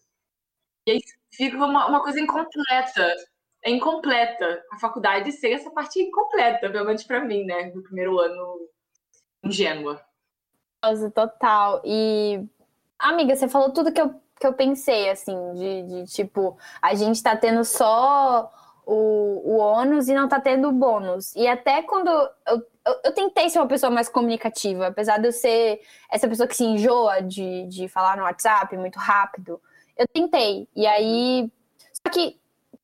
E 0.88 0.92
aí 0.92 1.00
fica 1.34 1.58
uma, 1.58 1.88
uma 1.88 2.04
coisa 2.04 2.20
incompleta. 2.20 3.16
É 3.64 3.70
incompleta. 3.70 4.64
A 4.74 4.80
faculdade 4.80 5.32
ser 5.32 5.52
essa 5.52 5.72
parte 5.72 6.02
incompleta, 6.02 6.70
pelo 6.70 6.86
menos 6.86 7.04
para 7.04 7.24
mim, 7.24 7.44
né? 7.46 7.72
No 7.74 7.84
primeiro 7.84 8.20
ano 8.20 8.70
ingênua. 9.44 10.02
Nossa, 10.84 11.12
total. 11.12 11.82
E, 11.86 12.44
amiga, 12.98 13.36
você 13.36 13.48
falou 13.48 13.72
tudo 13.72 13.92
que 13.92 14.02
eu, 14.02 14.14
que 14.40 14.48
eu 14.48 14.54
pensei, 14.54 15.10
assim, 15.10 15.54
de, 15.54 15.84
de 15.84 16.12
tipo, 16.12 16.58
a 16.82 16.94
gente 16.96 17.22
tá 17.22 17.36
tendo 17.36 17.64
só 17.64 18.52
o, 18.86 19.42
o 19.46 19.58
ônus 19.58 20.08
e 20.08 20.14
não 20.14 20.28
tá 20.28 20.40
tendo 20.40 20.70
o 20.70 20.72
bônus. 20.72 21.36
E 21.36 21.48
até 21.48 21.84
quando 21.84 22.10
eu, 22.10 22.66
eu, 22.86 23.00
eu, 23.06 23.12
tentei 23.14 23.50
ser 23.50 23.60
uma 23.60 23.68
pessoa 23.68 23.92
mais 23.92 24.10
comunicativa, 24.10 24.88
apesar 24.88 25.20
de 25.20 25.28
eu 25.28 25.32
ser 25.32 25.82
essa 26.10 26.28
pessoa 26.28 26.48
que 26.48 26.56
se 26.56 26.64
enjoa 26.64 27.22
de, 27.22 27.68
de 27.68 27.88
falar 27.88 28.18
no 28.18 28.24
WhatsApp 28.24 28.76
muito 28.78 28.98
rápido, 28.98 29.62
eu 29.98 30.08
tentei. 30.08 30.68
E 30.76 30.86
aí. 30.88 31.52
Só 31.94 32.12
que, 32.12 32.40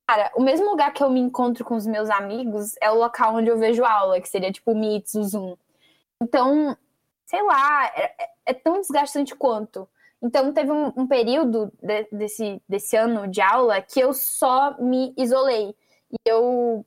cara, 0.06 0.30
o 0.36 0.42
mesmo 0.42 0.70
lugar 0.70 0.92
que 0.92 1.02
eu 1.02 1.10
me 1.10 1.20
encontro 1.20 1.64
com 1.64 1.74
os 1.74 1.86
meus 1.86 2.08
amigos 2.08 2.76
é 2.80 2.90
o 2.90 2.98
local 2.98 3.34
onde 3.34 3.48
eu 3.48 3.58
vejo 3.58 3.84
aula, 3.84 4.20
que 4.20 4.28
seria 4.28 4.52
tipo 4.52 4.72
o 4.72 4.78
Meets, 4.78 5.14
o 5.14 5.24
Zoom. 5.24 5.56
Então, 6.22 6.76
sei 7.26 7.42
lá, 7.42 7.86
é, 7.86 8.14
é, 8.18 8.30
é 8.46 8.54
tão 8.54 8.80
desgastante 8.80 9.34
quanto. 9.34 9.88
Então, 10.20 10.52
teve 10.52 10.72
um, 10.72 10.92
um 10.96 11.06
período 11.06 11.72
de, 11.80 12.08
desse, 12.10 12.62
desse 12.68 12.96
ano 12.96 13.28
de 13.28 13.40
aula 13.40 13.80
que 13.80 14.00
eu 14.00 14.12
só 14.12 14.76
me 14.80 15.14
isolei. 15.16 15.74
E 16.10 16.16
eu 16.24 16.84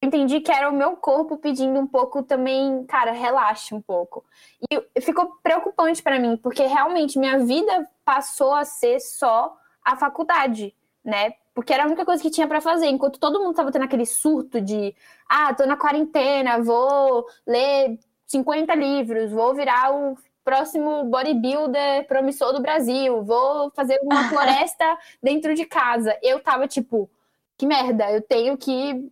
entendi 0.00 0.40
que 0.40 0.52
era 0.52 0.70
o 0.70 0.74
meu 0.74 0.96
corpo 0.96 1.38
pedindo 1.38 1.78
um 1.80 1.86
pouco 1.86 2.22
também, 2.22 2.84
cara, 2.84 3.10
relaxe 3.10 3.74
um 3.74 3.82
pouco. 3.82 4.24
E 4.70 5.00
ficou 5.00 5.38
preocupante 5.42 6.02
para 6.02 6.20
mim, 6.20 6.36
porque 6.36 6.62
realmente 6.64 7.18
minha 7.18 7.38
vida 7.38 7.88
passou 8.04 8.54
a 8.54 8.64
ser 8.64 9.00
só 9.00 9.56
a 9.84 9.96
faculdade, 9.96 10.74
né? 11.04 11.34
porque 11.58 11.72
era 11.72 11.82
a 11.82 11.86
única 11.86 12.04
coisa 12.04 12.22
que 12.22 12.30
tinha 12.30 12.46
para 12.46 12.60
fazer. 12.60 12.86
Enquanto 12.86 13.18
todo 13.18 13.40
mundo 13.40 13.56
tava 13.56 13.72
tendo 13.72 13.84
aquele 13.84 14.06
surto 14.06 14.60
de, 14.60 14.94
ah, 15.28 15.52
tô 15.52 15.66
na 15.66 15.76
quarentena, 15.76 16.62
vou 16.62 17.26
ler 17.44 17.98
50 18.28 18.74
livros, 18.74 19.32
vou 19.32 19.54
virar 19.54 19.92
o 19.92 20.16
próximo 20.44 21.04
bodybuilder 21.04 22.06
promissor 22.06 22.52
do 22.52 22.62
Brasil, 22.62 23.22
vou 23.24 23.70
fazer 23.72 23.98
uma 24.02 24.28
floresta 24.30 24.96
dentro 25.22 25.54
de 25.54 25.64
casa. 25.64 26.16
Eu 26.22 26.40
tava 26.40 26.68
tipo, 26.68 27.10
que 27.56 27.66
merda, 27.66 28.10
eu 28.12 28.22
tenho 28.22 28.56
que 28.56 29.10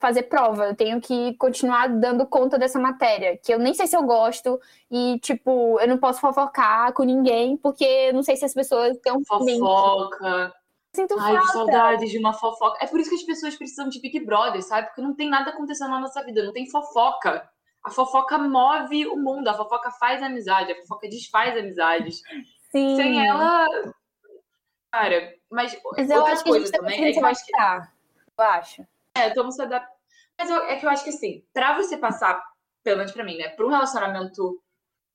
fazer 0.00 0.24
prova, 0.24 0.66
eu 0.66 0.74
tenho 0.74 1.00
que 1.00 1.34
continuar 1.34 1.88
dando 1.88 2.26
conta 2.26 2.58
dessa 2.58 2.80
matéria, 2.80 3.36
que 3.36 3.54
eu 3.54 3.58
nem 3.58 3.72
sei 3.72 3.86
se 3.86 3.96
eu 3.96 4.02
gosto, 4.02 4.60
e, 4.90 5.20
tipo, 5.20 5.78
eu 5.78 5.86
não 5.86 5.98
posso 5.98 6.20
fofocar 6.20 6.92
com 6.92 7.04
ninguém, 7.04 7.56
porque 7.56 7.84
eu 7.84 8.12
não 8.12 8.22
sei 8.22 8.34
se 8.34 8.44
as 8.44 8.52
pessoas 8.52 8.96
estão 8.96 9.22
Fofoca. 9.24 10.52
Sinto 10.94 11.14
Ai, 11.18 11.32
falta. 11.32 11.46
que 11.46 11.52
saudade 11.52 12.10
de 12.10 12.18
uma 12.18 12.34
fofoca. 12.34 12.84
É 12.84 12.86
por 12.86 13.00
isso 13.00 13.08
que 13.08 13.16
as 13.16 13.22
pessoas 13.22 13.56
precisam 13.56 13.88
de 13.88 14.00
Big 14.00 14.20
Brother, 14.26 14.62
sabe? 14.62 14.88
Porque 14.88 15.00
não 15.00 15.14
tem 15.14 15.30
nada 15.30 15.50
acontecendo 15.50 15.90
na 15.90 16.00
nossa 16.00 16.22
vida, 16.22 16.44
não 16.44 16.52
tem 16.52 16.68
fofoca. 16.68 17.48
A 17.84 17.90
fofoca 17.90 18.38
move 18.38 19.06
o 19.08 19.16
mundo, 19.16 19.48
a 19.48 19.54
fofoca 19.54 19.90
faz 19.90 20.22
amizade, 20.22 20.72
a 20.72 20.76
fofoca 20.82 21.08
desfaz 21.08 21.56
amizades. 21.56 22.22
Sim. 22.70 22.96
Sem 22.96 23.26
ela. 23.26 23.66
Cara, 24.92 25.34
mas, 25.50 25.76
Mas 25.96 26.10
eu 26.10 26.24
acho 26.26 26.44
que 26.44 26.50
a 26.50 26.58
gente 26.58 26.70
tá 26.70 26.78
também 26.78 26.96
conseguindo 26.98 27.08
é 27.08 27.12
que 27.12 27.18
eu 27.18 27.26
acho 27.26 27.46
que. 27.46 27.52
Eu 28.38 28.44
acho. 28.44 28.86
É, 29.16 29.28
estamos 29.28 29.54
se 29.54 29.62
adaptando. 29.62 29.96
Mas 30.38 30.50
eu- 30.50 30.64
é 30.64 30.76
que 30.76 30.86
eu 30.86 30.90
acho 30.90 31.04
que 31.04 31.10
assim, 31.10 31.44
pra 31.52 31.76
você 31.76 31.96
passar, 31.96 32.42
pelo 32.82 32.98
menos 32.98 33.12
pra 33.12 33.24
mim, 33.24 33.36
né, 33.36 33.48
pra 33.50 33.66
um 33.66 33.70
relacionamento 33.70 34.60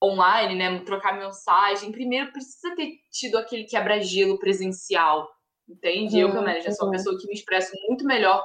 online, 0.03 0.55
né, 0.55 0.79
trocar 0.83 1.17
mensagem, 1.17 1.91
primeiro 1.91 2.31
precisa 2.31 2.75
ter 2.75 2.99
tido 3.11 3.37
aquele 3.37 3.63
quebra-gelo 3.65 4.37
presencial, 4.39 5.27
entende? 5.67 6.19
eu, 6.19 6.27
Uhum, 6.27 6.33
Camélia, 6.35 6.61
já 6.61 6.71
sou 6.71 6.85
uma 6.85 6.91
uhum. 6.91 6.97
pessoa 6.97 7.19
que 7.19 7.27
me 7.27 7.33
expresso 7.33 7.71
muito 7.87 8.05
melhor, 8.05 8.43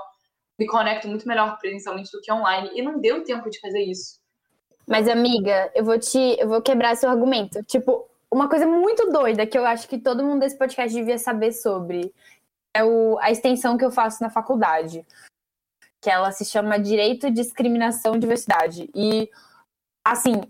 me 0.63 0.67
conecto 0.67 1.09
muito 1.09 1.27
melhor 1.27 1.59
presencialmente 1.59 2.11
do 2.13 2.21
que 2.21 2.33
online, 2.33 2.71
e 2.75 2.83
não 2.83 3.01
deu 3.01 3.25
tempo 3.25 3.51
de 3.51 3.61
fazer 3.61 3.83
isso. 3.83 4.21
Mas, 4.87 5.09
amiga, 5.09 5.71
eu 5.75 5.85
vou 5.85 5.99
te. 5.99 6.37
Eu 6.39 6.49
vou 6.49 6.63
quebrar 6.63 6.97
seu 6.97 7.11
argumento. 7.11 7.63
Tipo, 7.65 8.09
uma 8.31 8.49
coisa 8.49 8.67
muito 8.67 9.11
doida 9.11 9.47
que 9.47 9.57
eu 9.57 9.65
acho 9.65 9.89
que 9.89 9.99
todo 9.99 10.25
mundo 10.25 10.41
desse 10.41 10.57
podcast 10.57 10.95
devia 10.95 11.19
saber 11.19 11.53
sobre 11.53 12.13
é 12.75 12.83
o, 12.83 13.19
a 13.21 13.31
extensão 13.31 13.77
que 13.77 13.85
eu 13.85 13.91
faço 13.91 14.23
na 14.23 14.31
faculdade. 14.31 15.07
Que 16.01 16.11
ela 16.11 16.33
se 16.33 16.45
chama 16.45 16.79
Direito, 16.79 17.31
Discriminação 17.31 18.17
e 18.17 18.19
Diversidade. 18.19 18.91
E, 18.95 19.31
assim, 20.05 20.41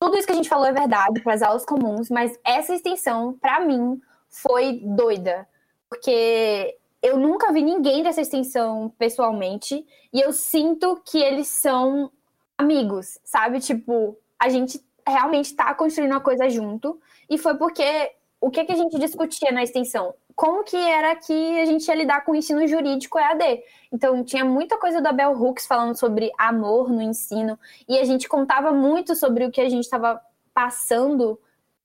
tudo 0.00 0.16
isso 0.16 0.26
que 0.26 0.32
a 0.32 0.36
gente 0.36 0.48
falou 0.48 0.66
é 0.66 0.72
verdade 0.72 1.20
para 1.22 1.34
as 1.34 1.42
aulas 1.42 1.64
comuns, 1.64 2.08
mas 2.08 2.38
essa 2.44 2.74
extensão, 2.74 3.36
para 3.40 3.60
mim, 3.60 4.00
foi 4.28 4.80
doida. 4.84 5.48
Porque 5.88 6.78
eu 7.02 7.18
nunca 7.18 7.52
vi 7.52 7.62
ninguém 7.62 8.02
dessa 8.02 8.20
extensão 8.20 8.92
pessoalmente, 8.96 9.84
e 10.12 10.20
eu 10.20 10.32
sinto 10.32 11.02
que 11.04 11.18
eles 11.18 11.48
são 11.48 12.10
amigos, 12.56 13.18
sabe? 13.24 13.58
Tipo, 13.58 14.16
a 14.38 14.48
gente 14.48 14.80
realmente 15.06 15.54
tá 15.54 15.74
construindo 15.74 16.12
uma 16.12 16.20
coisa 16.20 16.48
junto. 16.48 17.00
E 17.28 17.36
foi 17.36 17.56
porque 17.56 18.12
o 18.40 18.50
que, 18.50 18.64
que 18.64 18.72
a 18.72 18.76
gente 18.76 18.98
discutia 18.98 19.50
na 19.50 19.62
extensão? 19.62 20.14
Como 20.34 20.64
que 20.64 20.76
era 20.76 21.14
que 21.16 21.60
a 21.60 21.64
gente 21.64 21.86
ia 21.86 21.94
lidar 21.94 22.24
com 22.24 22.32
o 22.32 22.36
ensino 22.36 22.66
jurídico 22.66 23.18
EAD? 23.18 23.62
Então, 23.92 24.24
tinha 24.24 24.44
muita 24.44 24.78
coisa 24.78 25.00
da 25.00 25.12
Bell 25.12 25.32
Hooks 25.32 25.66
falando 25.66 25.98
sobre 25.98 26.30
amor 26.38 26.90
no 26.90 27.02
ensino, 27.02 27.58
e 27.88 27.98
a 27.98 28.04
gente 28.04 28.28
contava 28.28 28.72
muito 28.72 29.14
sobre 29.14 29.44
o 29.44 29.50
que 29.50 29.60
a 29.60 29.68
gente 29.68 29.84
estava 29.84 30.20
passando, 30.54 31.38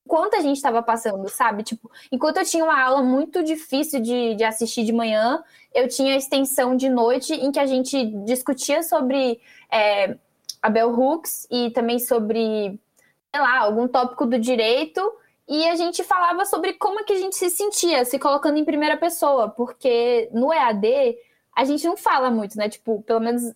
enquanto 0.08 0.36
a 0.36 0.40
gente 0.40 0.56
estava 0.56 0.82
passando, 0.82 1.28
sabe? 1.28 1.64
Tipo, 1.64 1.92
enquanto 2.10 2.38
eu 2.38 2.46
tinha 2.46 2.64
uma 2.64 2.82
aula 2.82 3.04
muito 3.04 3.44
difícil 3.44 4.00
de, 4.00 4.36
de 4.36 4.44
assistir 4.46 4.86
de 4.86 4.94
manhã, 4.94 5.44
eu 5.76 5.90
tinha 5.90 6.14
a 6.14 6.18
extensão 6.18 6.78
de 6.78 6.90
noite 6.90 7.34
em 7.34 7.52
que 7.52 7.60
a 7.60 7.66
gente 7.66 8.06
discutia 8.24 8.82
sobre 8.84 9.42
é, 9.70 10.16
a 10.62 10.70
Bell 10.70 10.98
Hooks 10.98 11.46
e 11.52 11.72
também 11.72 12.00
sobre, 12.00 12.80
sei 13.34 13.42
lá, 13.42 13.60
algum 13.60 13.86
tópico 13.86 14.26
do 14.26 14.40
direito. 14.40 15.02
E 15.46 15.68
a 15.68 15.76
gente 15.76 16.04
falava 16.06 16.46
sobre 16.46 16.74
como 16.74 17.02
é 17.02 17.04
que 17.04 17.14
a 17.14 17.20
gente 17.20 17.36
se 17.36 17.50
sentia, 17.50 18.06
se 18.06 18.18
colocando 18.18 18.58
em 18.58 18.66
primeira 18.66 18.96
pessoa, 18.96 19.50
porque 19.50 20.30
no 20.32 20.54
EAD 20.54 21.18
a 21.54 21.66
gente 21.66 21.86
não 21.86 21.98
fala 21.98 22.32
muito, 22.32 22.58
né? 22.58 22.70
Tipo, 22.70 23.02
pelo 23.02 23.20
menos 23.20 23.54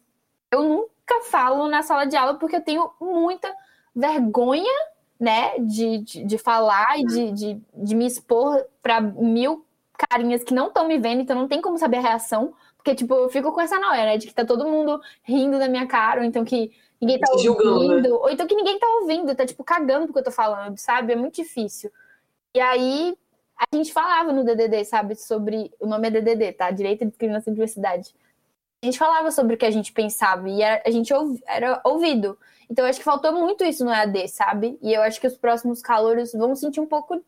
eu 0.51 0.63
nunca 0.63 1.21
falo 1.29 1.69
na 1.69 1.81
sala 1.81 2.05
de 2.05 2.17
aula 2.17 2.33
porque 2.33 2.57
eu 2.57 2.61
tenho 2.61 2.91
muita 2.99 3.53
vergonha, 3.95 4.73
né, 5.21 5.59
de, 5.59 5.99
de, 5.99 6.23
de 6.23 6.37
falar 6.39 6.99
e 6.99 7.05
de, 7.05 7.31
de, 7.31 7.61
de 7.75 7.95
me 7.95 8.07
expor 8.07 8.65
para 8.81 8.99
mil 8.99 9.63
carinhas 10.09 10.43
que 10.43 10.51
não 10.51 10.69
estão 10.69 10.87
me 10.87 10.97
vendo, 10.97 11.21
então 11.21 11.35
não 11.35 11.47
tem 11.47 11.61
como 11.61 11.77
saber 11.77 11.97
a 11.97 12.01
reação. 12.01 12.55
Porque, 12.75 12.95
tipo, 12.95 13.13
eu 13.13 13.29
fico 13.29 13.51
com 13.51 13.61
essa 13.61 13.79
noia, 13.79 14.05
né? 14.05 14.17
De 14.17 14.25
que 14.25 14.33
tá 14.33 14.43
todo 14.43 14.67
mundo 14.67 14.99
rindo 15.21 15.59
da 15.59 15.67
minha 15.67 15.85
cara, 15.85 16.21
ou 16.21 16.25
então 16.25 16.43
que 16.43 16.71
ninguém 16.99 17.19
tá 17.19 17.31
julgando, 17.37 17.71
ouvindo, 17.71 18.09
né? 18.09 18.15
ou 18.15 18.29
então 18.31 18.47
que 18.47 18.55
ninguém 18.55 18.79
tá 18.79 18.87
ouvindo, 18.99 19.35
tá, 19.35 19.45
tipo, 19.45 19.63
cagando 19.63 20.07
porque 20.07 20.19
eu 20.19 20.23
tô 20.23 20.31
falando, 20.31 20.75
sabe? 20.79 21.13
É 21.13 21.15
muito 21.15 21.35
difícil. 21.35 21.91
E 22.55 22.59
aí, 22.59 23.15
a 23.59 23.75
gente 23.75 23.93
falava 23.93 24.33
no 24.33 24.43
DDD, 24.43 24.83
sabe? 24.85 25.15
Sobre. 25.15 25.71
O 25.79 25.85
nome 25.85 26.07
é 26.07 26.11
DDD, 26.11 26.53
tá? 26.53 26.71
Direito, 26.71 27.05
Discriminação 27.05 27.53
e 27.53 27.53
Diversidade. 27.53 28.15
A 28.81 28.87
gente 28.87 28.97
falava 28.97 29.29
sobre 29.29 29.53
o 29.53 29.57
que 29.57 29.65
a 29.65 29.71
gente 29.71 29.93
pensava 29.93 30.49
e 30.49 30.63
a 30.63 30.89
gente 30.89 31.13
era 31.45 31.79
ouvido. 31.83 32.37
Então, 32.69 32.85
acho 32.85 32.99
que 32.99 33.05
faltou 33.05 33.31
muito 33.33 33.63
isso 33.63 33.85
no 33.85 33.91
EAD, 33.91 34.27
sabe? 34.29 34.79
E 34.81 34.93
eu 34.93 35.01
acho 35.03 35.19
que 35.19 35.27
os 35.27 35.37
próximos 35.37 35.81
calouros 35.81 36.31
vão 36.31 36.55
sentir 36.55 36.79
um 36.79 36.87
pouco 36.87 37.21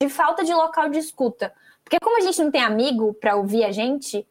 de 0.00 0.08
falta 0.08 0.44
de 0.44 0.54
local 0.54 0.88
de 0.90 0.98
escuta. 0.98 1.52
Porque 1.82 1.98
como 1.98 2.18
a 2.18 2.20
gente 2.20 2.40
não 2.42 2.50
tem 2.50 2.62
amigo 2.62 3.14
pra 3.14 3.34
ouvir 3.34 3.64
a 3.64 3.72
gente, 3.72 4.26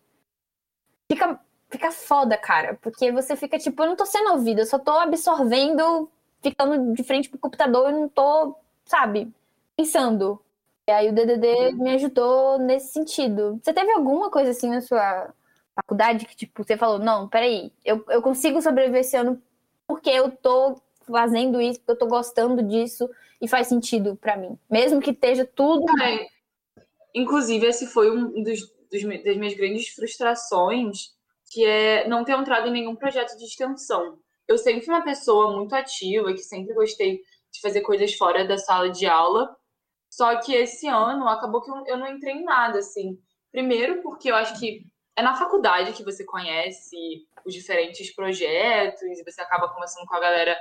fica, 1.12 1.40
fica 1.70 1.92
foda, 1.92 2.38
cara. 2.38 2.78
Porque 2.82 3.12
você 3.12 3.36
fica 3.36 3.60
tipo, 3.60 3.84
eu 3.84 3.88
não 3.88 3.96
tô 3.96 4.06
sendo 4.06 4.32
ouvido, 4.32 4.60
eu 4.60 4.66
só 4.66 4.80
tô 4.80 4.92
absorvendo, 4.92 6.10
ficando 6.42 6.94
de 6.94 7.04
frente 7.04 7.28
pro 7.30 7.40
computador 7.40 7.90
e 7.90 7.94
não 7.94 8.08
tô, 8.08 8.56
sabe, 8.86 9.34
pensando. 9.76 10.40
E 10.88 10.92
aí 10.92 11.10
o 11.10 11.14
DDD 11.14 11.74
me 11.74 11.96
ajudou 11.96 12.58
nesse 12.60 12.94
sentido. 12.94 13.60
Você 13.62 13.74
teve 13.74 13.92
alguma 13.92 14.30
coisa 14.30 14.52
assim 14.52 14.70
na 14.70 14.82
sua 14.82 15.34
faculdade 15.76 16.26
que, 16.26 16.36
tipo, 16.36 16.64
você 16.64 16.78
falou, 16.78 17.00
não, 17.00 17.28
peraí, 17.28 17.72
eu, 17.84 18.04
eu 18.10 18.22
consigo 18.22 18.62
sobreviver 18.62 19.02
esse 19.02 19.16
ano 19.16 19.42
porque 19.88 20.10
eu 20.10 20.32
tô 20.32 20.82
fazendo 21.06 21.62
isso, 21.62 21.80
porque 21.80 21.92
eu 21.92 21.98
tô 21.98 22.08
gostando 22.08 22.64
disso 22.64 23.10
e 23.42 23.48
faz 23.48 23.68
sentido 23.68 24.16
pra 24.16 24.38
mim. 24.38 24.58
Mesmo 24.70 25.02
que 25.02 25.12
esteja 25.12 25.46
tudo 25.46 25.86
É, 26.02 26.28
inclusive, 27.14 27.66
esse 27.66 27.88
foi 27.88 28.12
um 28.12 28.44
dos, 28.44 28.60
dos 28.92 29.24
das 29.24 29.38
minhas 29.38 29.54
grandes 29.54 29.90
frustrações, 29.90 31.14
que 31.52 31.66
é 31.66 32.08
não 32.08 32.24
ter 32.24 32.34
entrado 32.34 32.68
em 32.68 32.72
nenhum 32.72 32.96
projeto 32.96 33.38
de 33.38 33.46
extensão. 33.46 34.20
Eu 34.48 34.58
sempre 34.58 34.82
fui 34.82 34.94
uma 34.94 35.04
pessoa 35.04 35.56
muito 35.56 35.74
ativa, 35.74 36.34
que 36.34 36.44
sempre 36.44 36.74
gostei 36.74 37.22
de 37.52 37.60
fazer 37.62 37.82
coisas 37.82 38.14
fora 38.14 38.46
da 38.46 38.58
sala 38.58 38.90
de 38.90 39.06
aula, 39.06 39.54
só 40.10 40.38
que 40.40 40.54
esse 40.54 40.88
ano 40.88 41.28
acabou 41.28 41.62
que 41.62 41.70
eu, 41.70 41.84
eu 41.88 41.98
não 41.98 42.08
entrei 42.08 42.36
em 42.36 42.44
nada, 42.44 42.80
assim. 42.80 43.18
Primeiro 43.52 44.02
porque 44.02 44.30
eu 44.30 44.36
acho 44.36 44.58
que 44.60 44.86
é 45.22 45.24
na 45.24 45.36
faculdade 45.36 45.94
que 45.94 46.04
você 46.04 46.26
conhece 46.26 47.26
os 47.46 47.54
diferentes 47.54 48.14
projetos 48.14 49.02
e 49.02 49.24
você 49.24 49.42
acaba 49.42 49.70
conversando 49.70 50.06
com 50.06 50.16
a 50.16 50.20
galera 50.20 50.58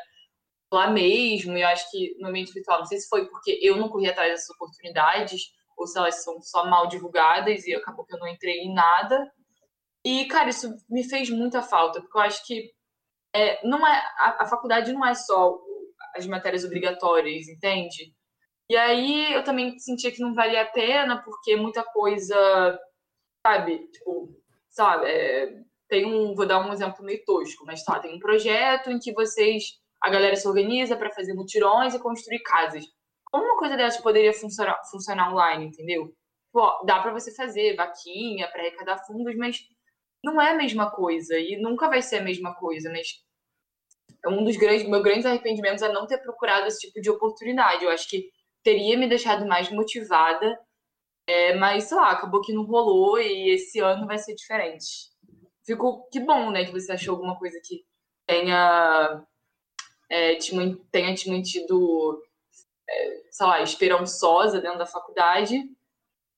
lá 0.72 0.88
mesmo, 0.88 1.56
e 1.56 1.62
eu 1.62 1.68
acho 1.68 1.90
que 1.90 2.14
no 2.20 2.28
ambiente 2.28 2.52
virtual, 2.52 2.78
não 2.78 2.86
sei 2.86 2.98
se 2.98 3.08
foi 3.08 3.26
porque 3.28 3.58
eu 3.60 3.76
não 3.76 3.88
corri 3.88 4.08
atrás 4.08 4.30
dessas 4.30 4.50
oportunidades, 4.50 5.52
ou 5.76 5.86
se 5.86 5.98
elas 5.98 6.22
são 6.22 6.40
só 6.40 6.64
mal 6.66 6.86
divulgadas, 6.86 7.66
e 7.66 7.74
acabou 7.74 8.04
que 8.04 8.14
eu 8.14 8.20
não 8.20 8.28
entrei 8.28 8.58
em 8.58 8.72
nada. 8.72 9.32
E, 10.04 10.26
cara, 10.26 10.50
isso 10.50 10.72
me 10.88 11.02
fez 11.02 11.28
muita 11.30 11.62
falta, 11.62 12.00
porque 12.00 12.16
eu 12.16 12.22
acho 12.22 12.46
que 12.46 12.70
é, 13.34 13.66
não 13.66 13.84
é, 13.86 13.92
a, 14.18 14.44
a 14.44 14.46
faculdade 14.46 14.92
não 14.92 15.04
é 15.04 15.14
só 15.14 15.58
as 16.14 16.26
matérias 16.26 16.64
obrigatórias, 16.64 17.48
entende? 17.48 18.14
E 18.68 18.76
aí 18.76 19.32
eu 19.32 19.42
também 19.42 19.78
sentia 19.78 20.12
que 20.12 20.20
não 20.20 20.34
valia 20.34 20.62
a 20.62 20.66
pena, 20.66 21.22
porque 21.22 21.56
muita 21.56 21.82
coisa, 21.82 22.78
sabe, 23.44 23.88
tipo, 23.88 24.39
sabe, 24.70 25.06
é, 25.06 25.52
tem 25.88 26.06
um, 26.06 26.34
vou 26.34 26.46
dar 26.46 26.60
um 26.60 26.72
exemplo 26.72 27.04
meio 27.04 27.22
tosco, 27.24 27.64
mas 27.66 27.84
tá, 27.84 27.98
tem 27.98 28.14
um 28.14 28.18
projeto 28.18 28.90
em 28.90 28.98
que 28.98 29.12
vocês, 29.12 29.64
a 30.02 30.08
galera 30.08 30.36
se 30.36 30.48
organiza 30.48 30.96
para 30.96 31.10
fazer 31.10 31.34
mutirões 31.34 31.94
e 31.94 31.98
construir 31.98 32.40
casas. 32.40 32.84
Como 33.30 33.44
uma 33.44 33.58
coisa 33.58 33.76
dessas 33.76 34.00
poderia 34.00 34.32
funcionar, 34.32 34.80
funcionar 34.90 35.32
online, 35.32 35.66
entendeu? 35.66 36.12
Pô, 36.52 36.82
dá 36.84 37.00
para 37.00 37.12
você 37.12 37.34
fazer 37.34 37.76
vaquinha 37.76 38.48
para 38.50 38.62
arrecadar 38.62 38.98
fundos, 39.06 39.36
mas 39.36 39.58
não 40.24 40.40
é 40.40 40.50
a 40.50 40.56
mesma 40.56 40.90
coisa 40.90 41.38
e 41.38 41.56
nunca 41.60 41.88
vai 41.88 42.02
ser 42.02 42.18
a 42.18 42.22
mesma 42.22 42.54
coisa, 42.54 42.90
mas 42.90 43.08
um 44.26 44.44
dos 44.44 44.56
grandes, 44.56 44.86
meus 44.88 45.02
grandes 45.02 45.26
arrependimentos 45.26 45.82
é 45.82 45.92
não 45.92 46.06
ter 46.06 46.18
procurado 46.18 46.66
esse 46.66 46.80
tipo 46.80 47.00
de 47.00 47.10
oportunidade. 47.10 47.84
Eu 47.84 47.90
acho 47.90 48.08
que 48.08 48.28
teria 48.62 48.98
me 48.98 49.08
deixado 49.08 49.46
mais 49.46 49.70
motivada, 49.70 50.58
é, 51.30 51.54
mas 51.54 51.84
sei 51.84 51.96
lá, 51.96 52.10
acabou 52.10 52.40
que 52.40 52.52
não 52.52 52.64
rolou 52.64 53.18
e 53.18 53.50
esse 53.50 53.78
ano 53.80 54.06
vai 54.06 54.18
ser 54.18 54.34
diferente. 54.34 55.10
Fico 55.64 56.08
que 56.10 56.20
bom, 56.20 56.50
né, 56.50 56.64
que 56.64 56.72
você 56.72 56.92
achou 56.92 57.14
alguma 57.14 57.38
coisa 57.38 57.60
que 57.64 57.84
tenha 58.26 59.24
é, 60.10 60.34
te, 60.36 60.52
tenha 60.90 61.14
te 61.14 61.30
mantido, 61.30 62.20
é, 62.88 63.22
sei 63.30 63.46
lá, 63.46 63.62
esperançosa 63.62 64.60
dentro 64.60 64.78
da 64.78 64.86
faculdade. 64.86 65.56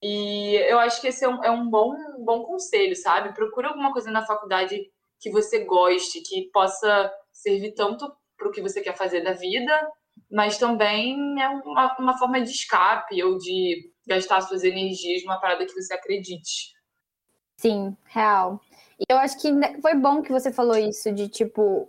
E 0.02 0.56
eu 0.68 0.78
acho 0.78 1.00
que 1.00 1.08
esse 1.08 1.24
é 1.24 1.28
um, 1.28 1.44
é 1.44 1.50
um 1.50 1.70
bom, 1.70 1.94
bom 2.24 2.42
conselho, 2.42 2.94
sabe? 2.96 3.34
Procura 3.34 3.68
alguma 3.68 3.92
coisa 3.92 4.10
na 4.10 4.26
faculdade 4.26 4.80
que 5.20 5.30
você 5.30 5.64
goste, 5.64 6.22
que 6.22 6.50
possa 6.52 7.10
servir 7.32 7.72
tanto 7.74 8.12
para 8.36 8.48
o 8.48 8.50
que 8.50 8.60
você 8.60 8.80
quer 8.82 8.96
fazer 8.96 9.22
da 9.22 9.32
vida, 9.32 9.90
mas 10.30 10.58
também 10.58 11.40
é 11.40 11.48
uma, 11.48 11.96
uma 11.98 12.18
forma 12.18 12.40
de 12.40 12.50
escape 12.50 13.22
ou 13.22 13.38
de 13.38 13.91
gastar 14.06 14.40
suas 14.42 14.64
energias 14.64 15.22
numa 15.22 15.40
parada 15.40 15.64
que 15.66 15.74
você 15.74 15.94
acredite. 15.94 16.74
Sim, 17.56 17.96
real. 18.06 18.60
E 18.98 19.04
eu 19.08 19.18
acho 19.18 19.40
que 19.40 19.50
foi 19.80 19.94
bom 19.94 20.22
que 20.22 20.32
você 20.32 20.52
falou 20.52 20.76
isso, 20.76 21.12
de 21.12 21.28
tipo, 21.28 21.88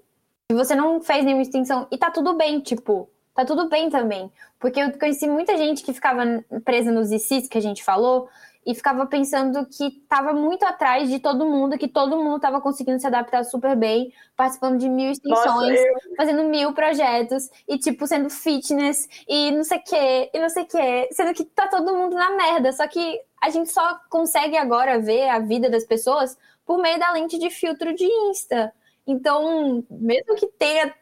você 0.52 0.76
não 0.76 1.02
fez 1.02 1.24
nenhuma 1.24 1.42
extensão 1.42 1.88
e 1.92 1.98
tá 1.98 2.12
tudo 2.12 2.36
bem, 2.36 2.60
tipo, 2.60 3.10
tá 3.34 3.46
tudo 3.46 3.70
bem 3.70 3.90
também. 3.90 4.32
Porque 4.60 4.80
eu 4.80 4.98
conheci 4.98 5.28
muita 5.28 5.58
gente 5.58 5.84
que 5.84 5.94
ficava 5.94 6.24
presa 6.64 6.92
nos 6.92 7.12
ICs 7.12 7.48
que 7.48 7.58
a 7.58 7.62
gente 7.62 7.84
falou 7.84 8.30
e 8.66 8.74
ficava 8.74 9.06
pensando 9.06 9.66
que 9.66 9.88
estava 9.88 10.34
muito 10.34 10.64
atrás 10.64 11.10
de 11.10 11.20
todo 11.20 11.46
mundo, 11.46 11.78
que 11.78 11.88
todo 11.88 12.18
mundo 12.18 12.38
estava 12.38 12.62
conseguindo 12.62 13.00
se 13.00 13.08
adaptar 13.08 13.44
super 13.44 13.76
bem, 13.76 14.14
participando 14.36 14.78
de 14.78 14.90
mil 14.90 15.12
extensões, 15.12 15.80
Nossa, 15.80 16.16
fazendo 16.18 16.44
mil 16.46 16.74
projetos 16.74 17.50
e 17.68 17.78
tipo 17.78 18.08
sendo 18.08 18.30
fitness 18.30 19.08
e 19.28 19.52
não 19.52 19.64
sei 19.64 19.78
o 19.78 19.84
que, 19.84 20.30
e 20.34 20.40
não 20.40 20.50
sei 20.50 20.64
o 20.64 20.68
que, 20.68 21.14
sendo 21.14 21.34
que 21.34 21.44
tá 21.44 21.68
todo 21.68 21.96
mundo 21.96 22.16
na 22.16 22.32
merda. 22.32 22.72
Só 22.72 22.88
que 22.88 23.20
a 23.42 23.50
gente 23.50 23.72
só 23.72 24.00
consegue 24.10 24.58
agora 24.58 25.00
ver 25.00 25.28
a 25.30 25.40
vida 25.40 25.70
das 25.70 25.86
pessoas 25.86 26.38
por 26.66 26.78
meio 26.80 26.98
da 27.00 27.12
lente 27.12 27.38
de 27.38 27.50
filtro 27.50 27.94
de 27.94 28.06
Insta. 28.06 28.74
Então, 29.06 29.84
mesmo 29.90 30.36
que 30.36 30.48
tenha 30.48 30.94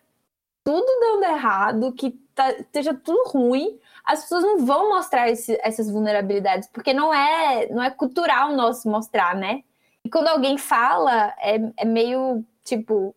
tudo 0.63 0.85
dando 0.99 1.23
errado, 1.23 1.93
que 1.93 2.11
tá, 2.33 2.51
esteja 2.51 2.93
tudo 2.93 3.29
ruim, 3.29 3.79
as 4.11 4.23
pessoas 4.23 4.43
não 4.43 4.65
vão 4.65 4.89
mostrar 4.89 5.29
esse, 5.29 5.57
essas 5.63 5.89
vulnerabilidades, 5.89 6.67
porque 6.71 6.93
não 6.93 7.13
é, 7.13 7.67
não 7.69 7.81
é 7.81 7.89
cultural 7.89 8.53
nosso 8.53 8.89
mostrar, 8.89 9.35
né? 9.35 9.63
E 10.03 10.09
quando 10.09 10.27
alguém 10.27 10.57
fala, 10.57 11.33
é, 11.39 11.59
é 11.77 11.85
meio 11.85 12.43
tipo, 12.63 13.07
o 13.07 13.15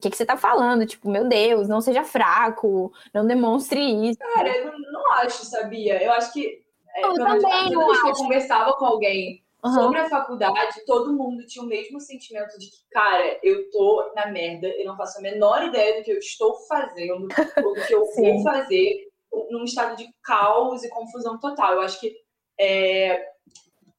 que, 0.00 0.10
que 0.10 0.16
você 0.16 0.26
tá 0.26 0.36
falando? 0.36 0.86
Tipo, 0.86 1.10
meu 1.10 1.26
Deus, 1.26 1.68
não 1.68 1.80
seja 1.80 2.04
fraco, 2.04 2.92
não 3.12 3.26
demonstre 3.26 3.80
isso. 4.08 4.18
Cara, 4.18 4.56
eu 4.56 4.78
não 4.92 5.12
acho, 5.14 5.44
sabia? 5.46 6.02
Eu 6.02 6.12
acho 6.12 6.32
que. 6.32 6.62
É, 6.94 7.04
eu 7.04 7.14
também, 7.14 7.72
eu, 7.72 7.80
eu 7.80 8.12
conversava 8.14 8.72
com 8.74 8.84
alguém 8.84 9.42
Uhum. 9.64 9.72
Sobre 9.72 9.98
a 9.98 10.08
faculdade, 10.08 10.84
todo 10.86 11.12
mundo 11.12 11.44
tinha 11.44 11.64
o 11.64 11.68
mesmo 11.68 12.00
sentimento 12.00 12.56
de 12.58 12.66
que, 12.70 12.76
cara, 12.92 13.40
eu 13.42 13.68
tô 13.70 14.12
na 14.14 14.26
merda, 14.26 14.68
eu 14.68 14.86
não 14.86 14.96
faço 14.96 15.18
a 15.18 15.20
menor 15.20 15.64
ideia 15.64 15.98
do 15.98 16.04
que 16.04 16.12
eu 16.12 16.18
estou 16.18 16.54
fazendo, 16.68 17.26
ou 17.64 17.74
do 17.74 17.84
que 17.84 17.92
eu 17.92 18.04
vou 18.04 18.42
fazer, 18.44 19.07
num 19.50 19.64
estado 19.64 19.96
de 19.96 20.08
caos 20.22 20.84
e 20.84 20.88
confusão 20.88 21.38
total. 21.38 21.74
Eu 21.74 21.80
acho 21.82 22.00
que. 22.00 22.14
É, 22.60 23.24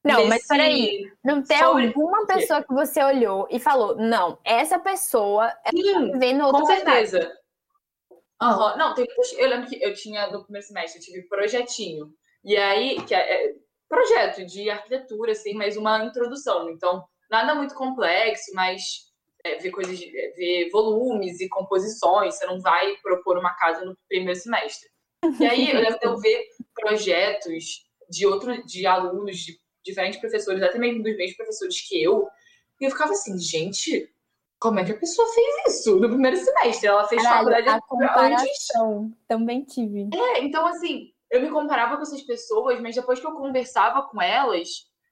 não, 0.04 0.16
nesse... 0.16 0.28
mas 0.28 0.46
peraí, 0.46 1.12
não 1.22 1.42
tem 1.42 1.58
sobre... 1.58 1.86
alguma 1.88 2.26
pessoa 2.26 2.62
que 2.62 2.72
você 2.72 3.02
olhou 3.02 3.46
e 3.50 3.58
falou, 3.58 3.96
não, 3.96 4.38
essa 4.44 4.78
pessoa 4.78 5.52
é 5.64 5.70
Sim, 5.70 6.12
vivendo 6.12 6.44
outra 6.44 6.60
Com 6.60 6.66
certeza. 6.66 7.36
Uhum. 8.42 8.76
Não, 8.78 8.94
tem, 8.94 9.06
eu 9.36 9.48
lembro 9.48 9.68
que 9.68 9.82
eu 9.82 9.92
tinha 9.92 10.28
no 10.28 10.42
primeiro 10.42 10.66
semestre, 10.66 10.98
eu 10.98 11.04
tive 11.04 11.28
projetinho. 11.28 12.10
E 12.42 12.56
aí, 12.56 13.02
que 13.04 13.14
é, 13.14 13.48
é 13.48 13.54
projeto 13.86 14.46
de 14.46 14.70
arquitetura, 14.70 15.32
assim, 15.32 15.52
mas 15.52 15.76
uma 15.76 16.02
introdução. 16.04 16.70
Então, 16.70 17.04
nada 17.30 17.54
muito 17.54 17.74
complexo, 17.74 18.50
mas 18.54 19.10
é, 19.44 19.58
ver 19.58 19.70
coisas, 19.70 20.00
é, 20.00 20.30
ver 20.30 20.70
volumes 20.70 21.38
e 21.40 21.48
composições. 21.50 22.36
Você 22.36 22.46
não 22.46 22.58
vai 22.60 22.96
propor 23.02 23.36
uma 23.36 23.52
casa 23.54 23.84
no 23.84 23.94
primeiro 24.08 24.40
semestre. 24.40 24.88
E 25.38 25.46
aí 25.46 25.70
eu 25.70 25.80
lembro 25.80 25.98
de 25.98 26.06
eu 26.06 26.18
ver 26.18 26.48
projetos 26.74 27.84
de 28.08 28.26
outros, 28.26 28.64
de 28.66 28.86
alunos, 28.86 29.36
de 29.36 29.58
diferentes 29.84 30.20
professores, 30.20 30.62
até 30.62 30.78
mesmo 30.78 31.02
dos 31.02 31.16
mesmos 31.16 31.36
professores 31.36 31.88
que 31.88 32.02
eu, 32.02 32.26
e 32.80 32.84
eu 32.86 32.90
ficava 32.90 33.12
assim, 33.12 33.38
gente, 33.38 34.10
como 34.58 34.78
é 34.78 34.84
que 34.84 34.92
a 34.92 34.98
pessoa 34.98 35.26
fez 35.32 35.76
isso 35.78 35.96
no 35.96 36.08
primeiro 36.08 36.36
semestre? 36.36 36.88
Ela 36.88 37.06
fez 37.06 37.22
Caralho, 37.22 37.50
faculdade 37.50 37.68
a 37.68 37.80
comparação 37.82 39.04
antes. 39.04 39.16
também 39.28 39.64
tive. 39.64 40.08
É, 40.12 40.42
então 40.42 40.66
assim, 40.66 41.12
eu 41.30 41.40
me 41.40 41.50
comparava 41.50 41.96
com 41.96 42.02
essas 42.02 42.22
pessoas, 42.22 42.80
mas 42.80 42.94
depois 42.94 43.20
que 43.20 43.26
eu 43.26 43.32
conversava 43.32 44.02
com 44.02 44.20
elas, 44.20 44.68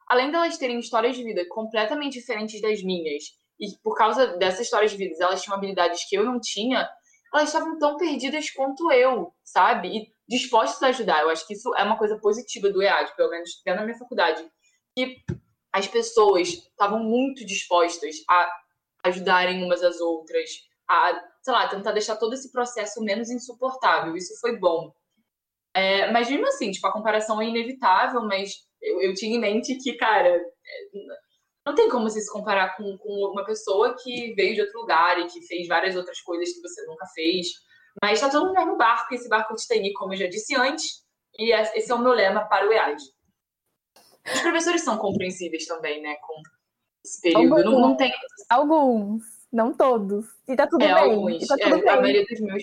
além 0.08 0.30
delas 0.30 0.58
terem 0.58 0.78
histórias 0.78 1.16
de 1.16 1.22
vida 1.22 1.46
completamente 1.48 2.14
diferentes 2.14 2.60
das 2.60 2.82
minhas, 2.82 3.24
e 3.60 3.66
por 3.82 3.94
causa 3.94 4.38
dessas 4.38 4.60
histórias 4.60 4.90
de 4.90 4.96
vida 4.96 5.14
elas 5.20 5.42
tinham 5.42 5.56
habilidades 5.56 6.08
que 6.08 6.16
eu 6.16 6.24
não 6.24 6.40
tinha, 6.40 6.88
elas 7.32 7.48
estavam 7.48 7.78
tão 7.78 7.96
perdidas 7.96 8.50
quanto 8.50 8.90
eu, 8.92 9.32
sabe? 9.44 9.88
E 9.88 10.12
dispostas 10.28 10.82
a 10.82 10.88
ajudar. 10.88 11.22
Eu 11.22 11.30
acho 11.30 11.46
que 11.46 11.54
isso 11.54 11.74
é 11.76 11.82
uma 11.82 11.98
coisa 11.98 12.18
positiva 12.18 12.70
do 12.70 12.82
EAD, 12.82 13.16
pelo 13.16 13.30
menos 13.30 13.60
dentro 13.64 13.80
da 13.80 13.86
minha 13.86 13.98
faculdade. 13.98 14.46
Que 14.96 15.16
as 15.72 15.86
pessoas 15.86 16.48
estavam 16.48 17.00
muito 17.00 17.44
dispostas 17.44 18.16
a 18.28 18.50
ajudarem 19.04 19.62
umas 19.64 19.82
às 19.82 20.00
outras, 20.00 20.50
a, 20.88 21.12
sei 21.42 21.52
lá, 21.52 21.68
tentar 21.68 21.92
deixar 21.92 22.16
todo 22.16 22.34
esse 22.34 22.50
processo 22.50 23.02
menos 23.02 23.30
insuportável. 23.30 24.16
Isso 24.16 24.38
foi 24.40 24.58
bom. 24.58 24.92
É, 25.74 26.10
mas 26.10 26.28
mesmo 26.28 26.46
assim, 26.48 26.70
tipo, 26.70 26.86
a 26.86 26.92
comparação 26.92 27.40
é 27.40 27.46
inevitável, 27.46 28.22
mas 28.22 28.52
eu, 28.80 29.00
eu 29.02 29.14
tinha 29.14 29.36
em 29.36 29.40
mente 29.40 29.76
que, 29.76 29.94
cara, 29.94 30.40
não 31.68 31.74
tem 31.74 31.88
como 31.90 32.08
você 32.08 32.20
se 32.20 32.32
comparar 32.32 32.76
com, 32.76 32.96
com 32.96 33.30
uma 33.30 33.44
pessoa 33.44 33.94
que 34.02 34.32
veio 34.34 34.54
de 34.54 34.62
outro 34.62 34.80
lugar 34.80 35.18
e 35.18 35.26
que 35.26 35.42
fez 35.42 35.68
várias 35.68 35.94
outras 35.96 36.18
coisas 36.22 36.54
que 36.54 36.62
você 36.62 36.84
nunca 36.86 37.06
fez. 37.14 37.48
Mas 38.02 38.20
tá 38.20 38.30
todo 38.30 38.46
mundo 38.46 38.54
no 38.54 38.60
mesmo 38.60 38.76
barco, 38.78 39.12
e 39.12 39.16
esse 39.16 39.28
barco 39.28 39.54
de 39.54 39.66
TI, 39.66 39.92
como 39.92 40.14
eu 40.14 40.16
já 40.16 40.26
disse 40.28 40.56
antes, 40.56 41.04
e 41.38 41.52
esse 41.52 41.90
é 41.90 41.94
o 41.94 41.98
meu 41.98 42.12
lema 42.12 42.48
para 42.48 42.66
o 42.66 42.72
EAD. 42.72 43.02
Os 44.32 44.40
professores 44.40 44.82
são 44.82 44.96
compreensíveis 44.96 45.66
também, 45.66 46.00
né, 46.00 46.16
com 46.22 46.34
esse 47.04 47.20
período. 47.20 47.56
Alguns, 47.56 47.64
não, 47.64 47.80
não 47.80 47.96
tem... 47.96 48.12
alguns, 48.48 49.22
não 49.52 49.74
todos. 49.74 50.26
E 50.48 50.56
tá 50.56 50.66
tudo 50.66 50.84
é, 50.84 50.94
bem. 50.94 51.12
Alguns, 51.12 51.46
tá 51.46 51.56
tudo 51.56 51.74
é, 51.74 51.80
bem. 51.80 51.88
A 51.90 52.00
maioria 52.00 52.24
dos 52.24 52.40
meus 52.40 52.62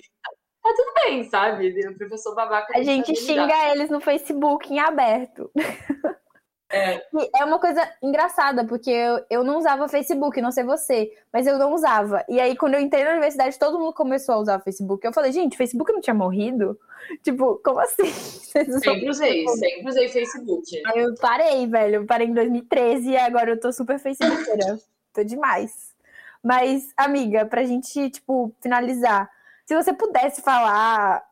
tá 0.62 0.74
tudo 0.74 0.92
bem, 1.04 1.24
sabe? 1.24 1.88
O 1.88 1.96
professor 1.96 2.34
babaca. 2.34 2.76
A 2.76 2.82
gente 2.82 3.14
xinga 3.14 3.72
eles 3.72 3.88
no 3.88 4.00
Facebook 4.00 4.72
em 4.72 4.80
aberto. 4.80 5.50
É. 6.68 7.00
é 7.36 7.44
uma 7.44 7.60
coisa 7.60 7.80
engraçada, 8.02 8.64
porque 8.64 8.90
eu, 8.90 9.24
eu 9.30 9.44
não 9.44 9.58
usava 9.58 9.88
Facebook, 9.88 10.40
não 10.40 10.50
sei 10.50 10.64
você, 10.64 11.12
mas 11.32 11.46
eu 11.46 11.58
não 11.58 11.72
usava. 11.72 12.24
E 12.28 12.40
aí, 12.40 12.56
quando 12.56 12.74
eu 12.74 12.80
entrei 12.80 13.04
na 13.04 13.12
universidade, 13.12 13.58
todo 13.58 13.78
mundo 13.78 13.92
começou 13.92 14.34
a 14.34 14.38
usar 14.38 14.58
o 14.58 14.62
Facebook. 14.62 15.06
Eu 15.06 15.12
falei, 15.12 15.30
gente, 15.30 15.56
Facebook 15.56 15.92
não 15.92 16.00
tinha 16.00 16.14
morrido? 16.14 16.78
Tipo, 17.22 17.60
como 17.62 17.78
assim? 17.78 18.10
Sempre 18.50 19.08
usei, 19.08 19.46
sempre 19.46 19.88
usei 19.88 20.08
Facebook. 20.08 20.82
Aí 20.86 21.02
eu 21.02 21.14
parei, 21.20 21.64
velho. 21.68 21.94
Eu 21.96 22.06
parei 22.06 22.26
em 22.26 22.34
2013 22.34 23.10
e 23.10 23.16
agora 23.16 23.50
eu 23.50 23.60
tô 23.60 23.72
super 23.72 23.96
Facebookeira. 24.00 24.80
tô 25.14 25.22
demais. 25.22 25.94
Mas, 26.42 26.88
amiga, 26.96 27.46
pra 27.46 27.62
gente, 27.62 28.10
tipo, 28.10 28.52
finalizar, 28.60 29.30
se 29.64 29.76
você 29.76 29.92
pudesse 29.92 30.42
falar 30.42 31.22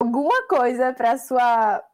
alguma 0.00 0.42
coisa 0.48 0.92
para 0.92 1.16
sua 1.18 1.84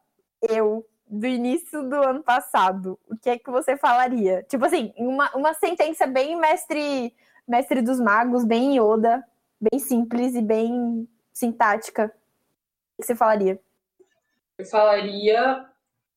eu 0.41 0.85
do 1.09 1.25
início 1.25 1.81
do 1.89 1.95
ano 1.95 2.21
passado, 2.21 2.99
o 3.09 3.17
que 3.17 3.31
é 3.31 3.39
que 3.39 3.49
você 3.49 3.75
falaria? 3.75 4.43
Tipo 4.43 4.65
assim, 4.65 4.93
uma, 4.95 5.29
uma 5.35 5.53
sentença 5.55 6.05
bem 6.05 6.39
mestre, 6.39 7.15
mestre 7.47 7.81
dos 7.81 7.99
magos, 7.99 8.45
bem 8.45 8.77
Yoda, 8.77 9.25
bem 9.59 9.79
simples 9.79 10.35
e 10.35 10.41
bem 10.41 11.09
sintática. 11.33 12.13
O 12.93 13.01
que 13.01 13.07
você 13.07 13.15
falaria? 13.15 13.59
Eu 14.57 14.65
falaria 14.65 15.65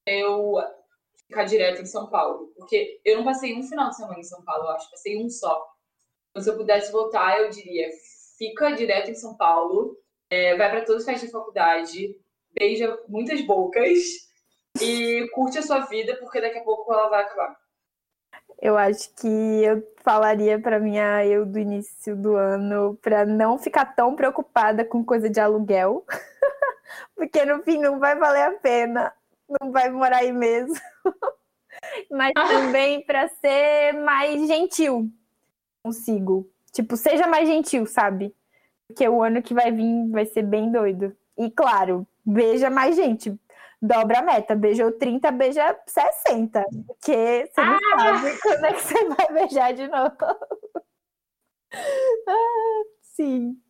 eu 0.05 0.57
ficar 1.27 1.45
direto 1.45 1.81
em 1.81 1.87
São 1.87 2.11
Paulo, 2.11 2.53
porque 2.59 3.01
eu 3.05 3.17
não 3.17 3.25
passei 3.25 3.57
um 3.57 3.63
final 3.63 3.89
de 3.89 3.97
semana 3.97 4.19
em 4.19 4.25
São 4.25 4.43
Paulo, 4.43 4.65
eu 4.65 4.71
acho, 4.73 4.91
passei 4.91 5.25
um 5.25 5.31
só. 5.31 5.73
Então, 6.31 6.43
se 6.43 6.51
eu 6.51 6.57
pudesse 6.57 6.93
voltar, 6.93 7.41
eu 7.41 7.49
diria 7.49 7.89
fica 8.37 8.73
direto 8.73 9.11
em 9.11 9.15
São 9.15 9.37
Paulo, 9.37 9.97
é, 10.29 10.57
vai 10.57 10.69
para 10.69 10.85
todas 10.85 11.03
as 11.03 11.07
festas 11.07 11.29
de 11.29 11.33
faculdade, 11.33 12.21
beija 12.53 12.99
muitas 13.09 13.41
bocas 13.47 14.32
e 14.81 15.29
curte 15.33 15.59
a 15.59 15.63
sua 15.63 15.81
vida, 15.81 16.17
porque 16.17 16.41
daqui 16.41 16.59
a 16.59 16.65
pouco 16.65 16.93
ela 16.93 17.09
vai 17.09 17.23
acabar. 17.23 17.57
Eu 18.61 18.77
acho 18.77 19.13
que 19.15 19.27
eu 19.27 19.83
falaria 20.03 20.59
para 20.61 20.79
minha 20.79 21.25
eu 21.27 21.45
do 21.45 21.59
início 21.59 22.17
do 22.17 22.37
ano 22.37 22.97
para 23.03 23.27
não 23.27 23.59
ficar 23.59 23.87
tão 23.87 24.15
preocupada 24.15 24.85
com 24.85 25.05
coisa 25.05 25.29
de 25.29 25.41
aluguel, 25.41 26.05
porque 27.17 27.45
no 27.45 27.63
fim 27.63 27.79
não 27.79 27.99
vai 27.99 28.17
valer 28.17 28.43
a 28.43 28.53
pena, 28.53 29.13
não 29.61 29.73
vai 29.73 29.91
morar 29.91 30.19
aí 30.19 30.33
mesmo. 30.33 30.75
Mas 32.11 32.33
também 32.35 33.05
para 33.05 33.29
ser 33.29 33.95
mais 33.95 34.47
gentil 34.47 35.11
consigo, 35.83 36.49
Tipo, 36.73 36.97
seja 36.97 37.27
mais 37.27 37.47
gentil, 37.47 37.87
sabe? 37.87 38.35
Porque 38.89 39.07
o 39.07 39.23
ano 39.23 39.43
que 39.43 39.53
vai 39.53 39.71
vir 39.71 40.11
vai 40.11 40.25
ser 40.25 40.43
bem 40.43 40.73
doido. 40.73 41.15
E 41.37 41.51
claro, 41.51 42.07
beija 42.25 42.71
mais 42.71 42.97
gente. 42.97 43.39
Dobra 43.83 44.21
a 44.21 44.23
meta. 44.23 44.55
Beijou 44.55 44.93
30, 44.93 45.33
beija 45.33 45.77
60. 45.85 46.65
Porque 46.87 47.51
você 47.53 47.61
não 47.61 47.75
ah! 47.75 47.99
sabe 47.99 48.39
quando 48.41 48.65
é 48.65 48.73
que 48.73 48.81
você 48.81 49.09
vai 49.09 49.33
beijar 49.33 49.75
de 49.75 49.89
novo. 49.89 50.17
ah, 52.29 52.83
sim. 53.03 53.61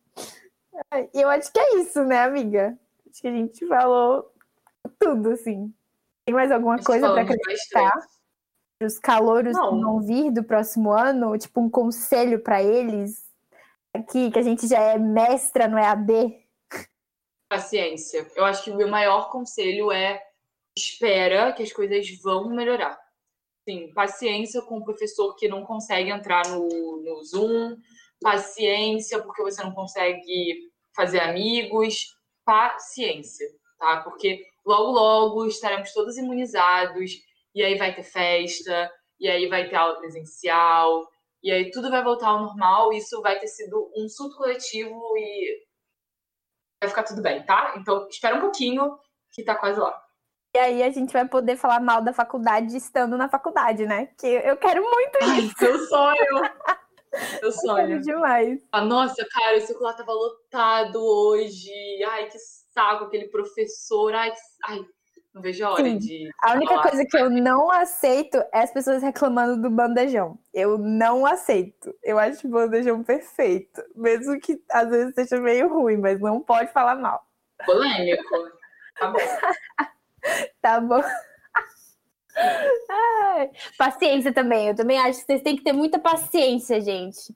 Eu 1.13 1.29
acho 1.29 1.51
que 1.51 1.59
é 1.59 1.77
isso, 1.77 2.03
né, 2.03 2.19
amiga? 2.19 2.77
Acho 3.09 3.21
que 3.21 3.27
a 3.27 3.31
gente 3.31 3.65
falou 3.67 4.31
tudo, 4.99 5.31
assim. 5.31 5.73
Tem 6.25 6.35
mais 6.35 6.51
alguma 6.51 6.77
coisa 6.77 7.11
para 7.11 7.21
acrescentar? 7.21 7.93
Os 8.81 8.99
calouros 8.99 9.53
não. 9.53 9.69
que 9.69 9.81
vão 9.83 10.01
vir 10.01 10.31
do 10.31 10.43
próximo 10.43 10.91
ano, 10.91 11.37
tipo 11.37 11.59
um 11.61 11.69
conselho 11.69 12.39
para 12.39 12.61
eles, 12.61 13.23
aqui, 13.93 14.29
que 14.29 14.39
a 14.39 14.41
gente 14.41 14.67
já 14.67 14.79
é 14.79 14.97
mestra 14.97 15.67
no 15.67 15.77
EAD. 15.77 16.42
Paciência. 17.53 18.27
Eu 18.35 18.45
acho 18.45 18.63
que 18.63 18.71
o 18.71 18.75
meu 18.75 18.87
maior 18.87 19.29
conselho 19.29 19.91
é 19.91 20.19
espera 20.75 21.53
que 21.53 21.61
as 21.61 21.71
coisas 21.71 22.09
vão 22.19 22.49
melhorar. 22.49 22.99
Sim, 23.63 23.93
paciência 23.93 24.59
com 24.63 24.79
o 24.79 24.83
professor 24.83 25.35
que 25.35 25.47
não 25.47 25.63
consegue 25.63 26.09
entrar 26.09 26.47
no, 26.47 26.67
no 27.03 27.23
Zoom, 27.23 27.77
paciência 28.19 29.21
porque 29.21 29.43
você 29.43 29.63
não 29.63 29.71
consegue 29.71 30.71
fazer 30.95 31.19
amigos, 31.19 32.17
paciência, 32.43 33.47
tá? 33.77 33.97
Porque 34.01 34.43
logo, 34.65 34.91
logo 34.91 35.45
estaremos 35.45 35.93
todos 35.93 36.17
imunizados, 36.17 37.11
e 37.53 37.61
aí 37.61 37.77
vai 37.77 37.93
ter 37.93 38.01
festa, 38.01 38.91
e 39.19 39.29
aí 39.29 39.47
vai 39.47 39.69
ter 39.69 39.75
aula 39.75 39.99
presencial, 39.99 41.07
e 41.43 41.51
aí 41.51 41.69
tudo 41.69 41.91
vai 41.91 42.03
voltar 42.03 42.29
ao 42.29 42.41
normal, 42.41 42.91
isso 42.91 43.21
vai 43.21 43.39
ter 43.39 43.47
sido 43.47 43.91
um 43.95 44.09
surto 44.09 44.37
coletivo 44.37 44.99
e 45.15 45.63
vai 46.83 46.89
ficar 46.89 47.03
tudo 47.03 47.21
bem, 47.21 47.43
tá? 47.43 47.73
Então, 47.77 48.07
espera 48.09 48.35
um 48.35 48.41
pouquinho 48.41 48.97
que 49.31 49.43
tá 49.43 49.55
quase 49.55 49.79
lá. 49.79 49.97
E 50.55 50.59
aí 50.59 50.83
a 50.83 50.91
gente 50.91 51.11
vai 51.11 51.27
poder 51.27 51.55
falar 51.55 51.79
mal 51.79 52.01
da 52.01 52.13
faculdade 52.13 52.77
estando 52.77 53.17
na 53.17 53.27
faculdade, 53.27 53.85
né? 53.85 54.09
Que 54.19 54.27
eu 54.27 54.55
quero 54.57 54.83
muito 54.83 55.17
isso. 55.19 55.29
Ai, 55.31 55.51
seu 55.57 55.79
sonho! 55.87 56.41
Eu 57.43 57.51
sonho. 57.51 58.01
demais. 58.01 58.59
Ah, 58.71 58.83
nossa, 58.83 59.23
cara, 59.31 59.57
o 59.57 59.61
circular 59.61 59.93
tava 59.95 60.11
lotado 60.11 60.95
hoje. 60.95 61.71
Ai, 62.09 62.27
que 62.27 62.39
saco, 62.73 63.03
aquele 63.03 63.27
professor. 63.27 64.15
Ai, 64.15 64.31
que... 64.31 64.37
Ai 64.63 64.83
não 65.33 65.41
vejo 65.41 65.65
a 65.65 65.71
hora 65.71 65.83
Sim. 65.83 65.97
de. 65.97 66.29
A 66.43 66.53
única 66.53 66.75
falar. 66.75 66.89
coisa 66.89 67.05
que 67.05 67.17
eu 67.17 67.29
não 67.29 67.71
aceito 67.71 68.37
é 68.53 68.59
as 68.59 68.71
pessoas 68.71 69.01
reclamando 69.01 69.59
do 69.59 69.69
bandejão. 69.69 70.37
Eu 70.53 70.77
não 70.77 71.25
aceito. 71.25 71.93
Eu 72.03 72.19
acho 72.19 72.47
o 72.47 72.51
bandejão 72.51 73.03
perfeito. 73.03 73.83
Mesmo 73.95 74.39
que 74.39 74.61
às 74.69 74.89
vezes 74.89 75.15
seja 75.15 75.41
meio 75.41 75.73
ruim, 75.73 75.97
mas 75.97 76.19
não 76.19 76.39
pode 76.39 76.71
falar 76.71 76.95
mal. 76.95 77.25
Polêmico. 77.65 78.23
Tá 78.99 79.07
bom. 79.09 79.19
tá 80.61 80.79
bom. 80.79 81.03
Ai, 82.89 83.49
paciência 83.75 84.31
também. 84.31 84.67
Eu 84.67 84.75
também 84.75 84.99
acho 84.99 85.19
que 85.21 85.25
vocês 85.25 85.41
têm 85.41 85.55
que 85.55 85.63
ter 85.63 85.73
muita 85.73 85.97
paciência, 85.97 86.79
gente. 86.79 87.35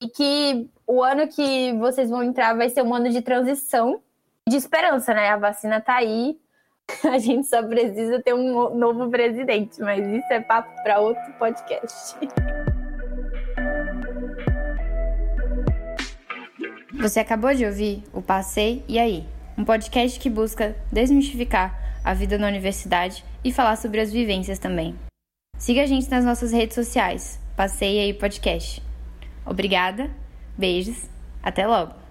E 0.00 0.08
que 0.08 0.70
o 0.86 1.02
ano 1.02 1.26
que 1.26 1.72
vocês 1.78 2.10
vão 2.10 2.22
entrar 2.22 2.54
vai 2.54 2.68
ser 2.68 2.82
um 2.82 2.94
ano 2.94 3.08
de 3.08 3.22
transição, 3.22 4.02
de 4.46 4.56
esperança, 4.56 5.14
né? 5.14 5.30
A 5.30 5.36
vacina 5.38 5.80
tá 5.80 5.96
aí. 5.96 6.38
A 7.04 7.18
gente 7.18 7.46
só 7.46 7.62
precisa 7.62 8.20
ter 8.22 8.34
um 8.34 8.74
novo 8.74 9.08
presidente, 9.10 9.80
mas 9.80 10.06
isso 10.06 10.26
é 10.32 10.40
papo 10.40 10.70
para 10.82 11.00
outro 11.00 11.32
podcast. 11.38 12.16
Você 17.00 17.20
acabou 17.20 17.54
de 17.54 17.64
ouvir 17.64 18.02
o 18.12 18.20
Passei 18.20 18.82
e 18.88 18.98
Aí, 18.98 19.24
um 19.56 19.64
podcast 19.64 20.18
que 20.18 20.28
busca 20.28 20.74
desmistificar 20.90 22.00
a 22.04 22.12
vida 22.12 22.38
na 22.38 22.48
universidade 22.48 23.24
e 23.44 23.52
falar 23.52 23.76
sobre 23.76 24.00
as 24.00 24.12
vivências 24.12 24.58
também. 24.58 24.96
Siga 25.56 25.82
a 25.82 25.86
gente 25.86 26.10
nas 26.10 26.24
nossas 26.24 26.52
redes 26.52 26.74
sociais. 26.74 27.38
Passei 27.56 28.00
aí 28.00 28.14
podcast. 28.14 28.82
Obrigada, 29.44 30.10
beijos, 30.56 31.08
até 31.42 31.66
logo! 31.66 32.07